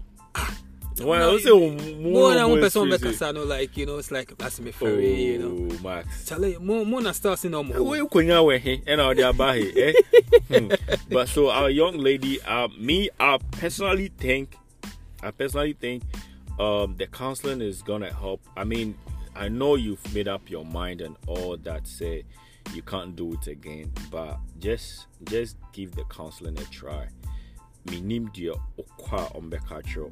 why 1.01 1.19
No, 1.19 1.29
I 1.29 1.33
was 1.33 1.45
More 1.45 2.33
than 2.33 2.49
one 2.49 2.59
person 2.59 2.89
make 2.89 3.05
us 3.05 3.21
know, 3.21 3.43
like 3.43 3.75
you 3.77 3.85
know, 3.85 3.97
it's 3.97 4.11
like 4.11 4.37
that's 4.37 4.59
me 4.59 4.71
for 4.71 4.85
ferry, 4.89 5.23
you 5.33 5.39
know. 5.39 5.75
Oh, 5.79 5.83
Max. 5.83 6.25
Charlie, 6.27 6.57
more 6.57 6.85
more 6.85 7.01
than 7.01 7.13
stars 7.13 7.45
in 7.45 7.53
Where 7.53 7.97
you 7.97 8.09
we 8.43 8.59
he 8.59 8.81
and 8.87 8.99
all 9.01 9.15
the 9.15 9.29
about 9.29 9.55
eh? 9.57 9.93
Hmm. 10.49 10.69
but 11.09 11.27
so 11.29 11.49
our 11.51 11.69
young 11.69 11.97
lady 11.97 12.41
uh 12.41 12.67
me 12.79 13.09
I 13.19 13.37
personally 13.51 14.11
think 14.17 14.55
I 15.21 15.29
personally 15.31 15.73
think 15.73 16.03
um 16.59 16.95
the 16.97 17.07
counseling 17.07 17.61
is 17.61 17.81
gonna 17.81 18.11
help. 18.11 18.41
I 18.57 18.63
mean 18.63 18.97
I 19.35 19.47
know 19.47 19.75
you've 19.75 20.13
made 20.13 20.27
up 20.27 20.49
your 20.49 20.65
mind 20.65 21.01
and 21.01 21.15
all 21.27 21.55
that 21.57 21.87
say 21.87 22.25
you 22.73 22.81
can't 22.81 23.15
do 23.15 23.33
it 23.33 23.47
again 23.47 23.91
but 24.11 24.37
just 24.59 25.07
just 25.23 25.57
give 25.71 25.91
the 25.95 26.03
counseling 26.05 26.57
a 26.59 26.63
try 26.65 27.07
menim 27.89 28.27
deɛ 28.33 28.53
ɔkɔ 28.79 29.13
a 29.13 29.39
ɔmbɛka 29.39 29.83
kyerɛw 29.83 30.11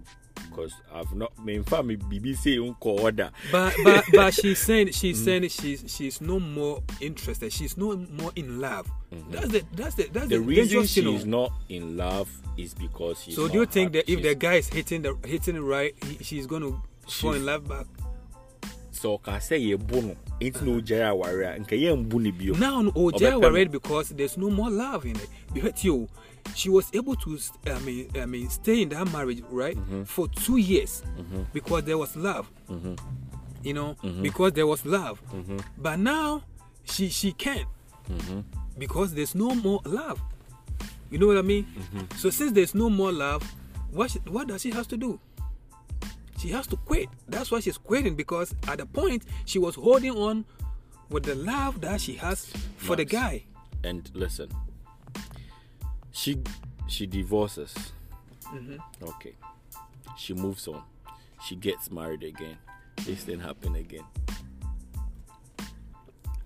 because 0.50 0.74
I've 0.94 1.14
not 1.16 1.32
me 1.44 1.58
biribi 1.60 2.34
sɛ 2.38 2.58
nkɔ 2.76 3.00
order 3.02 3.32
But 3.52 3.74
but 3.84 4.06
but 4.14 4.34
she's 4.34 4.60
saying 4.60 4.88
Mm. 4.88 4.94
she's 4.96 5.24
saying 5.24 5.48
she's 5.50 5.84
she's 5.88 6.22
no 6.22 6.40
more 6.40 6.84
interested. 7.02 7.52
She's 7.52 7.76
no 7.78 7.96
more 8.12 8.32
in 8.36 8.60
love. 8.62 8.88
That's 9.32 9.48
the 9.50 9.64
that's 9.76 9.96
the 9.96 10.04
that's 10.14 10.28
Mm-hmm. 10.28 10.30
the 10.30 10.36
the, 10.38 10.40
reason 10.42 10.64
dangerous, 10.66 10.98
you 10.98 11.04
know. 11.04 11.14
she's 11.18 11.26
not 11.26 11.52
in 11.70 11.98
love 11.98 12.30
is 12.58 12.74
because 12.74 13.24
she's 13.24 13.36
So 13.36 13.48
do 13.48 13.60
you 13.60 13.66
think 13.66 13.94
that 13.94 14.10
if 14.12 14.22
the 14.22 14.36
guy 14.36 14.56
is 14.56 14.68
hitting 14.70 15.02
the 15.02 15.16
hitting 15.26 15.56
it 15.56 15.60
right, 15.62 15.94
he, 16.06 16.24
she's 16.24 16.46
gonna 16.48 16.72
fall 17.08 17.34
in 17.34 17.46
love 17.46 17.68
back? 17.68 17.86
sɛ 18.94 19.20
ɔka 19.20 19.38
sɛ 19.38 19.58
yɛbo 19.78 20.04
no 20.04 20.16
nti 20.42 20.62
na 20.62 20.72
ɔgyae 20.82 21.10
aware 21.10 21.42
a 21.54 21.60
nka 21.60 21.76
yɛmbu 21.78 22.14
no 22.22 22.32
bio 22.32 22.54
Now, 22.54 22.92
oh, 22.96 23.12
Ọbẹ 23.12 23.20
Jay 23.20 23.32
pẹ 23.32 23.42
worried 23.42 23.68
mo. 23.68 23.80
because 23.80 24.10
there's 24.10 24.38
no 24.38 24.50
more 24.50 24.70
love 24.72 25.06
in 25.06 25.16
it. 25.16 25.30
But 25.54 25.84
you, 25.84 26.08
she 26.56 26.70
was 26.70 26.90
able 26.94 27.16
to, 27.18 27.40
I 27.68 27.80
mean, 27.80 28.10
I 28.16 28.26
mean, 28.26 28.50
stay 28.50 28.82
in 28.82 28.90
that 28.90 29.12
marriage, 29.12 29.42
right, 29.50 29.76
Mm-hmm. 29.78 30.04
for 30.04 30.28
two 30.30 30.58
years 30.58 31.04
because 31.54 31.84
there 31.84 31.98
was 31.98 32.16
love. 32.16 32.50
You 33.64 33.74
know, 33.74 33.96
Mm-hmm. 34.04 34.22
because 34.24 34.54
there 34.54 34.68
was 34.68 34.86
love. 34.86 35.22
But 35.78 36.00
now, 36.00 36.44
she 36.86 37.10
she 37.10 37.32
can't 37.34 37.68
Mm-hmm. 38.10 38.40
because 38.78 39.14
there's 39.14 39.36
no 39.36 39.54
more 39.56 39.82
love. 39.86 40.22
You 41.12 41.18
know 41.20 41.28
what 41.28 41.38
I 41.38 41.42
mean? 41.42 41.66
Mm-hmm. 41.66 42.18
So 42.18 42.30
since 42.30 42.52
there's 42.54 42.74
no 42.76 42.90
more 42.90 43.12
love, 43.12 43.44
what 43.92 44.12
sh- 44.12 44.18
what 44.28 44.48
does 44.48 44.62
she 44.62 44.72
have 44.72 44.88
to 44.90 44.98
do? 44.98 45.20
she 46.40 46.50
has 46.50 46.68
to 46.68 46.76
quit. 46.78 47.10
That's 47.28 47.50
why 47.50 47.60
she's 47.62 47.80
quitting 47.80 48.16
because 48.16 48.54
at 48.68 48.78
the 48.78 48.86
point 48.86 49.24
she 49.46 49.58
was 49.58 49.74
holding 49.74 50.12
on 50.12 50.46
with 51.10 51.24
the 51.24 51.34
love 51.34 51.82
that 51.82 52.00
she 52.00 52.14
has 52.14 52.46
for 52.78 52.96
the 52.96 53.06
guy. 53.06 53.44
And 53.84 54.08
listen, 54.14 54.50
she 56.18 56.42
she 56.88 57.06
divorces. 57.06 57.74
Mm-hmm. 58.46 58.78
Okay. 59.04 59.34
She 60.18 60.34
moves 60.34 60.68
on. 60.68 60.82
She 61.46 61.56
gets 61.56 61.92
married 61.92 62.24
again. 62.24 62.58
This 63.06 63.24
thing 63.24 63.40
happen 63.40 63.76
again. 63.76 64.04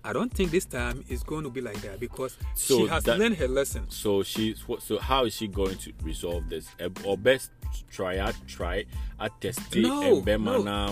I 0.04 0.12
don't 0.12 0.32
think 0.34 0.50
this 0.50 0.64
time 0.64 1.04
is 1.08 1.22
going 1.22 1.44
to 1.44 1.50
be 1.50 1.60
like 1.60 1.80
that 1.82 2.00
because 2.00 2.36
So 2.54 2.78
she 2.80 2.86
has 2.88 3.04
that- 3.04 3.18
learned 3.18 3.36
her 3.36 3.46
lesson. 3.48 3.88
So 3.88 4.22
she's 4.24 4.66
what? 4.66 4.82
So 4.82 4.98
how 4.98 5.24
is 5.24 5.34
she 5.34 5.46
going 5.48 5.76
to 5.78 5.92
resolve 6.02 6.48
this? 6.48 6.66
Or 7.04 7.16
best 7.16 7.50
try 7.90 8.18
out 8.18 8.34
try 8.46 8.84
at 9.20 9.32
test 9.40 9.60
No, 9.76 10.16
and 10.16 10.24
bema 10.24 10.52
no. 10.58 10.62
na 10.62 10.90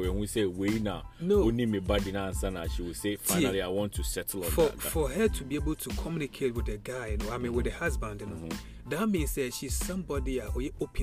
when 0.00 0.18
we 0.18 0.26
say 0.26 0.44
we 0.44 0.78
now 0.78 1.02
No. 1.20 1.42
only 1.42 1.66
me 1.66 1.78
body 1.78 2.12
na 2.12 2.26
answer 2.28 2.50
na 2.50 2.66
she 2.66 2.82
will 2.82 2.94
say 2.94 3.16
finally 3.16 3.62
I 3.62 3.68
want 3.68 3.92
to 3.94 4.02
settle 4.02 4.44
on 4.44 4.50
for 4.50 4.64
that. 4.68 4.78
guy." 4.78 4.88
for 4.90 5.08
her 5.08 5.28
to 5.28 5.44
be 5.44 5.54
able 5.56 5.74
to 5.76 5.88
communicate 5.90 6.54
with 6.54 6.66
the 6.66 6.76
guy, 6.78 7.06
you 7.08 7.16
know, 7.18 7.30
I 7.32 7.38
mean 7.38 7.52
with 7.54 7.64
the 7.66 7.70
husband, 7.72 8.20
you 8.20 8.26
know, 8.26 8.34
Mm-hmm. 8.36 8.56
That 8.88 9.08
means 9.08 9.34
that 9.36 9.54
she's 9.54 9.74
somebody 9.74 10.40
uh, 10.40 10.48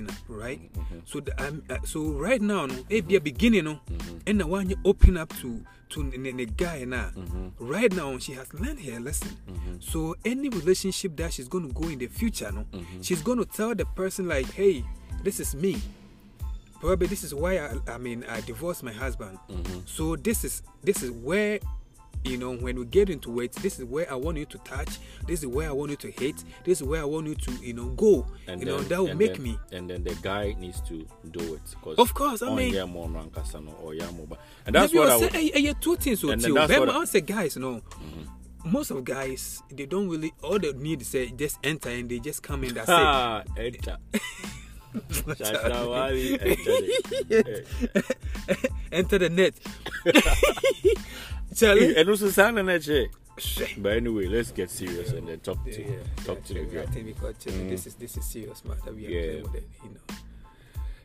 up, 0.07 0.15
right? 0.27 0.59
Mm-hmm. 0.73 0.99
So 1.05 1.19
the, 1.21 1.33
um, 1.43 1.63
uh, 1.69 1.77
so 1.83 2.01
right 2.11 2.41
now, 2.41 2.65
no, 2.65 2.75
it 2.89 3.07
be 3.07 3.15
a 3.15 3.21
beginning, 3.21 3.65
no, 3.65 3.79
Mm-hmm. 3.91 4.17
and 4.27 4.39
the 4.39 4.47
one 4.47 4.69
you 4.69 4.75
open 4.85 5.17
up 5.17 5.29
to 5.37 5.63
to 5.89 6.03
the, 6.11 6.45
guy 6.45 6.83
now. 6.85 7.09
Mm-hmm. 7.17 7.65
Right 7.65 7.91
now, 7.91 8.17
she 8.19 8.33
has 8.33 8.53
learned 8.53 8.79
her 8.81 8.99
lesson. 8.99 9.35
So 9.79 10.15
any 10.23 10.49
relationship 10.49 11.17
that 11.17 11.33
she's 11.33 11.47
going 11.47 11.67
to 11.67 11.73
go 11.73 11.87
in 11.87 11.97
the 11.97 12.07
future, 12.07 12.51
no, 12.51 12.65
Mm-hmm. 12.71 13.01
she's 13.01 13.21
going 13.23 13.39
to 13.39 13.45
tell 13.45 13.73
the 13.73 13.85
person 13.85 14.27
like, 14.27 14.51
hey, 14.53 14.83
this 15.23 15.39
is 15.39 15.55
me. 15.55 15.77
Probably 16.79 17.07
this 17.07 17.23
is 17.23 17.33
why 17.33 17.57
I, 17.57 17.75
I 17.87 17.97
mean 17.97 18.23
I 18.29 18.39
divorced 18.41 18.83
my 18.83 18.93
husband. 18.93 19.37
Mm-hmm. 19.49 19.79
So 19.85 20.15
this 20.15 20.43
is 20.45 20.61
this 20.83 21.03
is 21.03 21.11
where 21.11 21.59
you 22.25 22.37
know 22.37 22.53
when 22.55 22.77
we 22.77 22.85
get 22.85 23.09
into 23.09 23.39
it 23.39 23.51
this 23.53 23.79
is 23.79 23.85
where 23.85 24.09
i 24.11 24.15
want 24.15 24.37
you 24.37 24.45
to 24.45 24.57
touch 24.59 24.99
this 25.25 25.39
is 25.39 25.47
where 25.47 25.69
i 25.69 25.71
want 25.71 25.89
you 25.89 25.95
to 25.95 26.11
hit 26.11 26.43
this 26.65 26.81
is 26.81 26.83
where 26.87 27.01
i 27.01 27.05
want 27.05 27.25
you 27.27 27.33
to 27.35 27.51
you 27.65 27.73
know 27.73 27.85
go 27.91 28.25
and 28.47 28.59
you 28.59 28.65
know 28.65 28.79
that 28.79 28.99
will 29.01 29.13
make 29.15 29.33
then- 29.35 29.43
me 29.43 29.57
and 29.71 29.89
then 29.89 30.03
the 30.03 30.13
guy 30.21 30.53
needs 30.59 30.81
to 30.81 31.07
do 31.31 31.53
it. 31.55 31.61
Cause 31.81 31.97
Of 31.97 32.13
course, 32.13 32.41
I 32.41 32.53
mean- 32.53 32.73
yeah, 32.73 32.85
more 32.85 33.07
rankasa 33.07 33.63
no, 33.63 33.71
or 33.83 33.93
yeah, 33.93 34.09
more, 34.11 34.27
but- 34.27 34.39
and 34.65 34.75
that's 34.75 34.93
what 34.93 35.07
I 35.09 35.13
I'll 35.13 35.19
would, 35.21 35.31
say, 35.31 35.49
hey, 35.49 35.61
hey, 35.61 35.73
two 35.79 35.95
things 35.95 36.19
so 36.19 36.29
And 36.31 36.41
then 36.41 36.49
too. 36.49 36.53
that's 36.55 36.71
But 36.71 36.79
what 36.79 36.89
I- 36.89 36.93
Mm-hmm. 36.93 37.05
Say 37.05 37.21
guys 37.21 37.57
no 37.57 37.81
most 38.65 38.91
of 38.91 39.01
guys 39.05 39.63
they 39.71 39.85
don't 39.85 40.09
really 40.09 40.33
all 40.43 40.59
they 40.59 40.73
need 40.73 41.01
is 41.01 41.07
say 41.07 41.29
just 41.31 41.57
enter 41.63 41.89
and 41.89 42.09
they 42.09 42.19
just 42.19 42.43
come 42.43 42.65
in 42.65 42.73
that's 42.73 42.89
it 42.89 42.93
Ah, 42.93 43.43
enter. 43.55 43.97
Shashawali, 45.09 46.33
enter 46.41 46.77
it. 47.29 47.67
enter 48.91 49.17
the 49.19 49.29
net 49.29 49.53
Charlie 51.55 51.95
And 51.95 52.09
also 52.09 52.29
sound 52.29 52.59
on 52.59 52.65
that 52.67 52.83
shit. 52.83 53.09
Shit. 53.37 53.81
But 53.81 53.93
anyway, 53.93 54.25
let's 54.27 54.51
get 54.51 54.69
serious 54.69 55.11
and 55.11 55.27
then 55.27 55.39
talk 55.39 55.63
to 55.65 55.71
yeah, 55.81 55.95
talk 56.25 56.43
to 56.45 56.53
the 56.53 56.61
I 56.61 56.65
girl. 56.65 56.85
think 56.87 57.05
because 57.07 57.35
Charlie, 57.43 57.69
this 57.69 57.81
mm-hmm. 57.81 57.87
is 57.89 57.95
this 57.95 58.17
is 58.17 58.25
serious 58.25 58.65
matter. 58.65 58.91
We 58.91 59.07
are 59.07 59.09
Yeah. 59.09 59.21
playing 59.21 59.43
with 59.43 59.55
it, 59.55 59.67
you 59.83 59.89
know. 59.91 60.15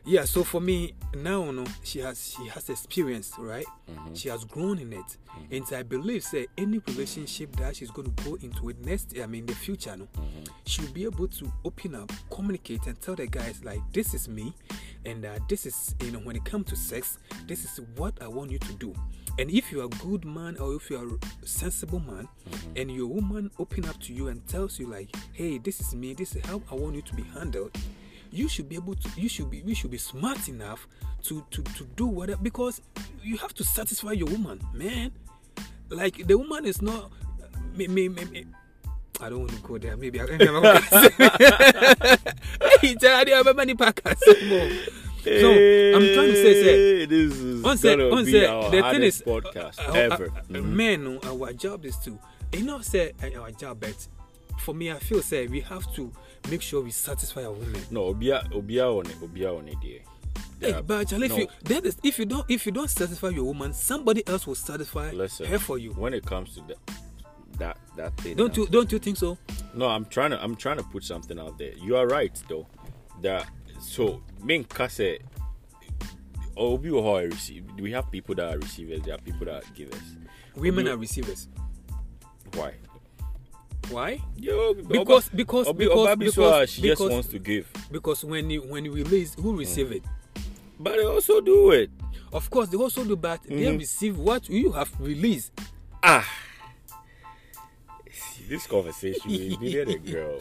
Yeah, 0.07 0.25
so 0.25 0.43
for 0.43 0.61
me 0.61 0.93
now, 1.15 1.49
no, 1.49 1.65
she 1.83 1.97
has 1.99 2.35
she 2.37 2.47
has 2.49 2.69
experience, 2.69 3.33
right? 3.39 3.65
Mm-hmm. 3.89 4.13
She 4.13 4.29
has 4.29 4.43
grown 4.43 4.77
in 4.77 4.93
it, 4.93 4.99
mm-hmm. 4.99 5.55
and 5.55 5.73
I 5.73 5.81
believe, 5.81 6.23
say, 6.23 6.45
any 6.59 6.77
relationship 6.77 7.55
that 7.55 7.75
she's 7.77 7.89
going 7.89 8.13
to 8.13 8.23
go 8.23 8.35
into 8.35 8.69
it 8.69 8.85
next, 8.85 9.17
I 9.19 9.25
mean, 9.25 9.47
the 9.47 9.55
future, 9.55 9.97
no, 9.97 10.03
mm-hmm. 10.05 10.43
she'll 10.67 10.91
be 10.91 11.05
able 11.05 11.27
to 11.29 11.51
open 11.63 11.95
up, 11.95 12.11
communicate, 12.29 12.85
and 12.85 13.01
tell 13.01 13.15
the 13.15 13.25
guys 13.25 13.63
like, 13.65 13.79
this 13.93 14.13
is 14.13 14.29
me, 14.29 14.53
and 15.05 15.25
uh, 15.25 15.39
this 15.49 15.65
is, 15.65 15.95
you 16.03 16.11
know, 16.11 16.19
when 16.19 16.35
it 16.35 16.45
comes 16.45 16.67
to 16.67 16.75
sex, 16.75 17.17
this 17.47 17.63
is 17.65 17.79
what 17.95 18.21
I 18.21 18.27
want 18.27 18.51
you 18.51 18.59
to 18.59 18.73
do. 18.73 18.93
And 19.39 19.49
if 19.49 19.71
you're 19.71 19.85
a 19.85 19.89
good 19.89 20.23
man 20.23 20.55
or 20.57 20.75
if 20.75 20.89
you're 20.89 21.15
a 21.15 21.47
sensible 21.47 21.99
man, 21.99 22.27
and 22.75 22.91
your 22.91 23.07
woman 23.07 23.49
open 23.59 23.85
up 23.85 23.99
to 24.01 24.13
you 24.13 24.27
and 24.27 24.47
tells 24.47 24.79
you 24.79 24.87
like, 24.87 25.09
hey, 25.33 25.57
this 25.57 25.81
is 25.81 25.95
me, 25.95 26.13
this 26.13 26.35
is 26.35 26.45
how 26.45 26.61
I 26.71 26.75
want 26.75 26.95
you 26.95 27.01
to 27.01 27.13
be 27.15 27.23
handled 27.23 27.75
you 28.35 28.47
should 28.49 28.67
be 28.69 28.75
able 28.75 28.95
to 28.95 29.09
you 29.15 29.29
should 29.29 29.49
be 29.49 29.61
we 29.63 29.73
should 29.73 29.91
be 29.91 29.97
smart 29.97 30.47
enough 30.49 30.87
to 31.23 31.43
to 31.51 31.61
to 31.77 31.83
do 31.95 32.05
whatever 32.05 32.41
because 32.41 32.81
you 33.23 33.37
have 33.37 33.53
to 33.53 33.63
satisfy 33.63 34.11
your 34.11 34.27
woman 34.29 34.59
man 34.73 35.11
like 35.89 36.25
the 36.27 36.37
woman 36.37 36.65
is 36.65 36.81
not 36.81 37.11
me, 37.75 37.87
me, 37.87 38.09
me, 38.09 38.25
me. 38.25 38.45
I 39.21 39.29
don't 39.29 39.39
want 39.39 39.51
to 39.51 39.61
go 39.61 39.77
there. 39.77 39.95
Maybe 39.97 40.19
I 40.19 40.25
can 40.27 40.37
never 40.39 40.59
Hey, 42.81 42.95
Charlie, 42.99 43.33
I 43.33 43.41
have 43.43 43.55
many 43.55 43.73
podcasts. 43.75 44.23
So 45.25 45.49
I'm 45.95 46.13
trying 46.13 46.29
to 46.29 46.35
say, 46.35 46.53
say, 46.61 47.05
this 47.07 47.33
is 47.33 47.65
on 47.65 47.77
say, 47.79 47.95
gonna 47.97 48.15
on 48.15 48.25
be 48.25 48.31
say, 48.31 48.45
our 48.45 48.69
the 48.69 48.81
thing 48.91 49.01
is, 49.03 49.21
podcast 49.23 49.79
uh, 49.79 49.91
uh, 49.91 49.95
ever. 49.95 50.25
uh, 50.25 50.37
uh, 50.37 50.41
Mhm. 50.61 50.65
men, 50.69 51.19
uh, 51.23 51.31
our 51.33 51.51
job 51.53 51.83
is 51.83 51.97
to, 52.05 52.19
you 52.53 52.61
know, 52.63 52.79
say 52.81 53.13
uh, 53.23 53.39
our 53.41 53.49
job, 53.49 53.79
but 53.79 54.07
for 54.59 54.75
me, 54.75 54.91
I 54.91 54.99
feel 54.99 55.23
say 55.23 55.47
we 55.47 55.61
have 55.61 55.91
to 55.95 56.11
make 56.49 56.61
sure 56.61 56.81
we 56.81 56.91
satisfy 56.91 57.45
our 57.45 57.51
women. 57.51 57.81
No, 57.91 58.13
obia 58.13 58.47
obia 58.51 58.97
on 58.97 59.05
obia 59.21 59.57
on 59.57 59.65
there. 59.65 60.01
Hey, 60.59 60.81
but 60.81 61.07
Charlie, 61.07 61.27
no. 61.27 61.35
if 61.35 61.39
you 61.41 61.47
that 61.63 61.85
is 61.85 61.97
if 62.03 62.19
you 62.19 62.25
don't 62.25 62.45
if 62.49 62.65
you 62.65 62.71
don't 62.71 62.89
satisfy 62.89 63.29
your 63.29 63.43
woman, 63.43 63.73
somebody 63.73 64.25
else 64.27 64.47
will 64.47 64.55
satisfy 64.55 65.11
Listen, 65.11 65.45
her 65.47 65.59
for 65.59 65.77
you. 65.77 65.91
When 65.91 66.13
it 66.13 66.25
comes 66.25 66.55
to 66.55 66.61
that 66.61 66.77
that 67.57 67.77
that 67.97 68.17
thing, 68.17 68.35
Don't 68.35 68.55
now- 68.55 68.63
you 68.63 68.67
uh, 68.67 68.71
don't 68.71 68.91
you 68.91 68.99
think 68.99 69.17
so? 69.17 69.37
No, 69.73 69.87
I'm 69.87 70.05
trying 70.05 70.31
to 70.31 70.41
I'm 70.43 70.55
trying 70.55 70.77
to 70.77 70.83
put 70.83 71.03
something 71.03 71.39
out 71.39 71.57
there. 71.57 71.73
You 71.73 71.97
are 71.97 72.07
right 72.07 72.31
though. 72.47 72.67
That 73.21 73.47
so 73.79 74.21
me 74.43 74.63
kase 74.63 75.19
Obi 76.57 76.89
how 76.89 77.15
I 77.15 77.23
receive. 77.23 77.65
We 77.79 77.91
have 77.91 78.09
people 78.11 78.35
that 78.35 78.53
are 78.53 78.57
receivers. 78.57 79.01
There 79.01 79.15
are 79.15 79.19
people 79.19 79.45
that 79.45 79.63
are 79.63 79.73
givers. 79.73 80.15
Women 80.55 80.87
are 80.87 80.97
receivers. 80.97 81.49
Why? 82.53 82.75
Why? 83.89 84.19
Yo, 84.37 84.73
Because- 84.73 85.29
because- 85.29 85.67
Obi, 85.67 85.85
because- 85.85 86.07
so, 86.07 86.15
because- 86.17 86.69
she 86.69 86.81
just 86.81 86.99
because- 87.01 87.11
wants 87.11 87.27
to 87.29 87.39
give, 87.39 87.67
Because 87.91 88.23
when 88.23 88.49
you 88.49 88.61
when 88.63 88.85
you 88.85 88.91
release, 88.93 89.35
who 89.35 89.55
receive 89.57 89.91
it? 89.91 90.03
but 90.79 90.95
they 90.97 91.03
also 91.05 91.39
do 91.41 91.71
it. 91.71 91.89
Of 92.33 92.49
course, 92.49 92.69
they 92.69 92.77
also 92.77 93.03
do, 93.05 93.15
but 93.15 93.43
they 93.43 93.63
Mhm. 93.65 93.77
receive 93.79 94.17
what 94.17 94.49
you 94.49 94.71
have 94.73 94.91
released. 94.99 95.51
Ah. 96.03 96.27
This 98.47 98.67
conversation 98.67 99.21
we 99.31 99.57
needed 99.61 99.89
a 99.89 99.97
girl, 99.97 100.39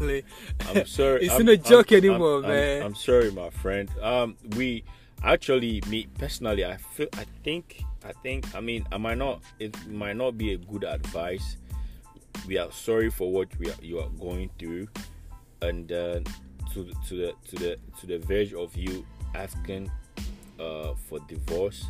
man. 0.00 0.22
I'm 0.74 0.86
sorry. 0.86 1.24
It's 1.24 1.32
I'm- 1.34 1.44
not 1.44 1.52
a 1.52 1.56
joke 1.58 1.92
I'm- 1.92 2.04
anymore, 2.04 2.34
I'm- 2.44 2.48
man. 2.48 2.80
I'm, 2.80 2.86
I'm 2.88 2.94
sorry, 2.94 3.30
my 3.32 3.50
friend. 3.50 3.90
Um, 4.00 4.36
we 4.56 4.82
actually, 5.22 5.82
me 5.90 6.06
personally, 6.18 6.64
I 6.64 6.76
feel, 6.78 7.08
I 7.14 7.24
think, 7.44 7.82
I 8.04 8.12
think, 8.12 8.54
I 8.54 8.60
mean, 8.60 8.86
I 8.92 8.96
might 8.96 9.18
not, 9.18 9.42
it 9.58 9.76
might 9.88 10.16
not 10.16 10.38
be 10.38 10.52
a 10.52 10.56
good 10.56 10.84
advice. 10.84 11.56
We 12.46 12.58
are 12.58 12.70
sorry 12.72 13.10
for 13.10 13.30
what 13.32 13.48
we 13.58 13.70
are, 13.70 13.76
you 13.82 13.98
are 13.98 14.08
going 14.20 14.50
through, 14.58 14.88
and 15.62 15.90
uh, 15.90 16.20
to 16.72 16.84
the, 16.84 16.94
to 17.08 17.14
the 17.16 17.34
to 17.48 17.56
the 17.56 17.78
to 18.00 18.06
the 18.06 18.18
verge 18.18 18.54
of 18.54 18.76
you 18.76 19.04
asking 19.34 19.90
uh, 20.60 20.94
for 21.08 21.18
divorce. 21.28 21.86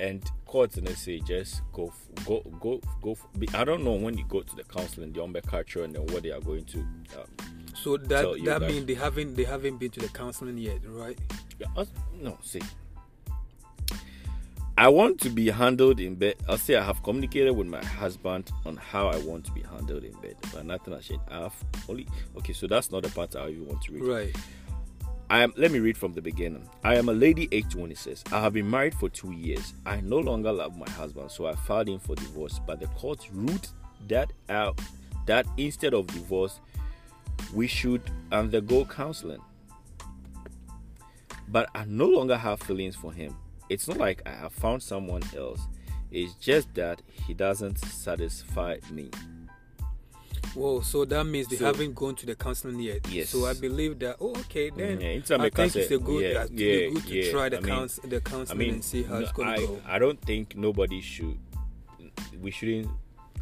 And 0.00 0.28
courts 0.44 0.76
and 0.76 0.86
they 0.86 0.94
say 0.94 1.20
just 1.20 1.62
go 1.72 1.92
go 2.26 2.40
go 2.60 2.80
go. 3.00 3.16
I 3.54 3.64
don't 3.64 3.84
know 3.84 3.92
when 3.92 4.18
you 4.18 4.24
go 4.28 4.42
to 4.42 4.56
the 4.56 4.64
counseling, 4.64 5.12
the 5.12 5.20
umbe 5.20 5.46
culture, 5.46 5.84
and 5.84 5.94
then 5.94 6.06
what 6.06 6.24
they 6.24 6.32
are 6.32 6.40
going 6.40 6.64
to 6.64 6.78
um, 6.80 7.54
so 7.74 7.96
that 7.96 8.40
that 8.44 8.62
means 8.62 8.86
they 8.86 8.94
haven't 8.94 9.34
they 9.34 9.44
haven't 9.44 9.78
been 9.78 9.90
to 9.90 10.00
the 10.00 10.08
counseling 10.08 10.58
yet, 10.58 10.78
right? 10.86 11.18
Yeah, 11.58 11.84
no, 12.20 12.38
see. 12.42 12.60
I 14.76 14.88
want 14.88 15.20
to 15.20 15.30
be 15.30 15.50
handled 15.50 16.00
in 16.00 16.16
bed. 16.16 16.34
I'll 16.48 16.58
say 16.58 16.74
I 16.74 16.82
have 16.82 17.00
communicated 17.04 17.52
with 17.52 17.68
my 17.68 17.84
husband 17.84 18.50
on 18.66 18.76
how 18.76 19.06
I 19.06 19.18
want 19.18 19.44
to 19.44 19.52
be 19.52 19.62
handled 19.62 20.02
in 20.02 20.12
bed, 20.14 20.36
but 20.52 20.66
nothing 20.66 20.92
has 20.94 21.06
changed. 21.06 21.22
I 21.30 21.42
have 21.42 21.54
only 21.88 22.08
okay, 22.38 22.52
so 22.52 22.66
that's 22.66 22.90
not 22.90 23.04
the 23.04 23.08
part 23.10 23.36
I 23.36 23.50
even 23.50 23.68
want 23.68 23.82
to 23.82 23.92
read. 23.92 24.02
Right. 24.02 24.36
I 25.30 25.42
am. 25.42 25.52
Let 25.56 25.70
me 25.70 25.78
read 25.78 25.96
from 25.96 26.12
the 26.12 26.20
beginning. 26.20 26.68
I 26.82 26.96
am 26.96 27.08
a 27.08 27.12
lady, 27.12 27.48
age 27.52 27.68
26. 27.70 28.24
I 28.32 28.40
have 28.40 28.52
been 28.52 28.68
married 28.68 28.94
for 28.94 29.08
two 29.08 29.30
years. 29.30 29.74
I 29.86 30.00
no 30.00 30.18
longer 30.18 30.52
love 30.52 30.76
my 30.76 30.90
husband, 30.90 31.30
so 31.30 31.46
I 31.46 31.54
filed 31.54 31.88
in 31.88 32.00
for 32.00 32.16
divorce. 32.16 32.60
But 32.66 32.80
the 32.80 32.88
court 32.88 33.28
ruled 33.32 33.68
that 34.08 34.32
out. 34.48 34.80
That 35.26 35.46
instead 35.56 35.94
of 35.94 36.08
divorce, 36.08 36.58
we 37.54 37.68
should 37.68 38.02
undergo 38.32 38.84
counseling. 38.84 39.40
But 41.48 41.70
I 41.76 41.84
no 41.84 42.06
longer 42.06 42.36
have 42.36 42.60
feelings 42.60 42.96
for 42.96 43.12
him. 43.12 43.36
It's 43.68 43.88
not 43.88 43.96
like 43.98 44.22
I 44.26 44.30
have 44.30 44.52
found 44.52 44.82
someone 44.82 45.22
else. 45.36 45.60
It's 46.10 46.34
just 46.34 46.72
that 46.74 47.02
he 47.26 47.34
doesn't 47.34 47.78
satisfy 47.78 48.78
me. 48.90 49.10
Whoa, 50.54 50.82
so 50.82 51.04
that 51.06 51.24
means 51.24 51.48
they 51.48 51.56
So- 51.56 51.64
haven't 51.66 51.94
gone 51.94 52.14
to 52.16 52.26
the 52.26 52.36
counseling 52.36 52.78
yet. 52.78 53.08
Yes. 53.08 53.30
So 53.30 53.46
I 53.46 53.54
believe 53.54 53.98
that. 54.00 54.16
Oh, 54.20 54.30
okay, 54.42 54.70
then 54.70 55.00
Yeah, 55.00 55.08
it's 55.08 55.30
I 55.32 55.50
think 55.50 55.74
it's 55.74 55.90
a 55.90 55.98
good, 55.98 56.22
yeah, 56.32 56.40
uh, 56.42 56.46
to 56.46 56.52
yeah, 56.54 56.90
good 56.90 57.06
to 57.08 57.14
yeah. 57.14 57.30
try 57.32 57.48
the 57.48 57.56
I 57.56 57.60
mean- 57.60 57.68
couns- 57.74 58.00
the 58.04 58.16
I 58.16 58.20
counseling 58.20 58.58
mean, 58.58 58.74
and 58.74 58.84
see 58.84 59.02
how 59.02 59.16
it's 59.18 59.32
gonna 59.32 59.50
I, 59.50 59.56
go. 59.56 59.80
I 59.86 59.98
don't 59.98 60.20
think 60.22 60.54
nobody 60.54 61.00
should. 61.00 61.38
We 62.40 62.50
shouldn't. 62.52 62.88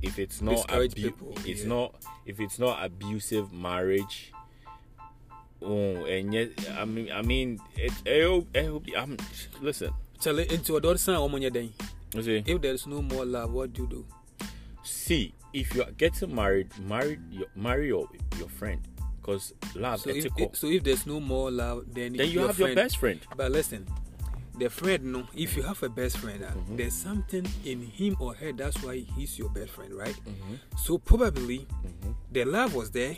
If 0.00 0.18
it's 0.18 0.40
not 0.40 0.56
Discourage 0.56 0.92
abu- 0.92 1.02
people, 1.10 1.34
it's 1.44 1.62
yeah. 1.62 1.68
not. 1.68 1.94
If 2.24 2.40
it's 2.40 2.58
not 2.58 2.82
abusive 2.84 3.52
marriage, 3.52 4.32
Oh, 5.64 6.04
and 6.06 6.34
yet, 6.34 6.50
I 6.76 6.84
mean, 6.84 7.12
I 7.12 7.22
mean, 7.22 7.60
it, 7.76 7.92
I 8.04 8.22
hope, 8.26 8.48
I 8.56 8.64
hope, 8.64 8.84
I'm, 8.96 9.16
listen, 9.60 9.92
Charlie, 10.22 10.46
into 10.52 10.76
a 10.76 10.80
daughter 10.80 10.98
son, 10.98 11.20
woman, 11.20 11.42
If 11.42 12.60
there's 12.62 12.86
no 12.86 13.02
more 13.02 13.24
love, 13.24 13.52
what 13.52 13.72
do 13.72 13.82
you 13.82 13.88
do? 13.88 14.06
see, 14.84 15.34
if 15.52 15.74
you 15.74 15.82
are 15.82 15.90
getting 15.92 16.32
married, 16.34 16.68
marry 16.78 17.18
your, 17.30 17.46
marry 17.56 17.88
your, 17.88 18.08
your 18.38 18.48
friend, 18.48 18.80
because 19.20 19.52
love, 19.74 20.00
So 20.00 20.10
if, 20.10 20.16
ethical. 20.18 20.46
if- 20.50 20.56
so 20.56 20.66
if 20.68 20.84
there's 20.84 21.06
no 21.06 21.18
more 21.18 21.50
love, 21.50 21.84
then 21.92 22.12
then 22.12 22.26
you 22.28 22.34
your 22.34 22.46
have 22.48 22.56
friend, 22.56 22.68
your 22.76 22.84
best 22.84 22.98
friend. 22.98 23.20
But 23.36 23.50
listen, 23.52 23.86
the 24.58 24.68
friend, 24.68 25.04
no, 25.12 25.26
if 25.34 25.56
you 25.56 25.62
have 25.62 25.82
a 25.82 25.88
best 25.88 26.18
friend, 26.18 26.42
uh, 26.44 26.48
Mm-hmm. 26.48 26.76
there's 26.76 26.92
something 26.94 27.46
in 27.64 27.80
him 27.86 28.16
or 28.20 28.34
her. 28.34 28.52
That's 28.52 28.82
why 28.82 28.98
he's 29.16 29.38
your 29.38 29.48
best 29.48 29.70
friend, 29.70 29.94
right? 29.94 30.14
Mm-hmm. 30.14 30.54
So 30.76 30.98
probably 30.98 31.66
the 32.32 32.44
love 32.44 32.74
was 32.74 32.90
there, 32.90 33.16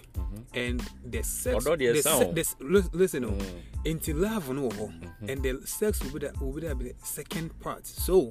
and 0.55 0.81
the 1.05 1.23
sex. 1.23 1.55
Although 1.55 1.77
the 1.77 2.01
se- 2.03 2.33
the 2.33 2.89
listen, 2.93 3.23
no, 3.23 3.29
Mm. 3.31 3.63
into 3.85 4.15
love 4.15 4.49
no, 4.51 4.69
Mm-hmm. 4.69 5.29
and 5.29 5.43
the 5.43 5.67
sex 5.67 6.03
will 6.03 6.13
be 6.19 6.27
the, 6.27 6.33
will 6.45 6.53
be 6.53 6.61
the, 6.69 6.75
the 6.75 6.95
second 7.03 7.59
part. 7.61 7.87
So 7.87 8.31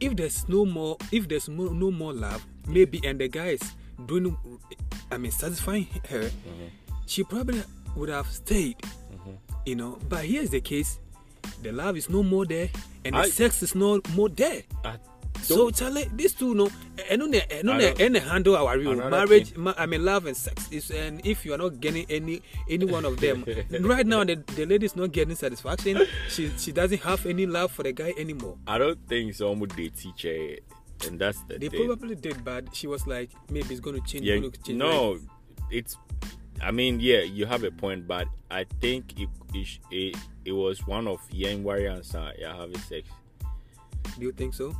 if 0.00 0.16
there's 0.16 0.48
no 0.48 0.64
more, 0.66 0.96
if 1.12 1.28
there's 1.28 1.48
no, 1.48 1.68
no 1.72 1.90
more 1.92 2.12
love, 2.12 2.44
maybe, 2.66 3.00
and 3.04 3.20
the 3.20 3.28
guy 3.28 3.50
is 3.50 3.62
doing, 4.06 4.36
I 5.12 5.16
mean, 5.18 5.30
satisfying 5.32 5.86
her, 6.10 6.22
Mm-hmm. 6.22 6.66
she 7.06 7.22
probably 7.22 7.62
would 7.94 8.08
have 8.08 8.26
stayed 8.26 8.76
you 9.66 9.76
know 9.76 9.96
but 10.08 10.24
here's 10.24 10.48
the 10.50 10.60
case 10.60 10.98
the 11.62 11.72
love 11.72 11.96
is 11.96 12.10
no 12.10 12.22
more 12.22 12.44
there 12.46 12.68
and 13.04 13.14
the 13.14 13.24
sex 13.24 13.62
is 13.62 13.74
no 13.74 14.00
more 14.14 14.28
there. 14.28 14.62
I 14.84 14.96
so 15.40 15.70
Charlie, 15.70 16.08
these 16.14 16.34
two 16.34 16.54
no 16.54 16.66
eh, 16.98 17.02
and 17.10 17.22
eh, 17.34 17.40
on 17.60 17.80
I 17.80 17.84
eh, 17.84 17.92
the 17.94 18.04
and 18.04 18.16
handle 18.16 18.56
our 18.56 18.78
real. 18.78 18.94
Marriage 19.10 19.56
ma- 19.56 19.74
i 19.76 19.86
mean 19.86 20.04
love 20.04 20.26
and 20.26 20.36
sex 20.36 20.68
is 20.70 20.90
and 20.90 21.24
if 21.26 21.44
you 21.44 21.52
are 21.54 21.58
not 21.58 21.80
getting 21.80 22.06
any 22.08 22.42
any 22.68 22.84
one 22.84 23.04
of 23.04 23.18
them 23.18 23.44
right 23.80 24.06
now 24.06 24.22
the, 24.24 24.36
the 24.54 24.66
lady 24.66 24.86
is 24.86 24.94
not 24.96 25.10
getting 25.12 25.34
satisfaction. 25.34 25.98
She 26.28 26.50
she 26.58 26.72
doesn't 26.72 27.02
have 27.02 27.26
any 27.26 27.46
love 27.46 27.72
for 27.72 27.82
the 27.82 27.92
guy 27.92 28.14
anymore. 28.16 28.56
I 28.66 28.78
don't 28.78 28.98
think 29.08 29.34
someone 29.34 29.60
would 29.60 29.74
date 29.76 29.96
teacher, 29.96 30.58
and 31.06 31.18
that's 31.18 31.40
the 31.44 31.58
they 31.58 31.68
thing. 31.68 31.86
probably 31.86 32.14
did 32.14 32.44
but 32.44 32.74
she 32.74 32.86
was 32.86 33.06
like 33.06 33.30
maybe 33.50 33.68
it's 33.74 33.80
going 33.80 34.00
to 34.00 34.06
change 34.06 34.24
yeah, 34.24 34.36
gonna 34.36 34.50
change 34.50 34.78
no, 34.78 35.18
it's. 35.70 35.96
I 36.62 36.70
mean, 36.70 37.00
yeah, 37.00 37.22
you 37.22 37.44
have 37.46 37.64
a 37.64 37.72
point, 37.72 38.06
but 38.06 38.28
I 38.50 38.64
think 38.80 39.18
it 39.18 39.28
it, 39.52 39.78
it, 39.90 40.16
it 40.44 40.52
was 40.52 40.86
one 40.86 41.06
of 41.08 41.20
young 41.30 41.62
warriors 41.64 42.14
uh, 42.14 42.32
yeah, 42.38 42.56
having 42.56 42.78
sex. 42.78 43.08
do 44.18 44.26
you 44.26 44.32
think 44.32 44.54
so 44.54 44.74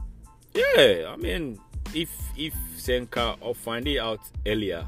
Yeah, 0.54 1.08
I 1.08 1.16
mean, 1.16 1.58
if 1.94 2.10
if 2.36 2.52
Senka 2.76 3.36
or 3.40 3.54
find 3.54 3.88
it 3.88 3.98
out 3.98 4.20
earlier, 4.46 4.84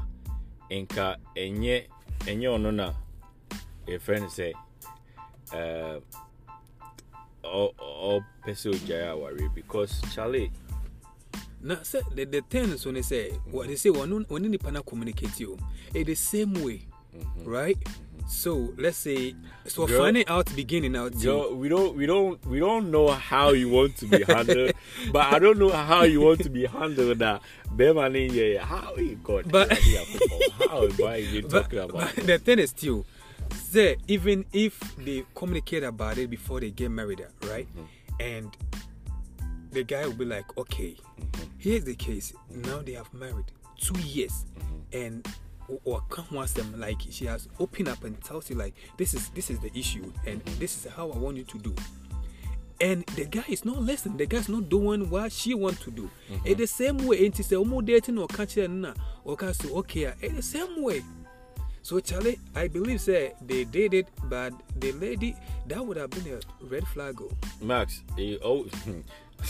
Enka 0.69 1.17
enye 1.35 1.87
enye 2.27 2.47
onona, 2.49 2.93
a 3.87 3.97
friend 3.97 4.29
say, 4.29 4.53
uh, 5.51 5.97
or 7.43 7.71
or 7.79 8.25
person 8.43 8.73
jaya 8.85 9.17
worry 9.17 9.49
because 9.55 10.01
Charlie, 10.13 10.51
Now, 11.61 11.81
say, 11.81 12.01
the, 12.13 12.25
the 12.25 12.41
things 12.47 12.85
when 12.85 12.93
they 12.93 13.01
say, 13.01 13.31
what 13.49 13.67
they 13.67 13.75
say, 13.75 13.89
when 13.89 14.11
when 14.29 14.45
any 14.45 14.57
partner 14.59 14.83
communicate 14.83 15.39
you, 15.39 15.57
it's 15.95 16.05
the 16.05 16.13
same 16.15 16.53
way, 16.63 16.85
right? 17.43 17.77
So 18.27 18.73
let's 18.77 18.97
say, 18.97 19.35
so 19.65 19.85
Girl- 19.85 19.99
finding 19.99 20.27
out 20.27 20.53
beginning 20.55 20.95
out, 20.95 21.15
Yo, 21.15 21.53
we 21.53 21.69
don't 21.69 21.95
we 21.95 22.05
don't 22.05 22.43
we 22.47 22.59
don't 22.59 22.89
know 22.89 23.09
how 23.09 23.49
you 23.51 23.69
want 23.69 23.97
to 23.97 24.07
be 24.07 24.23
handled, 24.23 24.71
but 25.11 25.33
I 25.33 25.39
don't 25.39 25.59
know 25.59 25.69
how 25.69 26.03
you 26.03 26.21
want 26.21 26.41
to 26.41 26.49
be 26.49 26.65
handled. 26.65 27.19
That 27.19 27.41
Bema 27.71 28.09
yeah, 28.09 28.65
how 28.65 28.95
you 28.95 29.15
got 29.23 29.47
But- 29.49 29.71
how 30.67 30.83
am 30.85 31.03
I 31.05 31.19
even 31.19 31.49
but, 31.49 31.71
about? 31.71 31.91
but 31.91 32.15
the 32.25 32.39
thing 32.39 32.59
is 32.59 32.71
still, 32.71 33.05
say 33.53 33.97
even 34.07 34.45
if 34.51 34.79
they 34.97 35.23
communicate 35.35 35.83
about 35.83 36.17
it 36.17 36.29
before 36.29 36.59
they 36.59 36.71
get 36.71 36.89
married, 36.89 37.23
right? 37.43 37.67
Mm-hmm. 37.67 38.21
And 38.21 38.57
the 39.71 39.83
guy 39.83 40.05
will 40.07 40.13
be 40.13 40.25
like, 40.25 40.57
okay, 40.57 40.95
mm-hmm. 41.19 41.43
here's 41.59 41.83
the 41.83 41.95
case. 41.95 42.33
Now 42.49 42.79
they 42.79 42.93
have 42.93 43.13
married 43.13 43.51
two 43.79 43.99
years, 43.99 44.45
mm-hmm. 44.57 44.97
and 44.97 45.27
or- 45.83 46.01
come 46.09 46.25
once 46.31 46.53
them 46.53 46.79
like 46.79 47.01
she 47.09 47.25
has 47.25 47.47
opened 47.59 47.87
up 47.87 48.03
and 48.03 48.21
tells 48.23 48.49
you 48.49 48.55
like 48.55 48.73
this 48.97 49.13
is 49.13 49.29
this 49.29 49.49
is 49.49 49.59
the 49.59 49.71
issue 49.77 50.11
and 50.25 50.43
this 50.59 50.85
is 50.85 50.91
how 50.91 51.09
I 51.11 51.17
want 51.17 51.37
you 51.37 51.43
to 51.43 51.57
do. 51.59 51.75
And 52.81 53.05
the 53.15 53.23
guy 53.25 53.45
is 53.47 53.63
not 53.63 53.77
listening. 53.77 54.17
The 54.17 54.25
guy's 54.25 54.49
not 54.49 54.67
doing 54.69 55.09
what 55.09 55.31
she 55.31 55.53
wants 55.53 55.79
to 55.85 55.91
do. 55.91 56.09
Mm-hmm. 56.29 56.45
It's 56.47 56.59
the 56.59 56.67
same 56.67 56.97
way. 57.07 57.25
And 57.25 57.35
she 57.35 57.43
say, 57.43 57.55
"Omo 57.55 57.83
dating 57.83 58.17
or 58.17 58.27
catch 58.27 58.57
na 58.57 58.93
or 59.23 59.37
say 59.53 59.69
okay." 59.71 60.13
It's 60.21 60.35
the 60.35 60.41
same 60.41 60.83
way. 60.83 61.01
So 61.81 61.99
Charlie, 61.99 62.39
I 62.55 62.67
believe 62.67 62.99
say 62.99 63.33
they 63.45 63.63
did 63.63 63.93
it, 63.93 64.07
but 64.23 64.51
the 64.79 64.91
lady 64.93 65.35
that 65.67 65.85
would 65.85 65.97
have 65.97 66.09
been 66.09 66.27
a 66.33 66.65
red 66.65 66.85
flag. 66.87 67.21
Oh. 67.21 67.29
Max, 67.61 68.01
he 68.17 68.37
always 68.37 68.73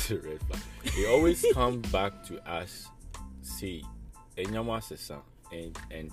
red 0.09 0.39
flag. 0.41 0.61
He 0.93 1.05
always 1.07 1.45
come 1.53 1.79
back 1.93 2.25
to 2.25 2.37
us. 2.47 2.89
See, 3.41 3.85
enyama 4.37 4.81
sesa 4.83 5.21
and 5.55 5.73
and 5.91 6.11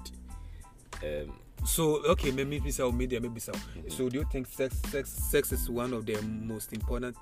um 1.05 1.31
So 1.65 2.03
okay, 2.13 2.31
maybe 2.33 2.59
maybe 2.59 2.73
so, 2.73 2.91
maybe 2.91 3.21
maybe 3.21 3.41
so. 3.41 3.53
So 3.89 4.09
do 4.09 4.19
you 4.19 4.27
think 4.33 4.45
sex 4.49 4.71
sex 4.91 5.05
sex 5.33 5.53
is 5.53 5.71
one 5.71 5.93
of 5.95 6.03
the 6.11 6.17
most 6.23 6.73
important 6.73 7.17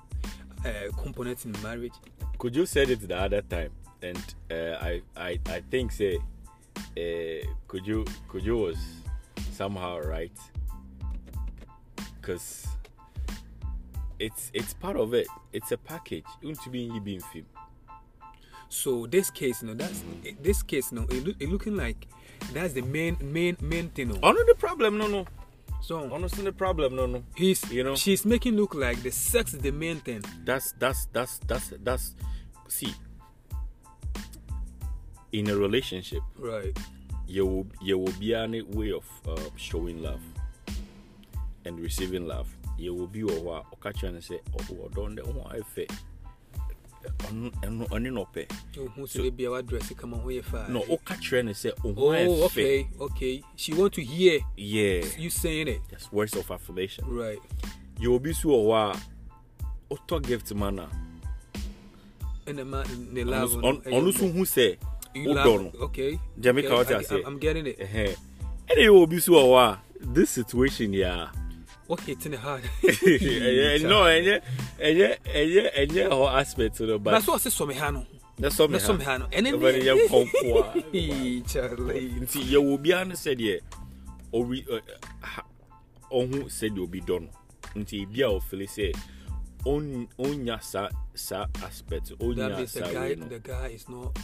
uh, 0.65 0.89
components 0.97 1.45
in 1.45 1.51
marriage? 1.61 1.93
could 2.41 2.55
you 2.55 2.65
said 2.65 2.89
it 2.89 3.07
the 3.07 3.15
other 3.15 3.43
time 3.43 3.69
and 4.01 4.23
uh, 4.49 4.75
I 4.81 5.01
I 5.15 5.39
I 5.45 5.61
think 5.69 5.91
say 5.91 6.17
uh, 6.17 7.45
could 7.67 7.85
you 7.85 8.03
could 8.27 8.43
you 8.43 8.57
was 8.57 8.79
somehow 9.53 9.99
right 9.99 10.37
because 12.19 12.65
it's 14.17 14.49
it's 14.53 14.73
part 14.73 14.97
of 14.97 15.13
it. 15.13 15.27
It's 15.53 15.71
a 15.71 15.77
package. 15.77 16.25
you 16.41 16.47
want 16.49 16.61
to 16.63 16.69
be 16.69 16.99
being 16.99 17.21
film. 17.21 17.45
So 18.71 19.05
this 19.05 19.29
case, 19.29 19.61
you 19.61 19.67
know, 19.67 19.73
that's 19.73 20.01
this 20.41 20.63
case, 20.63 20.93
you 20.93 20.99
know, 20.99 21.05
it, 21.09 21.25
look, 21.27 21.35
it 21.41 21.49
looking 21.49 21.75
like 21.75 22.07
that's 22.53 22.71
the 22.73 22.81
main 22.81 23.17
main 23.21 23.57
main 23.61 23.89
thing. 23.89 24.07
You 24.07 24.13
know. 24.13 24.19
Oh 24.23 24.31
no, 24.31 24.43
the 24.45 24.55
problem, 24.55 24.97
no, 24.97 25.07
no. 25.07 25.25
So 25.81 26.09
Honestly, 26.13 26.45
the 26.45 26.53
problem, 26.53 26.95
no, 26.95 27.05
no. 27.05 27.23
he's 27.35 27.69
you 27.69 27.83
know. 27.83 27.95
she's 27.95 28.23
making 28.25 28.55
look 28.55 28.73
like 28.73 29.03
the 29.03 29.11
sex 29.11 29.53
is 29.53 29.59
the 29.59 29.71
main 29.71 29.97
thing. 29.99 30.23
That's 30.45 30.71
that's 30.79 31.07
that's 31.11 31.39
that's 31.39 31.73
that's. 31.83 32.15
See, 32.69 32.93
in 35.33 35.49
a 35.49 35.55
relationship, 35.57 36.21
Right. 36.37 36.77
you 37.27 37.45
will 37.45 37.67
you 37.81 37.97
will 37.97 38.13
be 38.19 38.33
any 38.33 38.61
way 38.61 38.93
of 38.93 39.03
uh, 39.27 39.35
showing 39.57 40.01
love 40.01 40.21
and 41.65 41.77
receiving 41.77 42.25
love. 42.25 42.47
You 42.77 42.93
will 42.93 43.07
be 43.07 43.23
over 43.23 43.61
catch 43.83 44.03
and 44.03 44.23
say, 44.23 44.39
oh, 44.57 44.89
don't 44.95 45.15
know 45.15 45.45
I 45.49 45.59
fe. 45.59 45.87
Ɔno 47.01 48.11
na 48.11 48.21
ɔpɛ 48.21 48.45
Oh, 48.79 48.87
who 48.95 49.07
should 49.07 49.23
they 49.23 49.29
be 49.29 49.47
our 49.47 49.61
dress? 49.61 49.91
Come 49.97 50.13
on, 50.13 50.23
where 50.23 50.35
you 50.35 50.41
find? 50.43 50.73
na 50.73 50.79
ɔka 50.81 51.15
kyerɛ 51.17 51.45
no 51.45 51.51
sɛ 51.51 51.73
ɔho 51.77 51.93
Oh, 51.97 52.09
ayɛ 52.11 52.27
fɛ 52.27 52.49
okay, 52.49 52.87
okay. 52.99 53.43
She 53.55 53.73
want 53.73 53.93
to 53.93 54.03
hear 54.03 54.39
yeah 54.57 55.03
you 55.17 55.29
saying 55.29 55.67
it. 55.67 55.81
that's 55.89 56.11
words 56.11 56.35
of 56.35 56.49
affirmation 56.51 57.03
Right. 57.07 57.39
yɛwɔ 57.99 58.23
bi 58.23 58.31
so 58.31 58.49
wɔ 58.49 58.65
hɔ 58.65 58.95
a 58.95 59.95
ɔtɔ 59.95 60.21
gift 60.27 60.53
ma 60.53 60.69
no 60.69 60.83
a 60.83 60.89
And 62.47 62.57
the 62.59 62.65
man, 62.65 62.85
the 63.13 63.21
ɔno 63.23 63.29
love. 63.29 63.51
so- 63.51 63.59
no, 63.61 63.73
ɔn- 63.73 63.83
ɔno 63.83 64.13
so 64.13 64.27
hu 64.27 64.41
sɛ 64.45 64.77
you 65.15 65.29
wodɔ 65.29 65.35
love- 65.35 65.61
no 65.61 65.71
Okay. 65.85 66.19
Jamaica, 66.39 66.67
okay. 66.67 66.75
what 66.75 66.89
you 66.89 66.95
I- 66.97 67.01
say? 67.03 67.15
I- 67.23 67.27
I'm 67.27 67.37
getting 67.39 67.67
it. 67.67 67.79
ɛhɛn 67.79 68.15
ɛna 68.67 68.81
yɛwɔ 68.87 69.09
bi 69.09 69.19
so 69.19 69.31
wɔ 69.33 69.43
hɔ 69.43 69.57
a 69.73 69.79
this 70.13 70.29
situation 70.31 70.91
yɛ 70.91 71.05
a 71.07 71.31
Okay, 71.91 72.13
it's 72.13 72.25
in 72.25 72.31
the 72.31 72.37
heart. 72.37 72.63
ɛyɛ 72.83 73.81
no 73.83 74.03
ɛnyɛ 74.03 74.41
ɛnyɛ 74.79 75.17
ɛnyɛ 75.25 75.63
ɛnyɛ 75.75 76.09
hɔ 76.09 76.33
aspect 76.39 76.79
no 76.81 76.97
But 76.97 77.11
but 77.11 77.23
so 77.23 77.33
I 77.33 77.37
say 77.37 77.49
some 77.49 77.69
hano. 77.71 78.05
that's 78.37 78.55
some 78.55 78.71
That's 78.71 78.85
some 78.85 78.99
hano. 78.99 79.27
And 79.33 79.45
then 79.45 79.55
Ɛbɛn 79.55 79.81
yɛ 79.83 80.07
kɔnko 80.07 80.49
a 80.93 81.41
Charlie. 81.47 82.09
nti 82.21 82.39
yɛwɔ 82.51 82.77
obiara 82.79 83.07
no 83.07 83.13
sɛdeɛ 83.15 83.59
ɔwi 84.33 84.65
ɛ- 84.67 84.81
ha- 85.21 85.45
ɔho 86.11 86.45
sɛdeɛ 86.45 86.79
obi 86.83 87.01
dɔ 87.01 87.19
no 87.21 87.29
nti 87.81 88.05
ebi 88.07 88.21
a 88.21 88.27
ɔfili 88.39 88.67
sɛ 88.67 88.95
ɔn- 89.65 90.07
ɔnya 90.17 90.63
saa 90.63 90.89
saa 91.13 91.45
aspect 91.63 92.07
That 92.09 92.19
ɔnya 92.19 92.55
means 92.57 92.73
the 92.73 92.79
saa 92.85 92.91
guy, 92.93 93.07
wei 93.09 93.15
no 93.15 93.25
the 93.27 93.39
guy 93.39 93.67
is 93.67 93.89
not. 93.89 94.17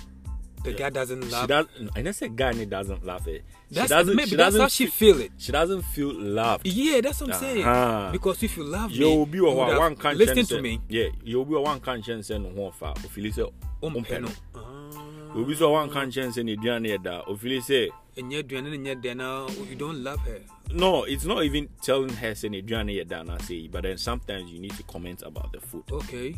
The 0.64 0.72
Yeah. 0.72 0.78
guy 0.78 0.90
doesn't 0.90 1.24
she 1.24 1.30
love. 1.30 1.48
does 1.48 1.66
ɛnɛ 1.96 2.12
sɛ 2.20 2.36
guy 2.36 2.66
doesn't 2.66 3.06
laugh 3.06 3.28
it 3.28 3.44
she 3.72 3.76
doesn't 3.88 4.16
maybe 4.16 4.30
she 4.30 4.36
that's 4.36 4.48
doesn't 4.48 4.62
how 4.62 4.68
she 4.68 4.88
feel, 4.88 5.22
it. 5.22 5.32
she 5.38 5.52
doesn't 5.52 5.82
feel 5.84 6.14
loved 6.14 6.66
Yeah, 6.68 7.00
that's 7.02 7.22
what 7.22 7.34
I'm 7.34 7.40
saying. 7.40 7.64
Aha. 7.64 8.10
Because 8.12 8.42
if 8.44 8.58
you 8.58 8.64
love 8.64 8.90
me, 8.92 8.98
you 8.98 9.06
hɔ 9.06 9.56
would 9.56 9.70
a 9.70 9.72
have 9.72 9.82
wanka 9.82 10.14
nkyɛn 10.14 10.16
listened 10.18 10.48
sɛ 10.48 10.56
to 10.56 10.62
me. 10.62 10.82
yeah 10.90 11.08
obi 11.38 11.54
wɔ 11.54 11.64
hɔ 11.64 11.76
a 11.76 11.80
wanka 11.80 11.92
nkyɛn 12.00 12.20
sɛ 12.20 12.42
ne 12.42 12.50
ho 12.56 12.72
ɔfa 12.72 12.96
ofili 13.06 13.32
sɛ 13.34 13.52
Umpɛ 13.84 14.04
ɔmpɛ 14.06 14.22
no. 14.22 14.28
no 14.28 14.34
Ah. 14.56 15.38
obi 15.40 15.56
so 15.56 15.76
a 15.76 15.88
wanka 15.88 16.02
nkyɛn 16.08 16.30
sɛ 16.34 16.44
ne 16.44 16.56
aduane 16.58 16.88
yɛ 16.98 17.04
da 17.04 17.22
ofili 17.26 17.60
sɛ 17.60 17.90
ɛnyɛ 18.18 18.44
aduane 18.44 18.64
no 18.64 18.78
nyɛ 18.78 19.02
dɛ 19.04 19.16
na 19.16 19.48
you 19.70 19.76
don't 19.76 20.04
love 20.04 20.20
her 20.22 20.40
No, 20.74 21.04
it's 21.04 21.24
not 21.24 21.44
even 21.46 21.70
telling 21.82 22.10
her 22.10 22.36
saying 22.36 22.54
yɛ 22.54 23.08
da 23.08 23.24
na 23.24 23.38
say, 23.38 23.68
but 23.68 23.84
then 23.84 23.98
sometimes 23.98 24.52
you 24.52 24.60
need 24.60 24.74
to 24.76 24.84
comment 24.84 25.22
about 25.22 25.54
the 25.54 25.62
food. 25.62 25.84
okay 25.92 26.36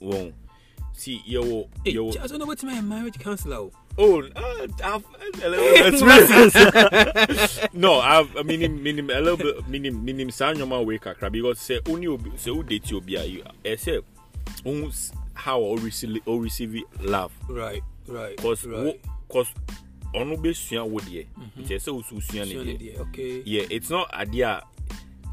Well, 0.00 0.32
see 0.98 1.22
yo 1.24 1.68
Hey, 1.84 1.92
yo 1.92 2.08
I 2.10 2.26
don't 2.26 2.38
know 2.38 2.46
what 2.46 2.62
my 2.64 2.80
marriage 2.80 3.18
counselor. 3.18 3.56
oh. 3.56 3.72
oh 3.98 4.22
uh, 4.36 4.66
I've 4.84 5.04
a 5.42 5.48
little 5.48 5.90
bit 5.90 7.68
no 7.74 8.00
I've 8.00 8.36
I 8.36 8.42
mean 8.42 8.82
meaning 8.82 9.10
a 9.10 9.20
little 9.20 9.36
bit 9.36 9.68
meaning 9.68 10.04
meaning 10.04 10.30
saa 10.30 10.52
nneɛma 10.52 10.84
wei 10.84 10.98
kakra 10.98 11.30
because 11.30 11.58
sɛ 11.58 11.80
only 11.88 12.06
obi 12.06 12.30
sɛ 12.30 12.54
wo 12.56 12.62
date 12.62 12.92
obi 12.92 13.16
a 13.16 13.24
you 13.24 13.42
ɛsɛ 13.64 14.02
ohun 14.66 14.88
s- 14.88 15.12
how 15.34 15.60
or 15.60 15.78
receive 15.78 16.18
or 16.26 16.40
receive 16.42 16.82
love 17.00 17.32
Right, 17.48 17.82
right. 18.08 18.36
cause 18.38 18.66
wo 18.66 18.84
right. 18.84 19.00
cause 19.28 19.48
ɔno 20.14 20.36
bɛsua 20.36 20.86
wo 20.88 20.98
deɛ 21.00 21.26
nti 21.58 21.74
ɛsɛ 21.76 21.92
wo 21.94 22.02
so 22.02 22.14
wosua 22.16 22.46
ne 22.46 22.52
Sure, 22.52 22.64
deɛ 22.64 22.78
dear, 22.78 23.00
Okay. 23.00 23.42
yeah 23.44 23.64
it's 23.70 23.90
not 23.90 24.10
adeɛ 24.12 24.46
a 24.46 24.62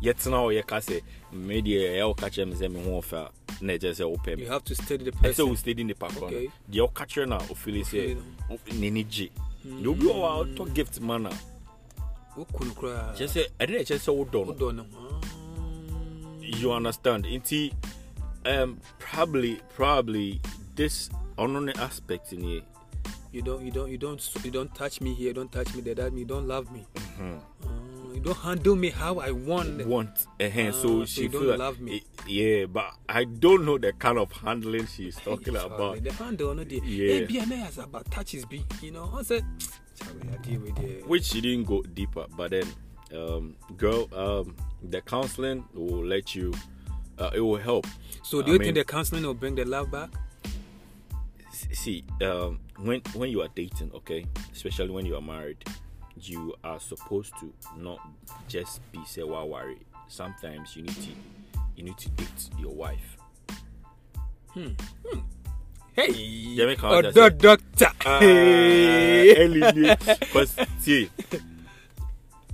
yɛtena 0.05 0.37
hɔ 0.43 0.49
yɛka 0.61 0.77
sɛ 0.87 1.01
me 1.33 1.61
deɛ 1.61 1.97
ɛyɛ 1.97 2.07
wo 2.07 2.13
ka 2.13 2.27
kyerɛ 2.29 2.47
me 2.49 2.55
sɛ 2.55 2.71
me 2.71 2.83
ho 2.83 3.01
ɔfɛ 3.01 3.17
a 3.17 3.31
na 3.63 3.73
ɛkyerɛ 3.73 3.93
sɛ 3.99 4.05
wopɛ 4.17 4.35
me 4.37 4.43
You 4.43 4.49
have 4.51 4.63
to 4.65 4.75
study 4.75 5.03
the 5.05 5.11
ɛsɛ 5.11 5.47
wo 5.47 5.55
steady 5.55 5.83
nipa 5.83 6.07
korɔ 6.07 6.23
Okay. 6.27 6.45
no 6.45 6.51
deɛ 6.87 6.91
ɔka 6.93 7.03
kyerɛ 7.07 7.27
no 7.29 7.35
a 7.35 7.39
ɔfili 7.39 7.81
sɛ 7.83 8.17
n'ani 8.79 9.03
gye 9.09 9.29
deɛ 9.65 9.87
obi 9.87 10.05
wɔ 10.05 10.23
a 10.23 10.45
ɔtɔ 10.45 10.73
gift 10.73 11.01
ma 11.01 11.17
no 11.17 11.29
a 11.29 11.37
Wokunu 12.39 12.73
koraa. 12.75 13.15
kyerɛ 13.15 13.27
sɛ 13.27 13.41
ɛde 13.59 13.69
na 13.71 13.77
ɛkyerɛ 13.79 13.99
sɛ 13.99 14.11
wodɔ 14.29 14.75
no. 14.75 14.85
Ah. 14.95 15.21
you 16.41 16.71
understand 16.71 17.25
nti 17.25 17.73
um, 18.45 18.77
probably 18.99 19.59
probably 19.75 20.39
this 20.75 21.09
ɔno 21.37 21.63
ne 21.63 21.73
aspect 21.81 22.31
nie 22.33 22.61
You 23.31 23.41
don't, 23.41 23.65
you 23.65 23.71
don't, 23.71 23.91
you 23.91 23.97
don't, 23.97 24.21
you 24.45 24.49
don't 24.51 24.73
touch 24.73 25.01
me 25.01 25.13
here. 25.13 25.33
Don't 25.33 25.51
touch 25.51 25.75
me 25.75 25.81
there. 25.81 25.93
That 25.95 26.13
you 26.13 26.23
don't 26.23 26.47
love 26.47 26.71
me. 26.71 26.85
Mm-hmm. 26.95 27.35
Ah, 27.67 27.69
you 28.15 28.21
don't 28.21 28.37
handle 28.37 28.75
me 28.75 28.89
how 28.89 29.19
I 29.19 29.31
want. 29.31 29.85
want 29.85 30.27
a 30.39 30.49
hand 30.49 30.73
Ah, 30.75 30.81
so 30.81 30.99
so 30.99 31.05
she 31.05 31.27
don't 31.27 31.47
like, 31.47 31.59
love 31.59 31.79
me. 31.79 31.97
eh, 31.97 31.99
yeah 32.27 32.65
but 32.65 32.91
i 33.09 33.23
don't 33.25 33.65
know 33.65 33.77
the 33.77 33.91
kind 33.93 34.17
of 34.17 34.31
handling 34.31 34.87
she's 34.87 35.15
talking 35.27 35.53
Charlie, 35.53 35.65
about 35.75 36.03
The 36.03 36.13
handle, 36.13 36.53
no, 36.55 36.63
the 36.63 36.81
Yeah. 36.83 37.13
yeah. 37.13 37.27
ABN 37.27 37.51
has 37.59 37.77
about 37.77 38.09
touches 38.11 38.45
be. 38.45 38.63
You 38.81 38.91
know, 38.91 39.11
I 39.13 39.21
said, 39.23 39.43
Charlie, 39.99 40.21
I 40.33 40.37
deal 40.37 40.61
with 40.61 40.75
the. 40.75 41.03
which 41.07 41.25
she 41.25 41.41
didn't 41.41 41.65
go 41.65 41.81
deeper 41.83 42.25
but 42.37 42.51
then 42.51 42.67
um 43.13 43.55
girl 43.77 44.09
um 44.13 44.55
the 44.81 45.01
counseling 45.01 45.63
will 45.73 46.03
let 46.05 46.33
you 46.35 46.51
uh, 47.19 47.29
it 47.33 47.39
will 47.41 47.57
help 47.57 47.85
So 48.23 48.41
do 48.41 48.49
I 48.49 48.53
you 48.53 48.59
mean- 48.59 48.73
think 48.73 48.77
the 48.77 48.85
counseling 48.85 49.23
will 49.23 49.33
bring 49.35 49.55
the 49.55 49.65
love 49.65 49.91
back? 49.91 50.09
See 51.51 52.03
um 52.21 52.59
when 52.79 53.01
when 53.13 53.29
you 53.29 53.41
are 53.41 53.47
dating 53.55 53.91
okay 53.93 54.25
especially 54.51 54.89
when 54.89 55.05
you 55.05 55.15
are 55.15 55.21
married 55.21 55.57
you 56.21 56.55
are 56.63 56.79
supposed 56.79 57.33
to 57.39 57.53
not 57.77 57.99
just 58.47 58.79
be 58.91 59.03
say 59.05 59.23
wow 59.23 59.45
worry 59.45 59.79
sometimes 60.07 60.75
you 60.75 60.83
need 60.83 60.95
to 60.95 61.11
you 61.75 61.83
need 61.83 61.97
to 61.97 62.09
date 62.11 62.49
your 62.57 62.73
wife. 62.73 63.17
Hmm, 64.53 64.69
hmm. 65.05 65.19
Hey, 65.93 66.11
Yeah, 66.11 66.65
make 66.65 66.83
oh, 66.83 67.01
her 67.01 67.11
the 67.11 67.29
doctor. 67.29 67.87
Ah, 68.05 68.19
because 70.19 70.55
see 70.79 71.09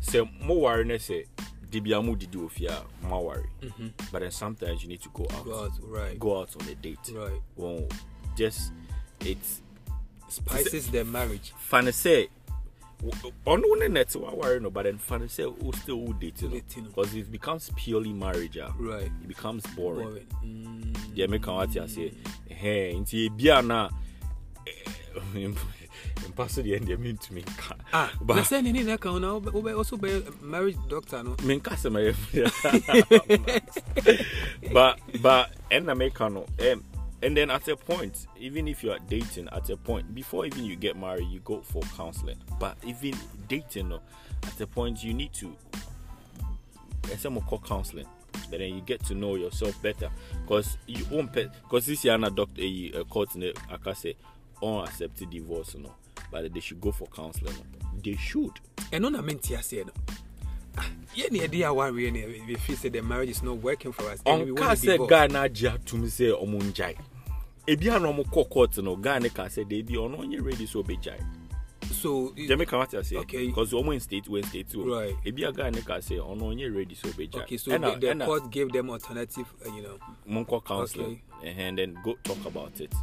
sɛ 0.01 0.27
mo 0.41 0.55
ware 0.55 0.83
ne 0.83 0.95
sɛ 0.95 1.25
dibia 1.69 2.03
mo 2.03 2.15
didi 2.15 2.37
wɔ 2.37 2.49
fie 2.51 2.67
a 2.67 2.83
mo 3.07 3.33
but 4.11 4.19
then 4.21 4.31
sometimes 4.31 4.81
you 4.83 4.89
need 4.89 5.01
to 5.01 5.09
go 5.09 5.23
out. 5.31 5.45
Go 5.45 5.63
out, 5.65 5.71
right, 5.83 6.19
go 6.19 6.39
out 6.41 6.55
on 6.59 6.67
a 6.67 6.75
date. 6.75 7.11
Right. 7.13 7.41
well 7.55 7.87
just 8.35 8.71
it's 9.19 9.61
Spices 10.27 10.89
the 10.89 11.03
marriage. 11.05 11.53
fane 11.57 11.91
sɛ 13.01 13.21
w- 13.21 13.33
ɔno 13.45 13.79
ne 13.79 13.87
net 13.87 14.09
waware 14.15 14.59
no 14.61 14.69
but 14.69 14.83
then 14.83 14.97
fane 14.97 15.27
sɛ 15.27 15.51
wo 15.61 15.71
still 15.71 15.97
wo 15.97 16.13
date 16.13 16.41
no 16.43 16.49
Dating 16.49 16.83
no. 16.83 16.89
because 16.89 17.15
it 17.15 17.31
becomes 17.31 17.69
purely 17.75 18.13
marriage 18.13 18.57
a 18.57 18.73
Right. 18.79 19.03
it 19.05 19.27
becomes 19.27 19.65
boring 19.75 20.07
Boring. 20.07 20.27
Mm. 20.43 20.93
deɛ 21.15 21.27
meka 21.29 21.55
wate 21.57 21.75
aseɛ 21.81 22.13
ɛhɛ 22.49 22.95
nti 23.01 23.29
ebia 23.29 23.65
na 23.65 23.89
mpa 26.29 26.49
so 26.49 26.61
deɛ 26.61 26.79
deɛ 26.79 26.97
mentumi 26.97 27.43
nka 27.43 27.75
Ah, 27.93 28.11
Ba- 28.21 28.35
na 28.35 28.41
sɛ 28.41 28.63
ne 28.63 28.71
ne 28.71 28.97
ka 28.97 29.17
na 29.19 29.39
wobɛ 29.39 29.75
also 29.77 29.97
be 29.97 30.23
marriage 30.41 30.77
doctor 30.87 31.23
no. 31.23 31.31
menka 31.43 31.71
sɛ 31.75 31.89
mayɛ 31.91 32.13
but 34.73 34.99
but 35.21 35.51
ɛna 35.71 35.95
meka 35.97 36.31
no 36.31 36.45
um, 36.71 36.83
and 37.23 37.37
then 37.37 37.49
at 37.51 37.67
a 37.67 37.75
point 37.75 38.27
even 38.39 38.67
if 38.67 38.83
you 38.83 38.91
are 38.91 38.99
dating 39.07 39.47
at 39.51 39.69
a 39.69 39.77
point 39.77 40.13
before 40.15 40.45
even 40.45 40.65
you 40.65 40.75
get 40.75 40.97
married 40.97 41.27
you 41.29 41.39
go 41.41 41.61
for 41.61 41.81
counseling. 41.95 42.37
But 42.59 42.77
even 42.85 43.13
dating 43.47 43.89
no 43.89 44.01
at 44.43 44.59
a 44.59 44.67
point 44.67 45.03
you 45.03 45.13
need 45.13 45.33
to 45.33 45.55
mo 47.29 47.41
kɔ 47.41 47.65
counseling. 47.65 48.07
But 48.49 48.59
then 48.59 48.73
you 48.73 48.81
get 48.81 49.03
to 49.05 49.15
know 49.15 49.35
yourself 49.35 49.81
better. 49.81 50.09
Because 50.41 50.77
you 50.87 51.05
won't 51.11 51.31
because 51.33 51.85
this 51.85 52.03
year 52.05 52.17
na 52.17 52.29
doctor 52.29 52.61
a 52.61 52.91
uh, 52.95 53.03
court 53.05 53.35
ne 53.35 53.53
aka 53.71 53.93
say 53.93 54.15
unaccepted 54.63 55.29
divorce 55.29 55.75
no. 55.75 55.93
But 56.31 56.53
they 56.53 56.59
should 56.59 56.81
go 56.81 56.91
for 56.91 57.07
counseling 57.07 57.55
they 58.03 58.15
should. 58.15 58.53
Ɛno 58.91 59.11
na 59.11 59.21
mente 59.21 59.53
aseɛ 59.55 59.85
no 59.85 59.91
Ah, 60.77 60.87
ne 61.31 61.39
ɛde 61.39 61.59
awareɛ 61.67 62.11
ne 62.11 62.25
we 62.47 62.55
feel 62.55 62.75
sɛ 62.77 62.91
the 62.91 63.01
marriage 63.01 63.29
is 63.29 63.43
not 63.43 63.57
working 63.57 63.91
for 63.91 64.03
us? 64.09 64.21
And 64.25 64.45
we 64.45 64.51
ɔnka 64.51 64.59
want 64.67 64.79
to 64.79 64.87
sɛ 64.87 64.91
divorce. 64.93 65.09
guy 65.09 65.27
no 65.27 65.39
agye 65.43 65.73
atom 65.73 66.03
sɛ 66.05 66.41
ɔmo 66.41 66.61
ngyae 66.61 66.95
ebi 67.67 67.89
a 67.89 67.99
na 67.99 68.07
ɔmo 68.11 68.23
kɔ 68.25 68.49
court 68.49 68.77
no 68.79 68.95
ne 68.95 69.29
ka 69.29 69.45
sɛ 69.45 69.65
deebi 69.67 69.95
ɔno 69.95 70.17
ɔnyɛ 70.19 70.43
ready 70.45 70.65
sɛ 70.65 70.83
ɔbɛgyae. 70.83 71.23
So 71.91 72.29
gyame 72.35 72.65
ka 72.67 72.77
wate 72.79 72.91
aseɛ 72.93 73.19
Okay. 73.21 73.47
because 73.47 73.71
ɔmo 73.73 73.93
in 73.93 73.99
state 73.99 74.25
wɔ 74.25 74.45
state 74.45 74.75
o. 74.75 74.83
Right. 74.85 75.15
ebi 75.25 75.43
a 75.43 75.71
ne 75.71 75.81
ka 75.81 75.95
sɛ 75.97 76.19
ɔno 76.19 76.53
ɔnyɛ 76.53 76.75
ready 76.75 76.95
sɛ 76.95 77.11
ɔbɛgyae. 77.13 77.41
Okay 77.43 77.57
so 77.57 77.71
ɛna 77.71 77.93
the, 77.99 78.07
the 78.07 78.13
ɛna 78.13 78.25
court 78.25 78.49
gave 78.51 78.71
them 78.71 78.89
alternative 78.89 79.53
uh, 79.65 79.69
you 79.75 79.81
know. 79.81 79.97
Monkɔ 80.27 80.63
counseling 80.65 81.21
and 81.43 81.77
then 81.77 81.97
go 82.03 82.15
talk 82.23 82.43
about 82.45 82.79
it. 82.81 82.93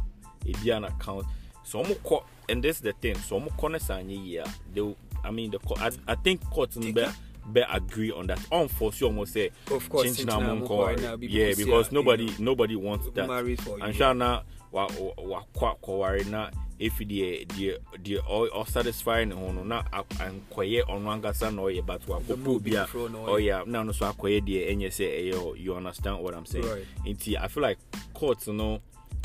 Ebi 0.45 0.75
a 0.75 0.79
na 0.79 0.89
count 0.99 1.25
so 1.63 1.83
ɔmo 1.83 1.95
kɔ 2.03 2.23
and 2.49 2.63
this 2.63 2.79
the 2.79 2.93
thing 2.93 3.15
so 3.15 3.39
ɔmo 3.39 3.49
kɔ 3.57 3.71
ne 3.71 3.79
saa 3.79 4.01
nye 4.01 4.15
yie 4.15 4.37
a 4.39 4.45
they 4.73 4.81
will 4.81 4.97
i 5.23 5.29
mean 5.31 5.51
the 5.51 5.59
court 5.59 5.79
i, 5.81 5.91
I 6.07 6.15
think 6.15 6.43
court 6.49 6.75
no 6.77 6.87
bɛ 6.91 7.13
bɛ 7.53 7.65
agree 7.69 8.11
on 8.11 8.27
that 8.27 8.39
ɔnforce 8.51 9.01
ɔmo 9.01 9.25
sɛ 9.25 9.51
Of 9.75 9.89
course, 9.89 10.07
kyinkyin 10.07 10.27
a 10.27 10.31
kyinkyin 10.31 10.43
a 10.43 10.47
mo 10.47 10.55
mo 10.55 10.65
nkɔ 10.65 10.69
kɔ 10.69 10.77
ware. 10.77 10.97
na 10.97 11.15
bi 11.17 11.25
yeah 11.27 11.49
because, 11.55 11.85
yeah, 11.87 11.93
nobody 11.93 12.23
you 12.25 12.33
nobody 12.39 12.75
wants 12.75 13.07
that 13.15 13.29
and 13.29 13.47
you. 13.49 13.93
sure 13.93 14.13
na 14.13 14.41
wa 14.71 14.87
wa 15.17 15.43
wakɔ 15.53 15.79
akɔware 15.79 16.25
na 16.29 16.49
deɛ 16.79 17.45
deɛ 17.47 17.77
deɛ 18.03 18.19
ɔ 18.23 18.49
ɔsatisfy 18.51 19.27
ne 19.27 19.35
ho 19.35 19.51
no 19.51 19.63
na 19.63 19.83
a- 19.91 20.03
ankɔyɛ 20.03 20.83
ɔno 20.87 21.09
ankasa 21.21 21.53
na 21.53 21.61
ɔyɛ 21.63 21.85
but 21.85 22.01
wakɔpɛ 22.05 22.35
Ɔbɛbɔ 22.37 22.55
obi 22.55 22.75
a 22.75 22.85
foforɔ 22.85 23.11
na 23.11 23.17
ɔyɛ. 23.17 23.29
ɔyɛ 23.29 23.61
a 23.61 23.69
na 23.69 23.83
ɔno 23.83 23.93
so 23.95 24.05
akɔyɛ 24.05 24.41
deɛ 24.47 24.71
ɛnyɛ 24.71 24.87
sɛ 24.87 25.33
ɛyɛ 25.33 25.59
you 25.59 25.75
understand 25.75 26.19
what 26.23 26.33
i'm 26.35 26.45
saying 26.45 26.65
Right. 26.65 26.85
nti 27.05 27.35
i 27.37 27.47
feel 27.47 27.63
like 27.63 27.79
court 28.13 28.47
no 28.47 28.79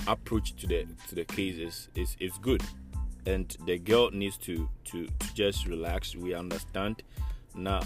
approach 0.08 0.56
to 0.56 0.66
the 0.66 0.86
to 1.08 1.14
the 1.14 1.24
case 1.24 1.56
is 1.56 1.88
is, 1.94 2.16
is 2.18 2.32
good 2.42 2.62
and 3.26 3.56
the 3.66 3.78
girl 3.78 4.10
needs 4.10 4.36
to 4.38 4.68
to 4.84 5.06
to 5.20 5.34
just 5.34 5.66
relax 5.66 6.16
we 6.16 6.34
understand 6.34 7.02
na 7.54 7.80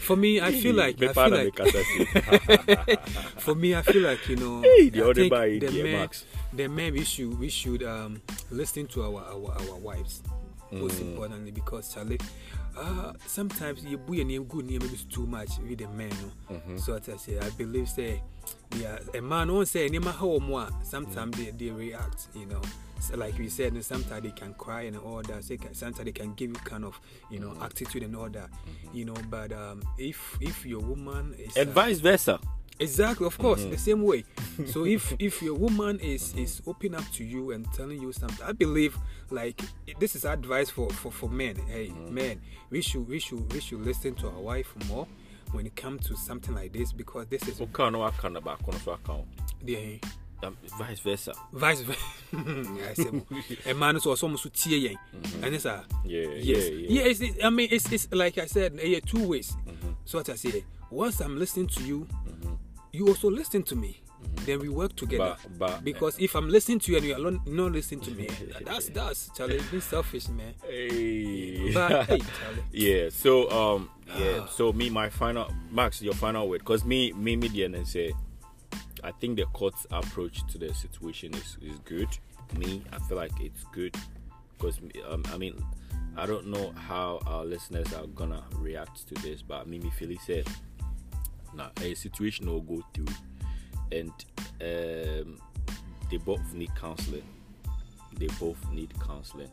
for 0.00 0.16
me 0.16 0.40
i 0.40 0.50
feel 0.52 0.74
like 0.74 1.00
i 1.02 1.12
feel 1.12 1.30
like 1.30 1.58
for 3.38 3.54
me 3.54 3.74
i 3.74 3.82
feel 3.82 4.02
like 4.02 4.26
you 4.28 4.36
know 4.36 4.62
Hey, 4.62 4.88
the 4.90 5.02
I 5.04 5.12
think 5.12 5.32
the 5.60 5.82
men 5.82 6.08
the 6.54 6.68
men 6.68 6.92
we 6.94 7.04
should 7.04 7.38
we 7.38 7.48
should 7.48 7.82
um 7.82 8.20
listen 8.50 8.86
to 8.88 9.02
our 9.02 9.22
our, 9.24 9.52
our 9.60 9.76
wives 9.76 10.22
most 10.72 10.96
Mm. 11.00 11.10
importantly 11.12 11.50
because 11.50 11.94
Charlie 11.94 12.20
uh 12.76 13.12
sometimes 13.26 13.82
you 13.84 13.96
boy 13.96 14.22
name 14.22 14.44
good 14.44 14.66
name 14.66 14.80
maybe 14.82 14.98
too 15.10 15.26
much 15.26 15.48
with 15.66 15.78
the 15.78 15.88
men 15.88 16.10
no 16.10 16.54
Mm-hmm. 16.56 16.76
so 16.76 16.92
what 16.92 17.08
I 17.08 17.16
say 17.16 17.38
I 17.38 17.48
believe 17.50 17.88
say 17.88 18.22
yeah 18.76 18.98
a 19.14 19.20
man 19.22 19.50
won't 19.52 19.66
say 19.68 19.86
any 19.86 19.98
how 19.98 20.38
more 20.38 20.68
sometimes 20.82 21.36
Mm. 21.36 21.56
they, 21.56 21.64
they 21.66 21.70
react 21.72 22.26
you 22.34 22.44
know 22.46 22.60
so 23.00 23.16
like 23.16 23.36
we 23.38 23.48
said 23.48 23.82
sometimes 23.84 24.22
they 24.22 24.30
can 24.30 24.54
cry 24.54 24.82
and 24.82 24.96
all 24.96 25.22
that 25.22 25.44
so 25.44 25.56
can- 25.56 25.74
sometimes 25.74 26.04
they 26.04 26.12
can 26.12 26.34
give 26.34 26.50
you 26.50 26.56
kind 26.64 26.84
of 26.84 27.00
you 27.30 27.38
know 27.38 27.54
attitude 27.62 28.02
and 28.02 28.16
all 28.16 28.28
that 28.28 28.50
you 28.92 29.04
know 29.04 29.14
but 29.30 29.52
um 29.52 29.82
if 29.98 30.36
if 30.40 30.64
your 30.66 30.80
woman 30.80 31.34
is 31.38 31.56
uh, 31.56 31.60
and 31.62 31.70
vice 31.70 31.98
versa 32.00 32.38
Exactly, 32.80 33.26
of 33.26 33.36
course, 33.38 33.62
Mm-hmm. 33.62 33.70
the 33.72 33.76
same 33.78 34.02
way. 34.04 34.22
So 34.66 34.86
if 34.86 35.12
if 35.18 35.42
your 35.42 35.54
woman 35.56 35.98
is 35.98 36.32
is 36.36 36.62
open 36.64 36.94
up 36.94 37.02
to 37.14 37.24
you 37.24 37.50
and 37.50 37.66
telling 37.72 38.00
you 38.00 38.12
something, 38.12 38.46
I 38.46 38.52
believe 38.52 38.96
like 39.32 39.60
this 39.98 40.14
is 40.14 40.24
advice 40.24 40.70
for 40.70 40.88
for, 40.90 41.10
for 41.10 41.28
men. 41.28 41.56
Hey, 41.66 41.88
Mm-hmm. 41.88 42.14
men, 42.14 42.40
we 42.70 42.80
should 42.80 43.08
we 43.08 43.18
should 43.18 43.52
we 43.52 43.58
should 43.60 43.80
listen 43.84 44.14
to 44.14 44.28
our 44.28 44.38
wife 44.40 44.72
more 44.88 45.08
when 45.50 45.66
it 45.66 45.74
comes 45.74 46.06
to 46.06 46.14
something 46.16 46.54
like 46.54 46.72
this 46.72 46.92
because 46.92 47.26
this 47.26 47.48
is 47.48 47.58
woka 47.58 47.90
no 50.42 50.48
waka 50.48 50.56
no 50.62 50.78
baako 50.78 50.78
no 50.78 50.78
so 50.78 50.78
aka 50.78 50.78
wo 50.78 50.78
the 50.78 50.78
Um, 50.78 50.78
vice 50.78 51.00
versa 51.00 51.32
vice 51.52 51.80
versa. 51.82 52.00
I 52.90 52.94
say, 52.94 53.70
a 53.70 53.74
man 53.74 53.96
is 53.96 54.06
also 54.06 54.26
almost 54.26 54.44
tie 54.54 54.96
and 55.42 55.54
it's 55.54 55.64
a 55.64 55.84
Mm-hmm. 55.88 56.08
Yeah, 56.10 56.26
yes, 56.36 56.68
yeah, 56.68 56.70
yeah. 56.70 56.88
yeah. 56.88 57.10
It's, 57.10 57.20
it- 57.20 57.44
I 57.44 57.50
mean, 57.50 57.68
it's 57.70 57.90
it's 57.92 58.08
like 58.12 58.38
I 58.38 58.46
said, 58.46 58.78
yeah, 58.82 59.00
two 59.00 59.26
ways. 59.28 59.56
Mm-hmm. 59.66 59.92
So 60.04 60.18
what 60.18 60.28
I 60.30 60.36
say, 60.36 60.64
once 60.90 61.20
I'm 61.20 61.38
listening 61.38 61.66
to 61.68 61.82
you, 61.84 62.06
you 62.92 63.08
also 63.08 63.30
listen 63.30 63.62
to 63.64 63.76
me. 63.76 64.00
Then 64.46 64.58
we 64.60 64.68
work 64.68 64.96
together. 64.96 65.36
Mm-hmm. 65.38 65.58
But- 65.58 65.70
but- 65.70 65.84
because 65.84 66.18
if 66.18 66.34
I'm 66.34 66.48
listening 66.48 66.80
to 66.80 66.92
you 66.92 66.98
and 66.98 67.06
you're 67.06 67.30
not, 67.30 67.46
not 67.46 67.72
listening 67.72 68.00
to 68.02 68.10
me, 68.12 68.28
that's 68.64 68.88
that's 68.90 69.30
Charlie 69.36 69.60
being 69.70 69.80
selfish, 69.82 70.28
man. 70.28 70.54
Hey. 70.66 71.72
But 71.72 72.06
hey, 72.06 72.20
yeah. 72.72 73.08
So 73.10 73.50
um 73.50 73.90
yeah. 74.18 74.46
So 74.46 74.72
me 74.72 74.90
my 74.90 75.08
final 75.10 75.52
Max 75.70 76.00
your 76.02 76.14
final 76.14 76.48
word 76.48 76.60
because 76.60 76.84
me 76.84 77.12
me 77.12 77.36
me 77.36 77.62
and 77.64 77.86
say 77.86 78.12
I 79.04 79.12
think 79.12 79.36
the 79.36 79.46
court's 79.46 79.86
approach 79.90 80.46
to 80.48 80.58
the 80.58 80.72
situation 80.74 81.34
is, 81.34 81.56
is 81.62 81.78
good. 81.84 82.08
Me, 82.56 82.82
I 82.92 82.98
feel 83.00 83.16
like 83.16 83.32
it's 83.40 83.64
good 83.72 83.94
because 84.56 84.78
um, 85.08 85.22
I 85.32 85.38
mean, 85.38 85.62
I 86.16 86.26
don't 86.26 86.48
know 86.48 86.72
how 86.72 87.20
our 87.26 87.44
listeners 87.44 87.92
are 87.92 88.06
gonna 88.08 88.42
react 88.56 89.06
to 89.08 89.14
this, 89.14 89.42
but 89.42 89.68
Mimi 89.68 89.90
Philly 89.90 90.18
said, 90.26 90.46
"Now 91.54 91.70
a 91.80 91.94
situation 91.94 92.46
will 92.46 92.60
go 92.60 92.82
through, 92.92 93.14
and 93.92 94.12
um, 94.60 95.38
they 96.10 96.16
both 96.16 96.54
need 96.54 96.74
counseling. 96.74 97.24
They 98.18 98.28
both 98.40 98.58
need 98.72 98.92
counseling. 99.00 99.50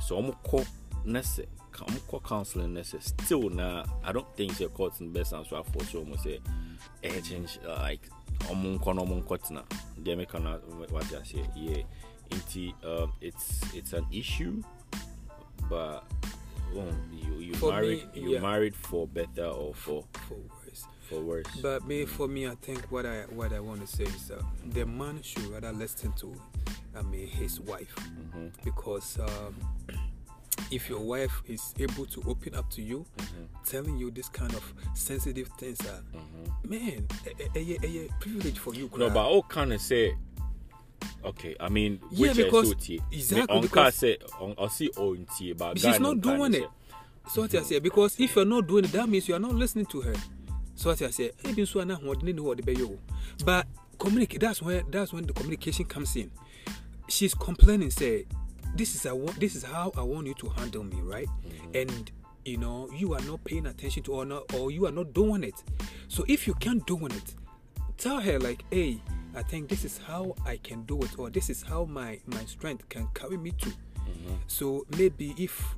So 0.00 0.18
I'm 0.18 0.32
call 0.42 0.64
necessary." 1.04 1.48
I'm 1.86 1.98
call 2.00 2.20
counseling 2.20 2.74
necessary. 2.74 3.02
Still, 3.24 3.50
now 3.50 3.84
I 4.04 4.12
don't 4.12 4.26
think 4.36 4.56
the 4.58 4.68
court's 4.68 5.00
in 5.00 5.12
the 5.12 5.18
best 5.18 5.32
answer 5.32 5.62
for 5.72 5.84
so 5.84 5.98
almost 6.00 6.24
say, 6.24 6.40
eh, 7.04 7.20
change 7.20 7.58
uh, 7.66 7.74
like 7.82 8.00
ɔmo 8.50 8.78
nkɔ 8.78 8.94
na 8.94 9.02
ɔmo 9.02 9.22
nkɔ 9.24 9.38
tena 9.40 9.62
deɛ 10.02 10.16
meka 10.16 10.42
no 10.42 10.60
wate 10.90 11.12
aseɛ 11.12 11.44
yɛ 11.56 11.84
um, 12.84 13.12
it's 13.20 13.60
it's 13.74 13.92
an 13.92 14.04
issue 14.12 14.62
but 15.68 16.04
well, 16.74 16.92
you 17.12 17.34
you 17.38 17.54
For 17.54 17.72
married 17.72 18.14
me, 18.14 18.20
you 18.22 18.30
yeah. 18.34 18.40
married 18.40 18.74
for 18.74 19.06
better 19.06 19.46
or 19.46 19.72
for 19.74 20.04
for 20.28 20.34
worse. 20.34 20.84
for 21.08 21.20
worse 21.20 21.46
But 21.62 21.86
me, 21.86 22.04
for 22.04 22.26
me, 22.28 22.48
I 22.48 22.56
think 22.56 22.90
what 22.90 23.06
I 23.06 23.22
what 23.30 23.52
I 23.52 23.60
want 23.60 23.80
to 23.80 23.86
say 23.86 24.04
is 24.04 24.30
uh, 24.30 24.42
the 24.72 24.84
man 24.84 25.22
should 25.22 25.46
rather 25.46 25.72
listen 25.72 26.12
to, 26.14 26.34
I 26.96 27.02
mean, 27.02 27.28
his 27.28 27.60
wife, 27.60 27.94
Mhm. 27.96 28.50
because 28.64 29.18
um, 29.20 29.54
if 30.70 30.88
your 30.88 31.00
wife 31.00 31.42
is 31.46 31.74
able 31.78 32.06
to 32.06 32.22
open 32.26 32.54
up 32.54 32.68
to 32.70 32.82
you, 32.82 33.06
telling 33.64 33.96
you 33.96 34.10
this 34.10 34.28
kind 34.28 34.52
of 34.54 34.74
sensitive 34.94 35.48
things, 35.58 35.80
uh, 35.86 36.00
man, 36.68 37.06
a, 37.54 37.58
a, 37.58 37.78
a, 37.82 38.06
a 38.06 38.08
privilege 38.20 38.58
for 38.58 38.74
you. 38.74 38.90
no 38.96 39.08
but 39.10 39.24
all 39.26 39.42
kind 39.44 39.72
of 39.72 39.80
say 39.80 40.14
okay 41.24 41.54
I 41.60 41.68
mean 41.68 42.00
Yeah, 42.10 42.28
which 42.28 42.36
because- 42.36 42.70
tie 42.74 43.00
exactly, 43.12 43.60
because- 43.60 43.94
say 43.94 44.18
on 44.40 44.54
I 44.58 44.66
see 44.68 44.88
on 44.96 45.26
but 45.56 45.78
She's 45.78 46.00
not 46.00 46.16
no 46.16 46.36
doing 46.36 46.54
it. 46.54 46.68
So 47.28 47.42
what 47.42 47.54
I 47.54 47.62
say, 47.62 47.80
because 47.80 48.20
if 48.20 48.36
you're 48.36 48.44
not 48.44 48.68
doing 48.68 48.84
it, 48.84 48.92
that 48.92 49.08
means 49.08 49.26
you 49.28 49.34
are 49.34 49.40
not 49.40 49.52
listening 49.54 49.86
to 49.86 50.00
her. 50.00 50.14
So 50.76 50.90
what 50.90 51.02
I 51.02 51.10
say, 51.10 51.32
maybe 51.44 51.64
so 51.66 51.82
now 51.82 51.96
what 51.96 52.22
need 52.22 52.38
what 52.38 52.64
the. 52.64 52.98
But 53.44 53.66
communicate. 53.98 54.40
That's 54.40 54.62
when 54.62 54.84
that's 54.90 55.12
when 55.12 55.26
the 55.26 55.32
communication 55.32 55.86
comes 55.86 56.14
in. 56.16 56.30
She's 57.08 57.34
complaining, 57.34 57.90
say, 57.90 58.26
this 58.76 58.94
is 58.94 59.04
want, 59.12 59.38
this 59.40 59.54
is 59.56 59.62
how 59.64 59.92
I 59.96 60.02
want 60.02 60.26
you 60.26 60.34
to 60.34 60.48
handle 60.50 60.84
me, 60.84 61.00
right? 61.02 61.28
And 61.74 62.10
you 62.44 62.58
know 62.58 62.88
you 62.94 63.14
are 63.14 63.20
not 63.22 63.42
paying 63.44 63.66
attention 63.66 64.02
to 64.04 64.12
or 64.12 64.24
not, 64.24 64.52
or 64.54 64.70
you 64.70 64.86
are 64.86 64.92
not 64.92 65.12
doing 65.12 65.44
it. 65.44 65.62
So 66.08 66.24
if 66.28 66.46
you 66.46 66.54
can't 66.54 66.86
doing 66.86 67.12
it, 67.12 67.34
tell 67.96 68.20
her 68.20 68.38
like, 68.38 68.64
hey, 68.70 69.00
I 69.34 69.42
think 69.42 69.68
this 69.68 69.84
is 69.84 69.98
how 69.98 70.34
I 70.46 70.56
can 70.58 70.82
do 70.84 71.00
it, 71.02 71.18
or 71.18 71.30
this 71.30 71.50
is 71.50 71.62
how 71.62 71.84
my 71.84 72.20
my 72.26 72.44
strength 72.44 72.88
can 72.88 73.08
carry 73.14 73.36
me 73.36 73.50
to. 73.62 73.72
So 74.46 74.86
maybe 74.96 75.34
if 75.36 75.74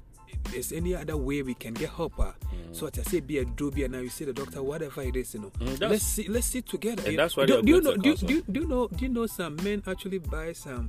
there's 0.53 0.73
any 0.73 0.95
other 0.95 1.17
way 1.17 1.43
we 1.43 1.55
can 1.55 1.75
get 1.75 1.91
help, 1.91 2.19
uh, 2.21 2.33
so 2.73 2.85
what 2.87 2.99
I 2.99 3.03
say 3.03 3.21
be 3.21 3.39
a 3.39 3.45
dobe 3.45 3.79
and 3.79 3.93
now 3.93 3.99
you 4.01 4.09
see 4.09 4.25
the 4.25 4.33
doctor, 4.33 4.63
whatever 4.63 5.03
it 5.03 5.17
is, 5.17 5.35
you 5.35 5.41
know. 5.41 5.51
Mm, 5.59 5.89
let's 5.89 6.05
see, 6.05 6.29
let's 6.29 6.47
sit 6.47 6.67
together. 6.67 7.03
And 7.05 7.13
You- 7.13 7.17
that's 7.19 7.37
why 7.37 7.47
do, 7.47 7.63
do 7.63 7.73
you 7.73 7.81
know? 7.81 7.97
Do, 7.97 8.15
do, 8.17 8.43
do 8.43 8.61
you 8.61 8.67
know? 8.67 8.89
Do 8.89 9.05
you 9.05 9.09
know 9.11 9.27
some 9.27 9.57
men 9.65 9.83
actually 9.87 10.19
buy 10.19 10.53
some 10.53 10.87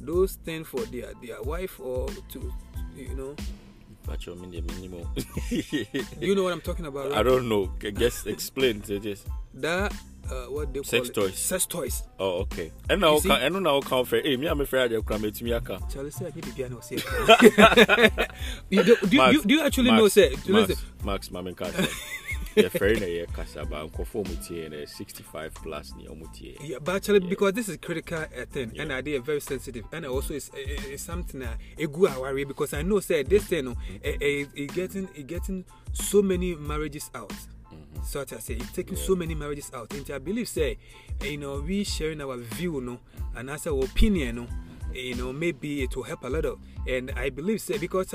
those 0.00 0.34
things 0.44 0.66
for 0.68 0.80
their 0.86 1.12
their 1.22 1.42
wife 1.42 1.80
or 1.80 2.08
to, 2.30 2.52
you 2.96 3.14
know? 3.14 3.34
you 4.24 4.34
mean 4.36 4.50
the 4.52 4.60
minimum 4.72 5.04
you 6.20 6.34
know 6.36 6.44
what 6.44 6.52
I'm 6.52 6.60
talking 6.60 6.86
about? 6.86 7.12
I 7.12 7.22
don't 7.24 7.48
know 7.48 7.72
I 7.84 7.90
guess 7.90 8.24
explain 8.26 8.80
to 8.82 9.00
this 9.00 9.24
That 9.54 9.92
uh, 10.30 10.46
what 10.46 10.72
they 10.72 10.82
Sex 10.82 11.10
call 11.10 11.24
it? 11.24 11.28
toys. 11.30 11.38
Sex 11.38 11.66
toys. 11.66 12.02
oh 12.20 12.42
okay 12.46 12.70
and 12.88 13.00
now 13.00 13.18
see- 13.18 13.30
and 13.30 13.62
now 13.64 13.80
come 13.80 14.04
for 14.04 14.20
hey 14.20 14.36
me 14.36 14.46
I'm 14.46 14.60
afraid 14.60 14.92
I'm 14.92 15.02
coming 15.02 15.32
to 15.32 15.44
me 15.44 15.52
aka 15.52 15.78
Charlie 15.92 16.10
said, 16.12 16.32
"I 16.32 16.36
need 16.36 16.44
to 16.44 16.52
be 16.52 16.62
an 16.62 16.72
you 18.70 18.82
do, 18.84 18.96
you, 19.10 19.42
do 19.42 19.54
you 19.54 19.62
actually 19.62 19.90
Max, 19.90 20.00
know? 20.00 20.08
Say, 20.08 20.30
Max, 20.30 20.48
listen, 20.48 20.76
Max, 21.04 21.30
Mamin 21.32 21.54
Kasa. 21.56 21.88
Your 22.56 22.70
friend 22.70 22.98
here, 22.98 23.26
Kasa, 23.26 23.66
but 23.66 23.76
I'm 23.76 23.90
for 23.90 24.24
me 24.24 24.86
65 24.86 25.54
plus 25.54 25.94
near 25.94 26.08
Mutie. 26.14 26.56
Yeah, 26.62 26.78
but 26.82 26.96
actually, 26.96 27.20
because 27.20 27.52
this 27.52 27.68
is 27.68 27.76
critical 27.76 28.18
uh, 28.18 28.46
thing, 28.50 28.72
and 28.78 28.92
I 28.92 29.02
did 29.02 29.22
very 29.24 29.40
sensitive, 29.40 29.84
and 29.92 30.06
also 30.06 30.32
it's, 30.34 30.50
it- 30.54 30.86
it's 30.86 31.02
something 31.02 31.42
a 31.42 31.86
good 31.86 32.16
worry 32.16 32.44
because 32.44 32.72
I 32.72 32.80
know 32.82 33.00
say 33.00 33.22
this 33.24 33.44
thing, 33.44 33.66
no, 33.66 33.74
it, 34.02 34.22
it, 34.22 34.48
it 34.54 34.74
getting 34.74 35.08
it 35.14 35.26
getting 35.26 35.64
so 35.92 36.22
many 36.22 36.54
marriages 36.54 37.10
out. 37.14 37.32
So 38.04 38.20
as 38.20 38.32
I 38.32 38.38
say, 38.38 38.54
it's 38.54 38.72
taking 38.72 38.96
so 38.96 39.14
many 39.14 39.34
marriages 39.34 39.70
out. 39.74 39.92
And 39.92 40.10
I 40.10 40.18
believe 40.18 40.48
say, 40.48 40.78
you 41.22 41.36
know, 41.36 41.60
we 41.60 41.84
sharing 41.84 42.20
our 42.22 42.36
view, 42.38 42.80
no, 42.80 43.00
and 43.34 43.50
as 43.50 43.66
our 43.66 43.84
opinion, 43.84 44.36
no, 44.36 44.46
you 44.94 45.14
know, 45.14 45.30
maybe 45.32 45.82
it 45.82 45.94
will 45.94 46.04
help 46.04 46.24
a 46.24 46.28
little. 46.28 46.58
And 46.88 47.10
I 47.16 47.28
believe 47.30 47.60
say 47.60 47.76
because. 47.76 48.14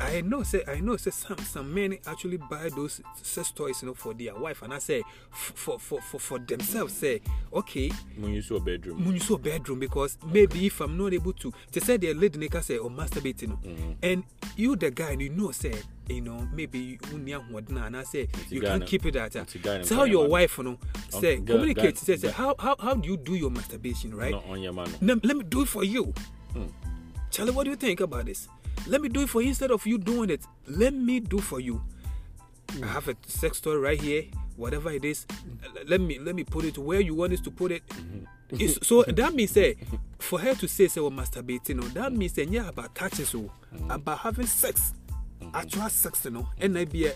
I 0.00 0.22
know, 0.22 0.42
say 0.42 0.62
I 0.66 0.80
know, 0.80 0.96
say 0.96 1.10
some 1.10 1.38
some 1.38 1.72
men 1.74 1.98
actually 2.06 2.38
buy 2.38 2.70
those 2.74 3.00
sex 3.22 3.50
toys, 3.50 3.82
you 3.82 3.88
know, 3.88 3.94
for 3.94 4.14
their 4.14 4.34
wife, 4.34 4.62
and 4.62 4.72
I 4.72 4.78
say 4.78 5.02
for 5.30 5.78
for 5.78 6.00
for, 6.00 6.18
for 6.18 6.38
themselves. 6.38 6.94
Say, 6.94 7.20
okay, 7.52 7.90
When 8.18 8.32
you 8.32 8.42
saw 8.42 8.56
a 8.56 8.60
bedroom. 8.60 9.04
mun 9.04 9.14
use 9.14 9.30
a 9.30 9.36
bedroom 9.38 9.78
because 9.78 10.16
maybe 10.32 10.66
if 10.66 10.80
I'm 10.80 10.96
not 10.96 11.12
able 11.12 11.32
to, 11.34 11.52
they 11.72 11.80
say 11.80 11.96
the 11.98 12.14
lady 12.14 12.38
nigga 12.38 12.62
say 12.62 12.78
or 12.78 12.90
masturbate, 12.90 13.42
you 13.42 13.48
know, 13.48 13.58
Mm-hmm. 13.62 13.92
and 14.02 14.24
you 14.56 14.74
the 14.76 14.90
guy, 14.90 15.12
you 15.12 15.28
know, 15.28 15.50
say, 15.50 15.74
you 16.08 16.22
know, 16.22 16.48
maybe 16.52 16.78
you 16.78 16.98
and 17.12 17.96
I 17.96 18.02
say 18.04 18.28
you 18.48 18.60
can't 18.62 18.86
keep 18.86 19.04
it 19.06 19.16
at 19.16 19.34
na 19.34 19.44
Tell 19.82 20.06
your 20.06 20.28
wife, 20.28 20.58
you 20.58 20.64
know, 20.64 20.78
say 21.10 21.36
guy- 21.36 21.52
communicate. 21.54 21.98
Say, 21.98 22.16
say 22.16 22.30
how 22.30 22.54
how 22.58 22.74
how 22.78 22.94
do 22.94 23.08
you 23.08 23.16
do 23.16 23.34
your 23.34 23.50
masturbation, 23.50 24.14
right? 24.14 24.32
Not 24.32 24.46
on 24.48 24.62
your 24.62 24.72
man. 24.72 24.88
Let, 25.02 25.22
me 25.36 25.44
do 25.44 25.62
it 25.62 25.68
for 25.68 25.84
you. 25.84 26.14
Hmm. 26.52 26.64
Charlie, 27.30 27.52
what 27.52 27.64
do 27.64 27.70
you 27.70 27.76
think 27.76 28.00
about 28.00 28.26
this? 28.26 28.48
Let 28.86 29.00
me 29.02 29.08
do 29.08 29.22
it 29.22 29.28
for 29.28 29.42
you 29.42 29.48
instead 29.48 29.70
of 29.70 29.86
you 29.86 29.98
doing 29.98 30.30
it. 30.30 30.42
Let 30.66 30.94
me 30.94 31.20
do 31.20 31.38
for 31.38 31.60
you. 31.60 31.82
I 32.82 32.86
have 32.86 33.08
a 33.08 33.16
sex 33.26 33.60
toy 33.60 33.76
right 33.76 34.00
here. 34.00 34.24
Whatever 34.56 34.90
it 34.90 35.04
is, 35.04 35.26
let 35.86 36.00
me 36.00 36.18
let 36.18 36.34
me 36.34 36.44
put 36.44 36.64
it 36.64 36.76
where 36.76 37.00
you 37.00 37.14
want 37.14 37.32
us 37.32 37.40
to 37.40 37.50
put 37.50 37.72
it. 37.72 37.86
Mm-hmm. 37.88 38.54
It's- 38.56 38.78
so 38.86 39.02
that 39.08 39.34
means 39.34 39.52
say 39.52 39.76
for 40.18 40.38
her 40.38 40.54
to 40.54 40.68
say 40.68 40.86
say 40.88 41.00
we're 41.00 41.10
masturbating, 41.10 41.68
you 41.70 41.74
know, 41.76 41.88
that 41.88 42.12
means 42.12 42.34
say 42.34 42.44
yeah 42.44 42.68
about 42.68 42.94
touching 42.94 43.24
so 43.24 43.50
Mm-hmm. 43.74 43.90
about 43.92 44.18
having 44.18 44.46
sex. 44.46 44.92
Actual 45.52 45.88
sex, 45.88 46.24
you 46.24 46.30
know, 46.30 46.48
and 46.60 46.78
I 46.78 46.84
be 46.84 47.06
a 47.06 47.12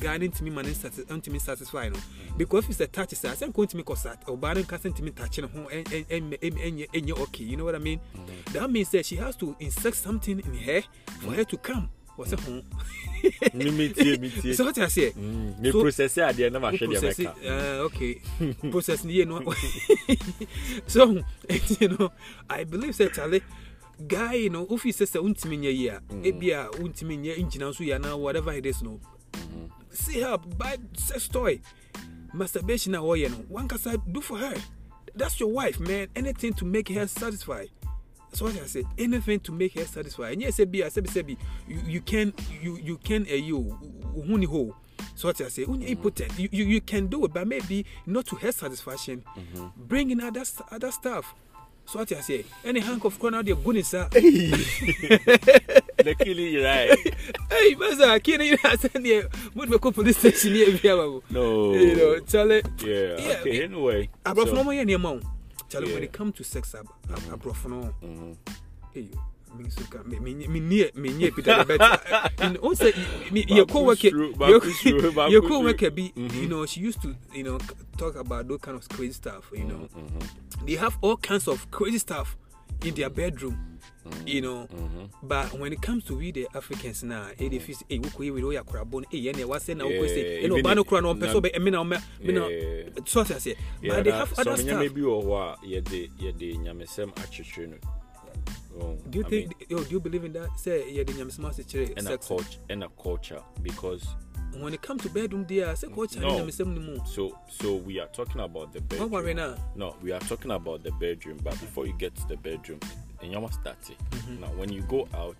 guy 0.00 0.16
into 0.16 0.44
me 0.44 0.50
man 0.50 0.66
into 0.66 1.30
me 1.30 1.38
satisfy, 1.38 1.84
you 1.84 1.90
know. 1.90 1.96
Mm-hmm. 1.96 2.36
Because 2.38 2.64
if 2.64 2.70
it's 2.70 2.80
a 2.80 2.86
touch, 2.86 3.12
I 3.24 3.34
say 3.34 3.48
going 3.48 3.68
to 3.68 3.76
me 3.76 3.82
cause 3.82 4.02
that 4.02 4.22
or 4.28 4.36
barring 4.36 4.64
casting 4.66 4.92
to 4.94 5.02
me 5.02 5.10
touching 5.12 5.48
home 5.48 5.66
and 5.72 5.90
and 5.92 6.36
and 6.42 6.58
and 6.58 6.86
and 6.94 7.08
you're 7.08 7.18
okay, 7.20 7.44
you 7.44 7.56
know 7.56 7.64
what 7.64 7.74
I 7.74 7.78
mean? 7.78 7.98
Mm-hmm. 8.16 8.52
That 8.52 8.70
means 8.70 8.90
that 8.90 9.06
she 9.06 9.16
has 9.16 9.34
to 9.36 9.56
insert 9.60 9.94
something 9.94 10.40
in 10.40 10.54
her 10.54 10.82
for 11.20 11.32
her 11.32 11.44
to 11.44 11.56
come. 11.56 11.88
What's 12.16 12.32
it 12.34 12.40
home? 12.40 12.62
Me 13.54 13.70
me 13.70 13.88
tie, 13.94 14.18
me 14.18 14.28
tie. 14.30 14.52
So 14.54 14.64
what 14.64 14.76
I 14.78 14.88
say? 14.88 15.12
Mm, 15.12 15.58
Me 15.58 15.72
So- 15.72 15.80
process 15.80 16.18
it 16.18 16.20
at 16.20 16.52
never 16.52 16.76
share 16.76 16.86
the 16.88 16.94
process 17.00 17.18
it, 17.18 17.26
America. 17.26 17.80
uh, 17.80 17.84
okay 17.84 18.20
process 18.70 19.04
you 19.06 19.24
know 19.24 19.54
so 20.86 21.22
you 21.80 21.88
know 21.88 22.12
i 22.48 22.64
believe 22.64 22.94
say 22.94 23.08
Charlie 23.08 23.42
guy 24.06 24.48
know 24.48 24.66
if 24.70 24.82
he 24.82 24.92
says 24.92 25.12
untimi 25.12 25.58
nye 25.58 25.70
yi 25.70 25.88
a 25.88 26.00
ebi 26.22 26.52
a 26.52 26.70
untimi 26.78 27.16
nye 27.16 27.36
ngyina 27.36 27.74
so 27.74 27.84
ya 27.84 27.98
na 27.98 28.16
whatever 28.16 28.52
it 28.52 28.66
is 28.66 28.82
no. 28.82 29.00
See 29.90 30.20
her 30.20 30.38
buy 30.38 30.78
sex 30.94 31.28
toy. 31.28 31.60
Masturbation 32.32 32.92
na 32.92 32.98
ɔyɛ 32.98 33.30
no 33.30 33.36
one 33.48 33.68
kasa 33.68 33.96
do 33.98 34.20
for 34.20 34.38
her. 34.38 34.54
That's 35.14 35.40
your 35.40 35.50
wife 35.50 35.80
man. 35.80 36.08
Anything 36.14 36.54
to 36.54 36.64
make 36.64 36.88
her 36.88 37.06
satisfied 37.06 37.70
that's 38.30 38.42
what 38.42 38.54
I 38.54 38.66
said. 38.66 38.84
Anything 38.96 39.40
to 39.40 39.52
make 39.52 39.74
her 39.74 39.84
satisfied. 39.84 40.34
And 40.34 40.42
yes, 40.42 40.60
be 40.64 40.84
I 40.84 40.88
said, 40.88 41.04
you 41.28 41.36
you 41.84 42.00
can 42.00 42.32
you 42.62 42.76
you 42.76 42.96
can 42.96 43.26
uh, 43.28 43.34
you 43.34 43.76
huni 44.16 44.46
ho. 44.46 44.76
So 45.16 45.28
what 45.28 45.40
I 45.40 45.48
say, 45.48 45.64
when 45.64 45.80
you 45.80 45.88
impotent, 45.88 46.38
you, 46.38 46.48
you 46.52 46.64
you 46.64 46.80
can 46.80 47.08
do 47.08 47.24
it, 47.24 47.32
but 47.32 47.46
maybe 47.46 47.84
not 48.06 48.26
to 48.26 48.36
her 48.36 48.52
satisfaction. 48.52 49.24
Bring 49.76 50.10
in 50.10 50.20
other 50.20 50.44
other 50.70 50.92
stuff. 50.92 51.34
So 51.90 51.98
what 51.98 52.12
I 52.12 52.20
say, 52.20 52.44
any 52.64 52.78
hank 52.80 53.04
of 53.04 53.18
corner, 53.18 53.42
they're 53.42 53.56
good 53.56 53.84
sir. 53.84 54.08
The 56.00 56.14
killing 56.18 56.52
you 56.54 56.64
right. 56.64 56.96
Hey, 57.50 57.74
Master, 57.74 58.18
can 58.20 58.40
you 58.42 58.56
send 58.78 59.02
me? 59.02 59.22
Would 59.54 59.68
we 59.68 59.78
go 59.78 59.90
police 59.90 60.16
station 60.18 60.54
here? 60.54 60.78
No. 61.30 61.74
You 61.74 61.96
know, 61.96 62.18
tell 62.20 62.50
it. 62.52 62.66
Yeah. 62.82 63.16
Yeah, 63.18 63.40
Okay. 63.40 63.64
Anyway. 63.64 64.08
aborɔfo 64.24 64.54
no 64.54 64.54
so- 64.54 64.64
ɔmo 64.64 64.72
yɛ 64.72 64.84
nneɛma 64.86 65.10
o 65.10 65.20
kyale 65.68 65.84
when 65.86 65.90
Yeah. 65.96 65.98
it 66.04 66.12
come 66.12 66.32
to 66.32 66.42
sex 66.44 66.74
ab 66.74 66.86
ab- 67.10 67.18
aborɔfo 67.38 67.68
no 67.68 67.94
Mhm. 68.02 68.36
Eyi 69.50 69.58
mi 69.58 69.64
nso 69.68 69.90
ka 69.90 70.02
mi 70.06 70.18
mi 70.20 70.46
mi 70.48 70.60
nie 70.60 70.90
mi 70.94 71.08
nie 71.10 71.30
bi 71.30 71.42
dada 71.42 71.64
but 71.64 71.80
you 72.42 72.50
know 72.50 72.70
sɛ 72.72 72.94
mi 73.32 73.44
yɛ 73.44 73.64
Baako 73.66 73.72
co-worker 73.72 74.10
suro, 74.10 74.32
baako 74.34 74.70
suro, 74.70 75.10
baako 75.12 75.30
yɛ 75.30 75.40
suro. 75.40 75.48
co-worker 75.48 75.90
bi 75.90 76.12
Mhm. 76.16 76.34
you 76.42 76.48
know 76.48 76.66
she 76.66 76.80
used 76.80 77.02
to 77.02 77.14
you 77.34 77.42
know 77.42 77.58
c- 77.58 77.74
talk 77.98 78.16
about 78.16 78.48
those 78.48 78.60
kind 78.60 78.76
of 78.76 78.88
crazy 78.88 79.12
stuff 79.12 79.50
you 79.52 79.64
know 79.64 79.88
Mhm. 79.94 80.66
they 80.66 80.74
have 80.76 80.96
all 81.02 81.16
kinds 81.16 81.48
of 81.48 81.70
crazy 81.70 81.98
stuff 81.98 82.36
in 82.84 82.94
their 82.94 83.10
bedroom. 83.10 83.56
Mm-hmm. 84.06 84.26
You 84.28 84.40
know, 84.40 84.66
but 85.22 85.52
when 85.52 85.72
it 85.74 85.82
comes 85.82 86.04
to 86.04 86.16
we 86.16 86.32
the 86.32 86.48
Africans 86.54 87.02
now, 87.04 87.28
eh, 87.38 87.48
they 87.50 87.58
feel 87.58 87.76
say, 87.76 87.84
"Hey, 87.90 87.98
woko 87.98 88.24
ye 88.24 88.30
we 88.30 88.40
do 88.40 88.50
ya 88.52 88.62
korabon, 88.62 89.04
eh, 89.12 89.18
ye 89.18 89.32
ne 89.32 89.44
wa 89.44 89.58
say 89.58 89.74
na 89.74 89.84
woko 89.84 90.06
say, 90.08 90.40
Yeah, 90.40 90.44
eh, 90.44 90.48
no 90.48 90.54
even 90.56 90.62
ba 90.64 90.74
no 90.74 90.80
if- 90.80 90.86
kora 90.88 91.02
no 91.02 91.14
person 91.14 91.34
na- 91.34 91.40
be, 91.40 91.54
eh, 91.54 91.58
me 91.58 91.70
na 91.70 91.84
me 91.84 91.96
me 92.24 92.32
na." 92.32 92.46
Yeah. 92.48 92.88
So 93.04 93.20
I 93.20 93.24
say, 93.24 93.56
Yeah, 93.82 93.96
but 93.96 94.04
they 94.04 94.10
that- 94.10 94.18
have 94.26 94.32
other 94.38 94.56
some 94.56 94.64
stuff. 94.66 94.80
nyame 94.80 94.88
bi 94.94 95.00
wɔ 95.02 95.22
hɔ 95.22 95.36
a 95.36 95.56
yɛde 95.66 96.10
yɛde 96.18 96.56
nyamesɛm 96.64 97.12
akyekyere 97.20 97.68
no 97.68 97.76
Oh, 98.78 98.96
Do 99.10 99.18
you 99.18 99.24
I 99.24 99.28
think? 99.28 99.48
mean, 99.58 99.66
Yo, 99.68 99.84
do 99.84 99.90
you 99.90 100.00
believe 100.00 100.24
in 100.24 100.32
that? 100.34 100.58
Say, 100.58 100.90
yeah, 100.92 101.02
the 101.02 101.12
nyamsma 101.12 101.52
se 101.54 101.94
and 101.96 102.08
a 102.08 102.18
culture 102.18 102.58
and 102.68 102.84
a 102.84 102.88
culture 103.02 103.42
because 103.62 104.04
When 104.58 104.74
it 104.74 104.82
comes 104.82 105.02
to 105.02 105.08
bedroom, 105.10 105.44
there, 105.48 105.74
say 105.76 105.88
coach 105.88 106.16
No. 106.16 106.28
nyamsem 106.38 106.74
ni 106.74 106.80
mu. 106.80 106.98
so 107.04 107.36
so 107.48 107.76
we 107.76 108.00
are 108.00 108.08
talking 108.08 108.40
about 108.40 108.72
the 108.72 108.80
What 108.80 108.88
bedroom 108.88 109.10
worry 109.10 109.34
now? 109.34 109.54
no 109.76 109.96
we 110.02 110.12
are 110.12 110.20
talking 110.20 110.50
about 110.52 110.82
the 110.82 110.90
bedroom 110.92 111.38
but 111.42 111.52
before 111.60 111.86
you 111.86 111.94
get 111.98 112.14
to 112.16 112.26
the 112.28 112.36
bedroom 112.36 112.80
nyama 113.22 113.50
start 113.52 113.78
it 113.90 113.98
Mm-hmm. 114.10 114.40
now 114.40 114.48
when 114.58 114.72
you 114.72 114.82
go 114.82 115.06
out 115.14 115.36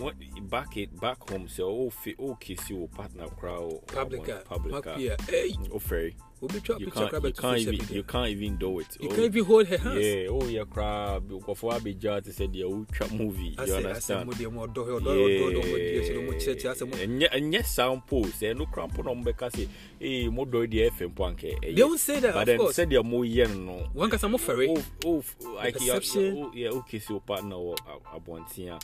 when, 0.00 0.14
back 0.50 0.76
it 0.76 1.00
back 1.00 1.18
home 1.30 1.46
say 1.48 1.62
oh 1.62 1.88
fi 1.90 2.14
oh 2.18 2.34
kiss 2.34 2.68
your 2.70 2.88
partner 2.88 3.26
crowd 3.28 3.86
Publica, 3.86 4.42
public 4.44 4.84
Makia. 4.84 5.20
Hey, 5.30 5.54
oh 5.72 5.78
ferry 5.78 6.16
obi 6.42 6.60
chop 6.60 6.78
you 6.80 6.86
picture 6.86 7.06
grab 7.08 7.22
you 7.22 7.28
it 7.30 7.36
can't 7.36 7.58
even 7.58 7.94
you 7.96 8.02
can't 8.02 8.28
even 8.28 8.56
do 8.58 8.78
it. 8.80 8.96
You 9.00 9.08
Oh, 9.08 9.14
can't 9.14 9.24
even 9.26 9.44
hold 9.44 9.66
her 9.66 9.78
hands. 9.78 9.98
yeah 10.04 10.28
oh 10.28 10.44
yeah 10.46 10.64
crab. 10.64 11.30
Nkɔfo 11.30 11.72
abegya 11.72 12.22
te 12.22 12.30
sɛ 12.30 12.48
deɛ 12.52 12.64
wotwa 12.68 13.10
movie? 13.18 13.54
You 13.66 13.74
understand? 13.74 14.26
Mo 14.26 14.32
deɛ 14.32 14.52
mo 14.52 14.66
ɔdɔ 14.66 14.80
hɛ, 14.86 15.00
ɔdɔ 15.00 15.10
hɛ, 15.10 15.24
ɔdɔ 15.24 15.50
hɛ, 15.50 15.62
ɔmo 15.62 15.76
deɛ 15.78 16.00
kyerɛ, 16.04 16.18
ɔmo 16.20 16.32
kyerɛkyerɛ, 16.34 16.70
asɛ 16.70 16.84
mo- 16.88 16.96
ɛnyɛ 16.96 17.28
ɛnyɛ 17.32 17.96
mpo 17.96 18.22
sɛ 18.26 18.54
ɛno 18.54 18.72
kora 18.72 18.86
mpo 18.88 19.02
na 19.04 19.10
ɔmbɛka 19.12 19.50
sɛ 19.50 19.68
ee 20.00 20.28
mo 20.28 20.44
dɔ 20.44 20.66
deɛ 20.66 20.90
ɛfɛ 20.90 21.08
mpo 21.14 21.24
anka 21.28 21.46
ɛyɛ 21.62 21.76
They 21.76 21.82
won't 21.84 22.00
say 22.00 22.20
that, 22.20 22.34
but 22.34 22.44
then 22.46 22.58
course. 22.58 22.76
sɛdeɛ 22.78 23.02
moyɛ 23.02 23.48
no 23.48 23.78
no 23.78 23.86
One 23.94 24.10
kasa 24.10 24.28
mo 24.28 24.36
fɛre. 24.38 24.68
oh, 24.68 24.82
oh, 25.06 25.22
like 25.54 25.80
you- 25.80 25.92
oh, 25.92 26.50
yeah 26.54 26.68
okay 26.70 26.98
so 26.98 27.20
partner 27.20 27.56
wɔ 27.56 27.76
abɔnten 28.12 28.68
a 28.76 28.78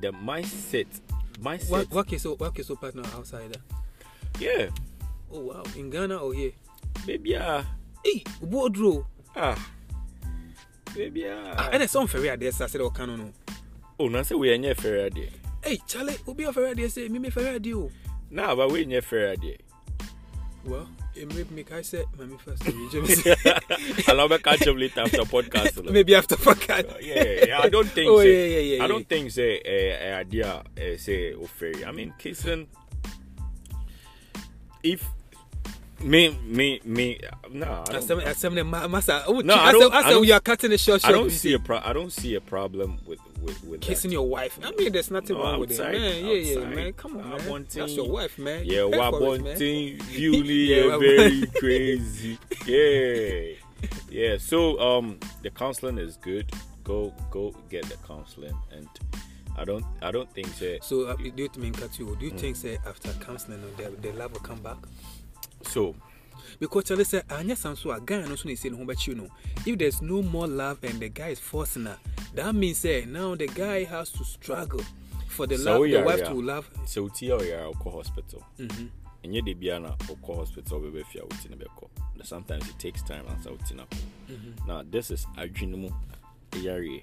the 0.00 0.10
mindset 0.12 0.86
mindset. 1.40 1.90
What 1.92 2.06
case 2.08 2.24
what 2.24 2.54
case 2.54 2.70
partner 2.80 3.02
outside. 3.14 3.56
Yeah. 4.38 4.70
Oh 5.32 5.40
wow, 5.40 5.62
in 5.76 5.90
Ghana 5.90 6.16
or 6.16 6.34
here? 6.34 6.52
Baby 7.06 7.36
ah 7.36 7.64
Hey, 8.04 8.24
wardrobe. 8.40 9.04
ah 9.36 9.56
baby 10.94 11.26
Ah, 11.28 11.68
and 11.72 11.88
some 11.90 12.06
fɛre 12.08 12.36
adeɛ 12.36 12.52
sa 12.52 12.64
sɛ 12.66 12.78
dɛ 12.80 12.90
ɔka 12.90 13.06
no 13.06 13.16
no. 13.16 13.32
oh 13.98 14.08
na 14.08 14.20
sɛ 14.20 14.38
wei 14.38 14.56
ɛnyɛ 14.58 14.74
fɛrɛ 14.74 15.10
adeɛ 15.10 15.28
Hey, 15.62 15.78
Charlie, 15.86 16.16
obi 16.26 16.44
a 16.44 16.52
fɛre 16.52 16.74
adeɛ 16.74 16.86
sɛ, 16.88 17.10
mi 17.10 17.18
mi 17.18 17.28
fɛre 17.30 17.58
adeɛ 17.60 17.74
o. 17.74 17.90
na 18.30 18.50
aba 18.52 18.66
wei 18.68 18.84
nyɛ 18.86 19.00
fɛrɛ 19.02 19.36
adeɛ 19.36 19.56
Well, 20.62 20.86
it 21.16 21.24
made 21.34 21.50
me 21.50 21.62
kai 21.64 21.80
say, 21.80 22.04
mami 22.18 22.36
first. 22.38 22.62
just 22.92 24.08
I'll 24.10 24.28
be 24.28 24.36
catch 24.38 24.66
up 24.68 24.76
later 24.76 25.00
after 25.00 25.24
podcast 25.24 25.82
no. 25.82 25.90
Maybe 25.90 26.14
after 26.14 26.36
podcast. 26.36 27.00
yeah, 27.00 27.46
yeah, 27.48 27.60
I 27.64 27.70
don't 27.70 27.88
think. 27.96 28.10
Oh, 28.10 28.20
say, 28.20 28.28
yeah, 28.28 28.58
yeah, 28.60 28.76
yeah, 28.76 28.84
I 28.84 28.86
don't 28.86 29.00
yeah. 29.00 29.06
think 29.08 29.30
say 29.30 29.56
uh, 29.64 30.18
idea 30.20 30.60
uh, 30.60 30.96
say 30.98 31.32
offery. 31.32 31.80
I 31.86 31.92
mean, 31.92 32.12
kissing. 32.18 32.68
If 34.82 35.04
me, 36.02 36.38
me, 36.44 36.80
me, 36.84 37.20
no, 37.52 37.66
I 37.88 37.92
don't, 37.92 38.24
asɛm 38.24 38.54
ne 38.54 38.62
ma 38.62 38.86
masa. 38.88 39.22
Oh, 39.26 39.40
No, 39.40 39.54
I 39.54 39.72
don't- 39.72 39.92
I 39.92 40.02
asɛm 40.02 40.10
don't- 40.10 40.26
you 40.26 40.32
are 40.32 40.40
cutting 40.40 40.70
the 40.70 40.78
short 40.78 41.04
I 41.04 41.12
don't 41.12 41.30
see 41.30 41.52
a 41.54 41.58
pro. 41.58 41.78
I 41.82 41.92
don't 41.92 42.12
see 42.12 42.34
a 42.34 42.40
problem 42.40 42.98
with 43.06 43.18
with 43.42 43.62
with 43.64 43.80
kissing 43.80 44.10
that. 44.10 44.14
your 44.14 44.28
wife. 44.28 44.58
I 44.62 44.70
mean, 44.72 44.92
there's 44.92 45.10
nothing 45.10 45.36
No, 45.36 45.42
wrong 45.42 45.60
with 45.60 45.70
it, 45.70 45.80
outside, 45.80 45.92
man. 45.92 46.24
Yeah, 46.24 46.32
yeah, 46.32 46.64
man. 46.66 46.92
Come 46.94 47.16
on, 47.16 47.22
I 47.32 47.36
man. 47.38 47.48
want 47.48 47.70
That's 47.70 47.92
your 47.96 48.08
wife, 48.08 48.38
man. 48.38 48.64
Yeah, 48.66 48.88
Pay 48.90 49.10
for 49.10 49.34
it, 49.36 49.42
man. 49.42 49.56
Wabonting, 49.56 50.10
Julie, 50.12 50.54
Yeah, 50.74 50.96
very 50.98 51.46
crazy. 51.58 52.38
Yeah, 52.66 53.56
yeah. 54.10 54.36
So 54.38 54.78
um, 54.80 55.18
the 55.42 55.50
counseling 55.50 55.98
is 55.98 56.16
good. 56.16 56.50
Go 56.84 57.14
go 57.30 57.54
get 57.70 57.84
the 57.86 57.96
counseling, 58.06 58.54
and 58.72 58.88
I 59.56 59.64
don't 59.64 59.84
I 60.02 60.10
don't 60.10 60.30
think 60.32 60.48
say 60.48 60.78
So, 60.82 61.02
uh, 61.04 61.16
do 61.16 61.24
you 61.24 61.32
you? 61.36 61.48
Mm. 61.50 62.18
Do 62.18 62.24
you 62.26 62.30
think 62.32 62.56
say 62.56 62.78
after 62.86 63.12
counseling, 63.24 63.60
the, 63.76 63.90
the 64.00 64.12
love 64.16 64.32
will 64.32 64.40
come 64.40 64.60
back? 64.60 64.78
So. 65.62 65.94
Because 66.58 66.84
Charlie 66.84 67.04
said, 67.04 67.24
"Anya 67.30 67.54
Sansu, 67.54 67.94
a 67.96 68.00
guy, 68.00 68.16
and 68.16 68.30
also 68.30 68.52
say 68.54 68.68
no, 68.68 68.84
but 68.84 69.06
you 69.06 69.14
know, 69.14 69.28
if 69.64 69.78
there's 69.78 70.02
no 70.02 70.20
more 70.22 70.46
love 70.46 70.78
and 70.82 71.00
the 71.00 71.08
guy 71.08 71.28
is 71.28 71.38
forcing 71.38 71.86
her, 71.86 71.98
that 72.34 72.54
means 72.54 72.78
say 72.78 73.04
now 73.06 73.34
the 73.34 73.46
guy 73.46 73.84
has 73.84 74.10
to 74.12 74.24
struggle 74.24 74.82
for 75.28 75.46
the 75.46 75.56
So 75.56 75.80
love, 75.80 75.90
the 75.90 76.02
wife 76.02 76.24
to 76.26 76.42
love." 76.42 76.68
sɛ 76.84 77.08
wotie 77.08 77.30
a 77.30 77.38
ɔyɛ 77.42 77.70
a 77.70 77.72
wokɔ 77.72 77.92
hospital 77.92 78.44
Mm-hmm. 78.58 78.86
ɛnyɛ 79.24 79.44
de 79.44 79.54
bia 79.54 79.78
na 79.80 79.94
wokɔ 79.96 80.36
hospital 80.36 80.80
wobɛbɛ 80.80 81.04
fie 81.06 81.18
a 81.20 81.22
woti 81.22 81.50
no 81.50 81.56
bɛkɔ 81.56 81.88
But 82.16 82.26
sometimes 82.26 82.68
it 82.68 82.78
takes 82.78 83.02
time 83.02 83.24
ansa 83.26 83.50
woti 83.56 83.74
no 83.76 83.84
akɔ 83.84 83.98
Mm-hmm. 84.30 84.66
now 84.66 84.82
this 84.82 85.10
is 85.10 85.26
adwene 85.38 85.76
mu 85.78 85.88
yareɛ 86.52 87.02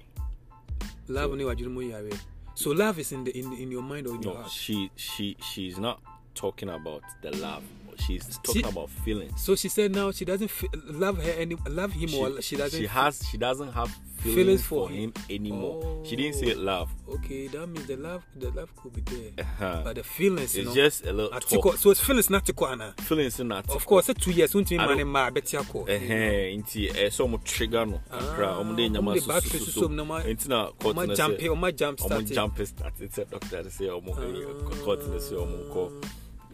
Love 1.08 1.38
you 1.40 1.68
know, 1.68 1.80
yeah. 1.80 2.16
So 2.54 2.70
love 2.72 2.98
is 2.98 3.12
in 3.12 3.24
the 3.24 3.36
in, 3.36 3.52
in 3.54 3.70
your 3.70 3.82
mind 3.82 4.06
or 4.08 4.14
in 4.16 4.22
your 4.22 4.34
no 4.34 4.40
heart. 4.40 4.50
she 4.52 4.90
she 4.94 5.36
she's 5.40 5.78
not 5.78 6.02
talking 6.34 6.68
about 6.68 7.02
the 7.22 7.30
love 7.38 7.62
she's 8.00 8.38
talking 8.42 8.62
She- 8.62 8.68
about 8.68 8.90
feelings 8.90 9.40
So 9.42 9.54
she 9.56 9.68
said 9.68 9.94
now 9.94 10.10
she 10.12 10.24
doesn't 10.24 10.48
fe- 10.50 10.68
love 10.86 11.22
her 11.22 11.30
any 11.32 11.56
love 11.68 11.92
him 11.92 12.14
or 12.14 12.40
she 12.42 12.56
doesn't. 12.56 12.80
she 12.80 12.86
has 12.86 13.22
she 13.30 13.36
doesn't 13.38 13.72
have 13.72 13.90
feelings, 14.18 14.34
Feelings 14.36 14.62
for, 14.64 14.88
for 14.88 14.92
him, 14.92 15.12
him. 15.28 15.36
anymore 15.46 16.02
she 16.04 16.16
didn't 16.16 16.34
oh. 16.34 16.38
say 16.40 16.54
love 16.54 16.90
Okay, 17.08 17.46
that 17.48 17.66
means 17.68 17.86
the 17.86 17.96
love 17.96 18.24
the 18.36 18.50
love 18.50 18.74
could 18.76 18.92
be 18.92 19.00
there, 19.02 19.30
Uh-huh. 19.38 19.82
but 19.84 19.94
the 19.94 20.02
feelings, 20.02 20.56
you 20.56 20.62
it's 20.62 20.68
know. 20.70 20.74
just 20.74 21.06
a 21.06 21.12
little 21.12 21.30
Atiko, 21.30 21.62
talk 21.62 21.76
so 21.78 21.90
it's 21.90 22.00
feelings 22.00 22.28
not 22.28 22.44
to 22.44 22.52
ana. 22.66 22.94
feelings 22.98 23.38
in 23.40 23.48
that 23.48 23.68
Of 23.70 23.86
course, 23.86 24.10
two 24.18 24.32
years, 24.32 24.54
won't 24.54 24.70
I 24.72 24.76
man 24.86 24.98
don't- 24.98 25.06
ma 25.08 25.30
beti 25.30 25.56
ako. 25.58 25.84
ɛhɛn 25.86 26.62
nti 26.64 26.92
ɛsɛ 26.92 27.20
ɔmo 27.28 27.42
trigger 27.44 27.86
no 27.86 28.00
kakra 28.10 28.48
Ah, 28.48 28.60
ɔmo 28.62 28.76
de 28.76 28.88
nyama 28.88 29.14
battery 29.14 29.60
soso 29.60 29.70
susu 29.82 29.88
mu 29.90 29.96
na 29.96 30.02
ɔmo- 30.04 30.48
na 30.48 30.70
court 30.72 30.96
Oma 30.96 31.06
no 31.06 31.14
jump, 31.14 31.34
eh? 31.38 31.42
sɛ 31.44 31.48
oma 31.50 31.72
jump 31.72 31.98
ɔmo 32.00 32.06
start. 32.06 32.24
jump 32.26 32.66
start 32.66 32.94
sɛ 32.98 33.18
eh? 33.20 33.24
doctor 33.30 33.62
ɔmo 33.62 34.08
eh, 34.18 34.46
Ah. 34.50 34.84
court 34.84 35.00
no 35.08 35.14
sɛ 35.16 35.34
ɔmo 35.34 35.68
nkɔ 35.70 36.04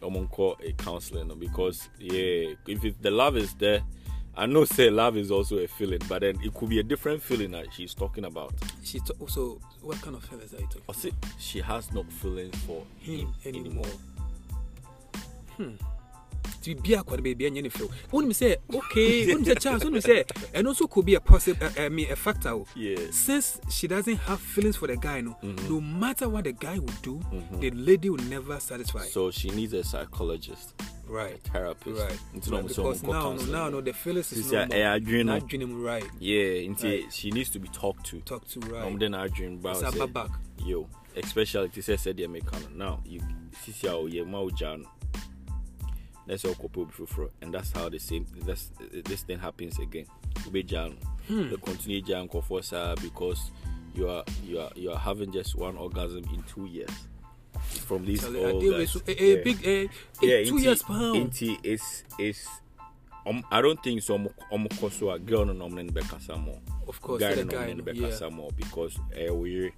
ɔmo 0.05 0.28
call 0.30 0.57
a 0.62 0.72
counselling 0.72 1.36
because 1.38 1.88
yeah 1.98 2.52
if 2.66 2.84
it, 2.84 3.00
the 3.02 3.11
love 3.11 3.36
is 3.36 3.55
there 3.55 3.82
I 4.36 4.46
know 4.46 4.64
say 4.64 4.90
love 4.90 5.16
is 5.16 5.30
also 5.30 5.59
a 5.59 5.66
feeling 5.68 6.00
but 6.09 6.20
then 6.22 6.36
it 6.42 6.52
could 6.55 6.68
be 6.68 6.80
a 6.80 6.82
different 6.82 7.22
feeling 7.22 7.52
that 7.52 7.66
she's 7.72 7.94
talking 7.94 8.24
about 8.24 8.52
She 8.82 8.98
to- 9.00 9.14
also 9.20 9.61
what 9.80 10.00
kind 10.02 10.16
of 10.16 10.24
feelings 10.24 10.52
are 10.55 10.59
you 10.61 10.66
talking? 10.66 10.82
or 10.88 10.94
say 10.94 11.12
she 11.38 11.61
has 11.61 11.92
no 11.92 12.02
feelings 12.05 12.57
for 12.66 12.82
him, 12.98 13.32
Him 13.42 13.55
anymore. 13.55 13.86
anymore. 15.59 15.78
To 15.78 15.78
be 16.82 16.95
a 16.95 17.05
baby 17.05 17.47
and 17.47 17.72
feel. 17.72 17.90
When 18.11 18.26
me 18.28 18.34
say 18.34 18.57
okay, 18.72 19.34
me 19.34 19.45
say 19.45 19.55
chance, 19.55 19.84
me 19.84 20.01
say, 20.01 20.24
and 20.53 20.66
also 20.66 20.86
could 20.86 21.05
be 21.07 21.14
a 21.14 21.20
possible, 21.20 21.66
uh, 21.66 21.82
I 21.82 21.88
mean, 21.88 22.11
a 22.11 22.16
factor. 22.16 22.59
Yeah. 22.74 22.97
Since 23.11 23.61
she 23.70 23.86
doesn't 23.88 24.16
have 24.16 24.40
feelings 24.40 24.76
for 24.76 24.86
the 24.86 24.97
guy, 24.97 25.20
no, 25.20 25.36
Mm-hmm. 25.42 25.68
no 25.68 25.80
matter 25.80 26.28
what 26.28 26.45
the 26.45 26.53
guy 26.53 26.78
will 26.78 26.95
do, 27.03 27.20
the 27.61 27.70
lady 27.72 28.09
will 28.11 28.24
never 28.24 28.59
satisfy. 28.61 29.05
So 29.05 29.30
she 29.30 29.51
needs 29.51 29.72
a 29.74 29.84
psychologist, 29.84 30.74
right. 31.07 31.34
a 31.34 31.51
therapist. 31.51 32.01
Right. 32.01 32.18
Right. 32.51 32.66
Because 32.68 33.03
now, 33.03 33.32
no, 33.34 33.45
now, 33.47 33.68
no, 33.68 33.80
the 33.80 33.92
feelings 33.92 34.32
is 34.32 34.51
no 34.53 34.62
a 34.62 34.66
more. 34.66 34.76
ɛyɛ 34.76 35.01
adwene 35.01 35.24
no. 35.26 35.38
Not 35.38 35.84
right. 35.84 36.05
Yeah, 36.18 36.68
nti 36.70 36.84
Right. 37.03 37.12
she 37.12 37.30
needs 37.30 37.51
to 37.51 37.59
be 37.59 37.68
talked 37.68 38.07
to. 38.07 38.20
Talk 38.20 38.47
to 38.49 38.61
right. 38.61 38.99
de 38.99 39.09
na 39.09 39.26
adwene 39.26 39.61
ba 39.61 39.70
It's 39.72 39.82
sɛ, 39.82 40.12
back. 40.12 40.30
yo 40.64 40.88
especially 41.16 41.68
sɛ 41.68 41.95
sɛdeɛ 41.95 42.28
meka 42.28 42.59
no 42.76 42.86
now 42.86 43.01
you 43.05 43.20
sisi 43.64 43.84
a 43.84 43.92
ɔyɛ 43.92 44.26
ma 44.26 44.38
wogyaa 44.38 44.84
sɛ 46.29 46.55
ɔkɔpɛ 46.55 46.77
obi 46.83 46.93
foforɔ 46.93 47.31
and 47.43 47.53
that's 47.55 47.70
how 47.72 47.89
the 47.89 47.99
same 47.99 48.27
that's, 48.47 48.70
this 49.05 49.22
thing 49.22 49.39
happens 49.39 49.79
again 49.79 50.07
wobɛgyaa 50.47 50.89
no 50.91 50.97
Hmm. 51.29 51.49
you 51.51 51.57
continue 51.59 52.03
gyaa 52.03 52.29
nkɔfoɔ 52.29 52.62
because 53.03 53.51
you 53.95 54.09
are 54.09 54.25
you 54.47 54.59
are 54.61 54.70
you 54.75 54.91
are 54.91 54.99
having 54.99 55.33
just 55.33 55.55
one 55.57 55.77
orgasm 55.77 56.25
in 56.35 56.43
two 56.43 56.66
years 56.66 56.91
from 57.87 58.05
these 58.05 58.20
Charlie, 58.22 58.45
old 58.45 58.57
I 58.57 58.61
deal 58.61 58.79
with 58.79 58.93
guys. 58.93 59.03
a, 59.09 59.22
a 59.22 59.37
Yeah. 59.37 59.43
big, 59.45 59.66
a, 59.66 59.83
yeah, 60.20 60.45
two 60.45 60.55
nti- 60.57 60.62
years 60.64 60.83
pound. 60.83 61.31
nti 61.33 61.59
it's 61.62 62.05
it's 62.18 62.49
um, 63.27 63.43
I 63.51 63.62
don't 63.62 63.83
think 63.83 64.03
so 64.03 64.18
kɔ 64.68 64.93
so 64.93 65.11
a 65.11 65.18
girl 65.18 65.47
no 65.47 65.53
na 65.55 65.64
ɔmo 65.64 65.75
ne 65.77 65.83
no 65.85 65.93
bɛkasa 65.93 66.39
more 66.45 66.61
Of 66.87 67.01
course, 67.01 67.20
guy 67.20 67.35
the 67.35 67.45
no 67.45 67.53
guy, 67.53 67.57
ɔmo 67.64 67.66
ne 67.68 67.75
no 67.75 67.85
no, 67.85 67.93
yeah. 68.27 68.29
more 68.37 68.51
because 68.57 68.97
ɛyɛ 69.16 69.31
weird 69.41 69.72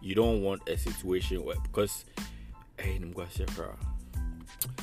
you 0.00 0.14
don't 0.14 0.42
want 0.42 0.66
a 0.68 0.78
situation 0.78 1.44
where 1.44 1.56
because 1.60 2.04
ɛyɛ 2.78 3.00
nim 3.00 3.12
guase 3.12 3.44
koraa 3.44 3.76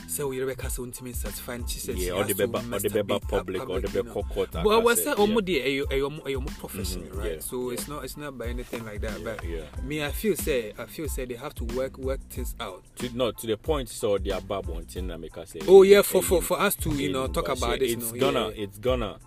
sɛ 0.08 0.34
yere 0.34 0.46
bɛka 0.56 0.68
sɛ 0.70 0.80
wontumi 0.86 1.14
satisfy 1.16 1.58
no 1.58 1.64
kyi 1.66 1.80
sɛ 1.80 1.88
Yeah, 1.90 1.96
she 1.96 2.10
ɔde 2.12 2.28
has 2.28 2.38
to 2.38 2.48
bɛba- 2.48 2.62
ɔde 2.62 2.70
masturbate 2.70 3.04
bɛba 3.04 3.14
her 3.14 3.20
public, 3.28 3.62
ɔde 3.62 3.68
public, 3.68 3.94
you 3.94 4.04
court 4.04 4.52
But 4.52 4.60
aka 4.60 4.82
wɔ 4.86 4.96
sɛ, 4.96 5.16
ɔmo 5.16 5.48
yeah. 5.48 5.64
deɛ 5.66 5.88
ɛyɛ 5.88 6.36
ɔmo 6.38 6.58
profession 6.60 7.02
Mhm, 7.04 7.18
right 7.18 7.32
yeah, 7.34 7.40
so 7.40 7.70
yeah. 7.70 7.74
it's 7.74 7.88
not 7.88 8.04
it's 8.06 8.18
not 8.18 8.38
by 8.38 8.48
anything 8.48 8.86
like 8.86 9.02
that 9.02 9.20
Yeah, 9.20 9.24
but 9.36 9.44
yeah. 9.44 9.64
me 9.84 10.04
I 10.04 10.12
feel 10.12 10.36
say 10.36 10.74
I 10.78 10.86
feel 10.86 11.08
say 11.10 11.26
they 11.26 11.36
have 11.36 11.54
to 11.56 11.64
work 11.76 11.98
work 11.98 12.22
things 12.30 12.56
out 12.60 12.84
to 12.98 13.10
no 13.16 13.32
to 13.32 13.48
the 13.48 13.58
point 13.58 13.90
sɛ 13.90 14.20
ɔde 14.20 14.32
aba 14.32 14.62
abɔnten 14.62 15.04
na 15.04 15.18
meka 15.18 15.44
sɛ 15.44 15.66
oh 15.68 15.82
yeah 15.84 16.02
for 16.02 16.20
eh, 16.20 16.22
for 16.22 16.42
for 16.42 16.60
us 16.62 16.76
to 16.76 16.90
you 16.92 17.12
know 17.12 17.24
eh, 17.26 17.28
talk 17.28 17.50
eh, 17.50 17.54
about 17.54 17.80
this 17.80 17.92
it's 17.94 18.12
you 18.14 18.20
know 18.20 18.32
gonna 18.32 18.40
yeah, 18.50 18.56
yeah. 18.56 18.64
it's 18.64 18.78
gonna 18.80 19.20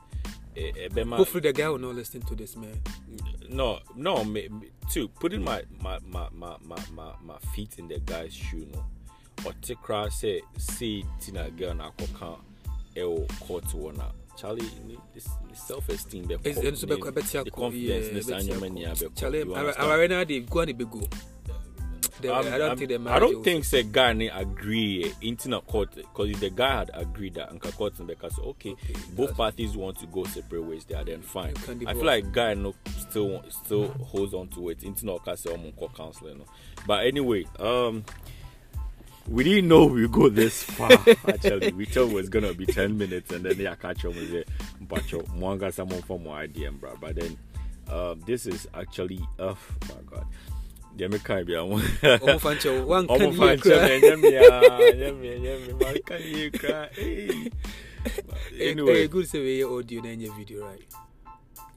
ɛbɛma 0.57 1.17
hopefully 1.17 1.41
the 1.43 1.53
guy 1.53 1.69
will 1.69 1.79
not 1.79 1.95
listen 1.95 2.21
to 2.23 2.35
this 2.35 2.57
man 2.57 2.81
no 3.49 3.79
no 3.95 4.25
me, 4.25 4.49
me, 4.49 4.69
too 4.91 5.09
putting 5.09 5.43
my 5.43 5.63
my, 5.81 5.99
my 6.07 6.29
my 6.33 6.57
my 6.65 6.77
my 6.95 7.13
my 7.23 7.39
feet 7.55 7.79
in 7.79 7.89
the 7.89 7.99
guy's 8.01 8.35
shoe 8.35 8.67
no 8.75 8.85
ɔte 9.45 9.75
koraa 9.83 10.09
sɛ 10.09 10.41
sei 10.59 11.05
ti 11.21 11.33
na 11.33 11.49
girl 11.51 11.75
na 11.75 11.91
akɔka 11.91 12.39
ɛwɔ 12.97 13.29
court 13.41 13.65
wɔ 13.65 13.97
na 13.97 14.05
Charlie. 14.37 14.63
The, 14.63 14.97
the, 15.15 16.71
the 17.45 17.51
confidence, 17.51 18.31
I. 18.31 19.09
Charlie, 19.17 19.45
they 20.25 20.41
go 20.41 20.61
and 20.61 20.69
they 20.69 20.85
go. 20.85 21.01
The- 22.21 22.35
Um, 22.35 22.45
don't 22.45 22.71
um, 22.73 22.79
think 22.79 22.89
the 22.89 22.95
I 22.97 22.99
marriage 22.99 23.21
don't 23.21 23.35
will- 23.37 23.43
think 23.45 23.65
say 23.65 23.83
guy 23.85 24.13
ni 24.13 24.27
agree 24.29 25.05
eh, 25.05 25.13
into 25.23 25.57
a 25.57 25.61
court 25.61 25.95
because 25.95 26.31
if 26.31 26.41
the 26.41 26.51
guy 26.51 26.79
had 26.79 26.91
agreed 26.95 27.35
that 27.35 27.51
Uncle 27.51 27.71
Court 27.73 27.95
because 28.07 28.37
okay, 28.41 28.71
Okay, 28.73 28.95
both 29.15 29.37
parties 29.37 29.77
want 29.77 29.99
to 30.01 30.07
go 30.07 30.25
separate 30.25 30.63
ways 30.65 30.85
there, 30.85 31.05
then 31.05 31.23
fine. 31.23 31.55
I 31.87 31.95
feel 31.95 32.05
like 32.05 32.33
guy 32.33 32.55
no 32.55 32.75
still 32.99 33.43
still 33.49 33.89
holds 34.05 34.35
on 34.35 34.49
to 34.49 34.69
it. 34.71 34.83
Into 34.83 35.07
no 35.07 35.19
case 35.21 35.47
um 35.47 35.71
court 35.73 35.95
counseling. 35.97 36.39
No. 36.39 36.45
But 36.87 37.07
anyway, 37.07 37.45
um. 37.61 38.05
We 39.29 39.45
didn't 39.45 39.69
know 39.69 39.85
we 39.87 40.09
go 40.09 40.29
this 40.29 40.63
far. 40.63 40.91
Actually, 41.29 41.73
we 41.73 41.85
thought 41.85 42.09
it 42.11 42.15
was 42.15 42.29
gonna 42.29 42.55
be 42.55 42.65
ten 42.67 42.97
minutes, 42.97 43.31
and 43.31 43.45
then 43.45 43.59
yeah, 43.59 43.75
catch 43.75 44.05
up 44.05 44.15
with 44.15 44.33
it. 44.33 44.49
But 44.81 45.03
mwanga 45.03 45.73
someone 45.73 46.03
from 46.03 46.27
idea, 46.29 46.73
bro. 46.73 46.97
But 47.01 47.17
then, 47.17 47.37
um, 47.91 48.23
this 48.27 48.47
is 48.47 48.67
actually, 48.75 49.21
oh 49.39 49.59
my 49.83 50.01
god, 50.11 50.27
yeah, 50.97 51.09
me 51.09 51.19
can't 51.19 51.47
be. 51.47 51.53
Omo 51.53 51.79
fancho, 52.41 52.85
one 52.87 53.07
Ọmọ 53.07 53.19
can 53.19 53.33
fan 53.35 53.57
you 53.57 53.63
kyerɛ 53.63 54.01
cry? 54.01 54.17
me 54.17 54.37
uh, 54.39 54.61
ɛnyɛ 54.93 55.11
me 60.37 60.99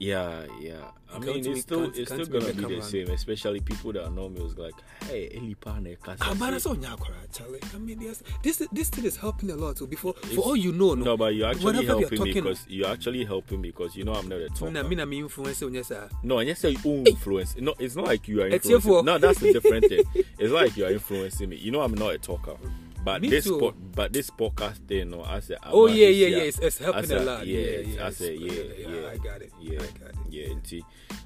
yeah, 0.02 0.44
yeah. 0.60 0.84
I 1.12 1.16
You 1.16 1.20
mean, 1.26 1.34
can't 1.44 1.46
it's 1.48 1.60
still 1.60 1.80
can't- 1.84 1.96
it's 1.98 2.10
still 2.10 2.18
can't 2.26 2.32
be 2.32 2.52
gonna 2.54 2.68
be 2.68 2.76
the 2.76 2.82
same, 2.82 3.10
especially 3.10 3.60
people 3.60 3.92
that 3.92 4.10
know 4.14 4.28
me 4.30 4.40
was 4.42 4.56
like, 4.56 4.72
hey, 5.08 5.28
Eli 5.34 5.52
Pane 5.60 5.96
Ah, 6.20 6.34
man, 6.34 6.52
that's 6.52 6.64
Kasa. 6.64 6.68
all 6.70 6.76
nyakora, 6.76 7.20
Charlie. 7.36 7.60
I 7.74 7.78
mean, 7.78 8.00
yes, 8.00 8.22
this 8.42 8.62
this 8.72 8.88
thing 8.88 9.04
is 9.04 9.16
helping 9.16 9.50
a 9.50 9.54
lot. 9.56 9.76
So 9.78 9.86
before, 9.86 10.14
It's- 10.22 10.34
for 10.34 10.40
all 10.42 10.56
you 10.56 10.72
know, 10.72 10.94
no, 10.94 11.04
No, 11.04 11.16
but 11.18 11.34
you're 11.34 11.48
actually 11.48 11.64
whatever 11.66 11.84
you're 11.84 11.98
helping 12.00 12.22
me 12.24 12.32
because 12.32 12.64
you're 12.68 12.88
actually 12.88 13.24
helping 13.24 13.60
me 13.60 13.68
because 13.70 13.94
you 13.94 14.04
know 14.04 14.14
I'm 14.14 14.26
not 14.28 14.36
a 14.38 14.40
me 14.40 14.48
na 14.48 14.54
talker. 14.54 14.88
me 14.88 14.96
na 14.96 15.04
me 15.04 15.18
influence 15.18 15.62
on 15.62 15.74
yes, 15.74 15.88
sir. 15.88 16.08
No, 16.22 16.38
and 16.38 16.48
you 16.48 16.54
say 16.54 16.76
own 16.84 17.06
influence. 17.06 17.56
No, 17.58 17.74
it's 17.78 17.94
not 17.94 18.06
like 18.06 18.26
you 18.26 18.40
are 18.42 18.46
It's 18.48 18.66
your 18.66 18.76
influencing. 18.78 18.90
fault. 18.90 19.04
No, 19.04 19.18
that's 19.18 19.42
a 19.42 19.52
different 19.52 19.84
thing. 19.90 20.04
It's 20.38 20.50
not 20.52 20.62
like 20.62 20.76
you 20.78 20.86
are 20.86 20.90
influencing 20.92 21.48
me. 21.50 21.56
You 21.56 21.72
know, 21.72 21.82
I'm 21.82 21.94
not 21.94 22.14
a 22.14 22.18
talker. 22.18 22.56
But 23.04 23.20
Me 23.22 23.30
this, 23.30 23.44
too. 23.44 23.58
po- 23.58 23.74
but 23.94 24.12
this 24.12 24.30
podcast 24.30 24.78
thing, 24.86 25.10
no, 25.10 25.24
I 25.24 25.40
say, 25.40 25.56
Oh 25.64 25.86
yeah, 25.88 26.06
yeah, 26.08 26.28
yeah. 26.28 26.42
It's, 26.44 26.58
it's 26.58 26.78
helping 26.78 27.00
I 27.00 27.04
a 27.04 27.06
said, 27.06 27.24
lot. 27.26 27.46
Yeah, 27.46 27.58
Yeah, 27.58 27.78
yeah. 27.80 28.06
I 28.06 28.10
say, 28.10 28.34
it's- 28.36 28.78
yeah, 28.78 28.88
yeah, 29.02 29.08
I 29.10 29.16
got 29.16 29.42
it. 29.42 29.52
Yeah, 29.60 29.78
I 29.80 29.98
got 29.98 30.08
it. 30.10 30.16
yeah. 30.30 30.46
Indeed. 30.46 30.84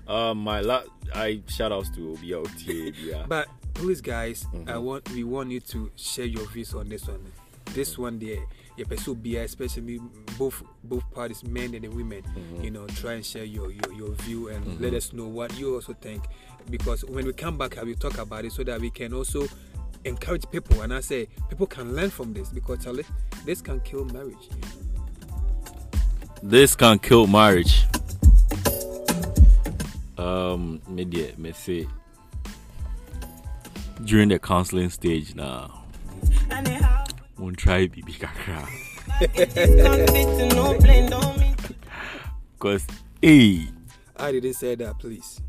Um, 0.09 0.39
my 0.39 0.61
la- 0.61 0.85
I 1.15 1.43
shout 1.49 1.73
outs 1.73 1.91
to 1.97 2.17
BLT. 2.23 2.95
Yeah. 3.03 3.25
But 3.29 3.49
please, 3.75 4.01
guys, 4.01 4.47
Mm-hmm. 4.55 4.71
I 4.71 4.79
want 4.79 5.11
we 5.11 5.25
want 5.25 5.51
you 5.51 5.61
to 5.61 5.91
share 5.97 6.25
your 6.25 6.47
views 6.49 6.73
on 6.75 6.89
this 6.89 7.07
one. 7.07 7.21
This 7.75 7.99
one 7.99 8.19
there, 8.19 8.39
your 8.79 8.87
pursue 8.87 9.15
be 9.15 9.37
especially 9.37 10.01
both 10.39 10.63
both 10.85 11.05
parties, 11.13 11.45
men 11.45 11.75
and 11.75 11.85
the 11.85 11.89
women. 11.89 12.23
Mm-hmm. 12.23 12.65
You 12.65 12.71
know, 12.71 12.87
try 12.87 13.15
and 13.15 13.27
share 13.27 13.45
your 13.45 13.71
your, 13.71 13.93
your 13.93 14.11
view 14.25 14.49
and 14.49 14.81
let 14.81 14.95
us 14.95 15.13
know 15.13 15.27
what 15.27 15.59
you 15.59 15.75
also 15.75 15.93
think. 15.93 16.25
Because 16.71 17.05
when 17.05 17.27
we 17.27 17.33
come 17.33 17.59
back, 17.59 17.79
I 17.79 17.83
will 17.85 17.95
talk 17.95 18.19
about 18.19 18.45
it 18.45 18.53
so 18.53 18.65
that 18.65 18.81
we 18.81 18.91
can 18.91 19.13
also 19.13 19.47
encourage 20.07 20.49
people. 20.51 20.83
And 20.83 20.95
I 20.95 21.01
say 21.01 21.29
people 21.49 21.67
can 21.67 21.95
learn 21.95 22.11
from 22.11 22.33
this 22.33 22.49
because 22.49 22.85
Charlie, 22.85 23.05
this 23.45 23.61
can 23.61 23.81
kill 23.81 24.05
marriage. 24.07 24.49
this 26.43 26.77
can 26.77 26.99
kill 26.99 27.27
marriage. 27.27 27.85
Um, 30.17 30.81
media, 30.89 31.33
me 31.37 31.53
say 31.53 31.87
during 34.05 34.29
the 34.29 34.39
counseling 34.39 34.91
stage 34.91 35.35
now. 35.35 35.83
Won't 37.39 37.59
try 37.59 37.87
BB 37.87 38.19
kakra. 38.19 38.67
Cause, 42.59 42.87
hey, 43.21 43.69
I 44.17 44.33
didn't 44.33 44.55
say 44.55 44.75
that, 44.77 44.99
please. 44.99 45.41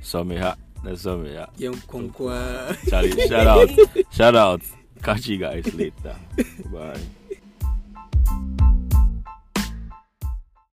so 0.00 0.24
me 0.24 0.36
ha, 0.36 0.56
that's 0.82 1.02
so 1.02 1.18
me 1.18 1.34
ha. 1.34 1.46
Young 1.56 1.74
Konkwa. 1.74 2.76
Charlie, 2.88 3.28
shout 3.28 3.46
out, 3.46 3.70
shout 4.12 4.36
out. 4.36 4.62
Catch 5.02 5.28
you 5.28 5.38
guys 5.38 5.72
later. 5.74 6.16
Bye. 6.72 6.98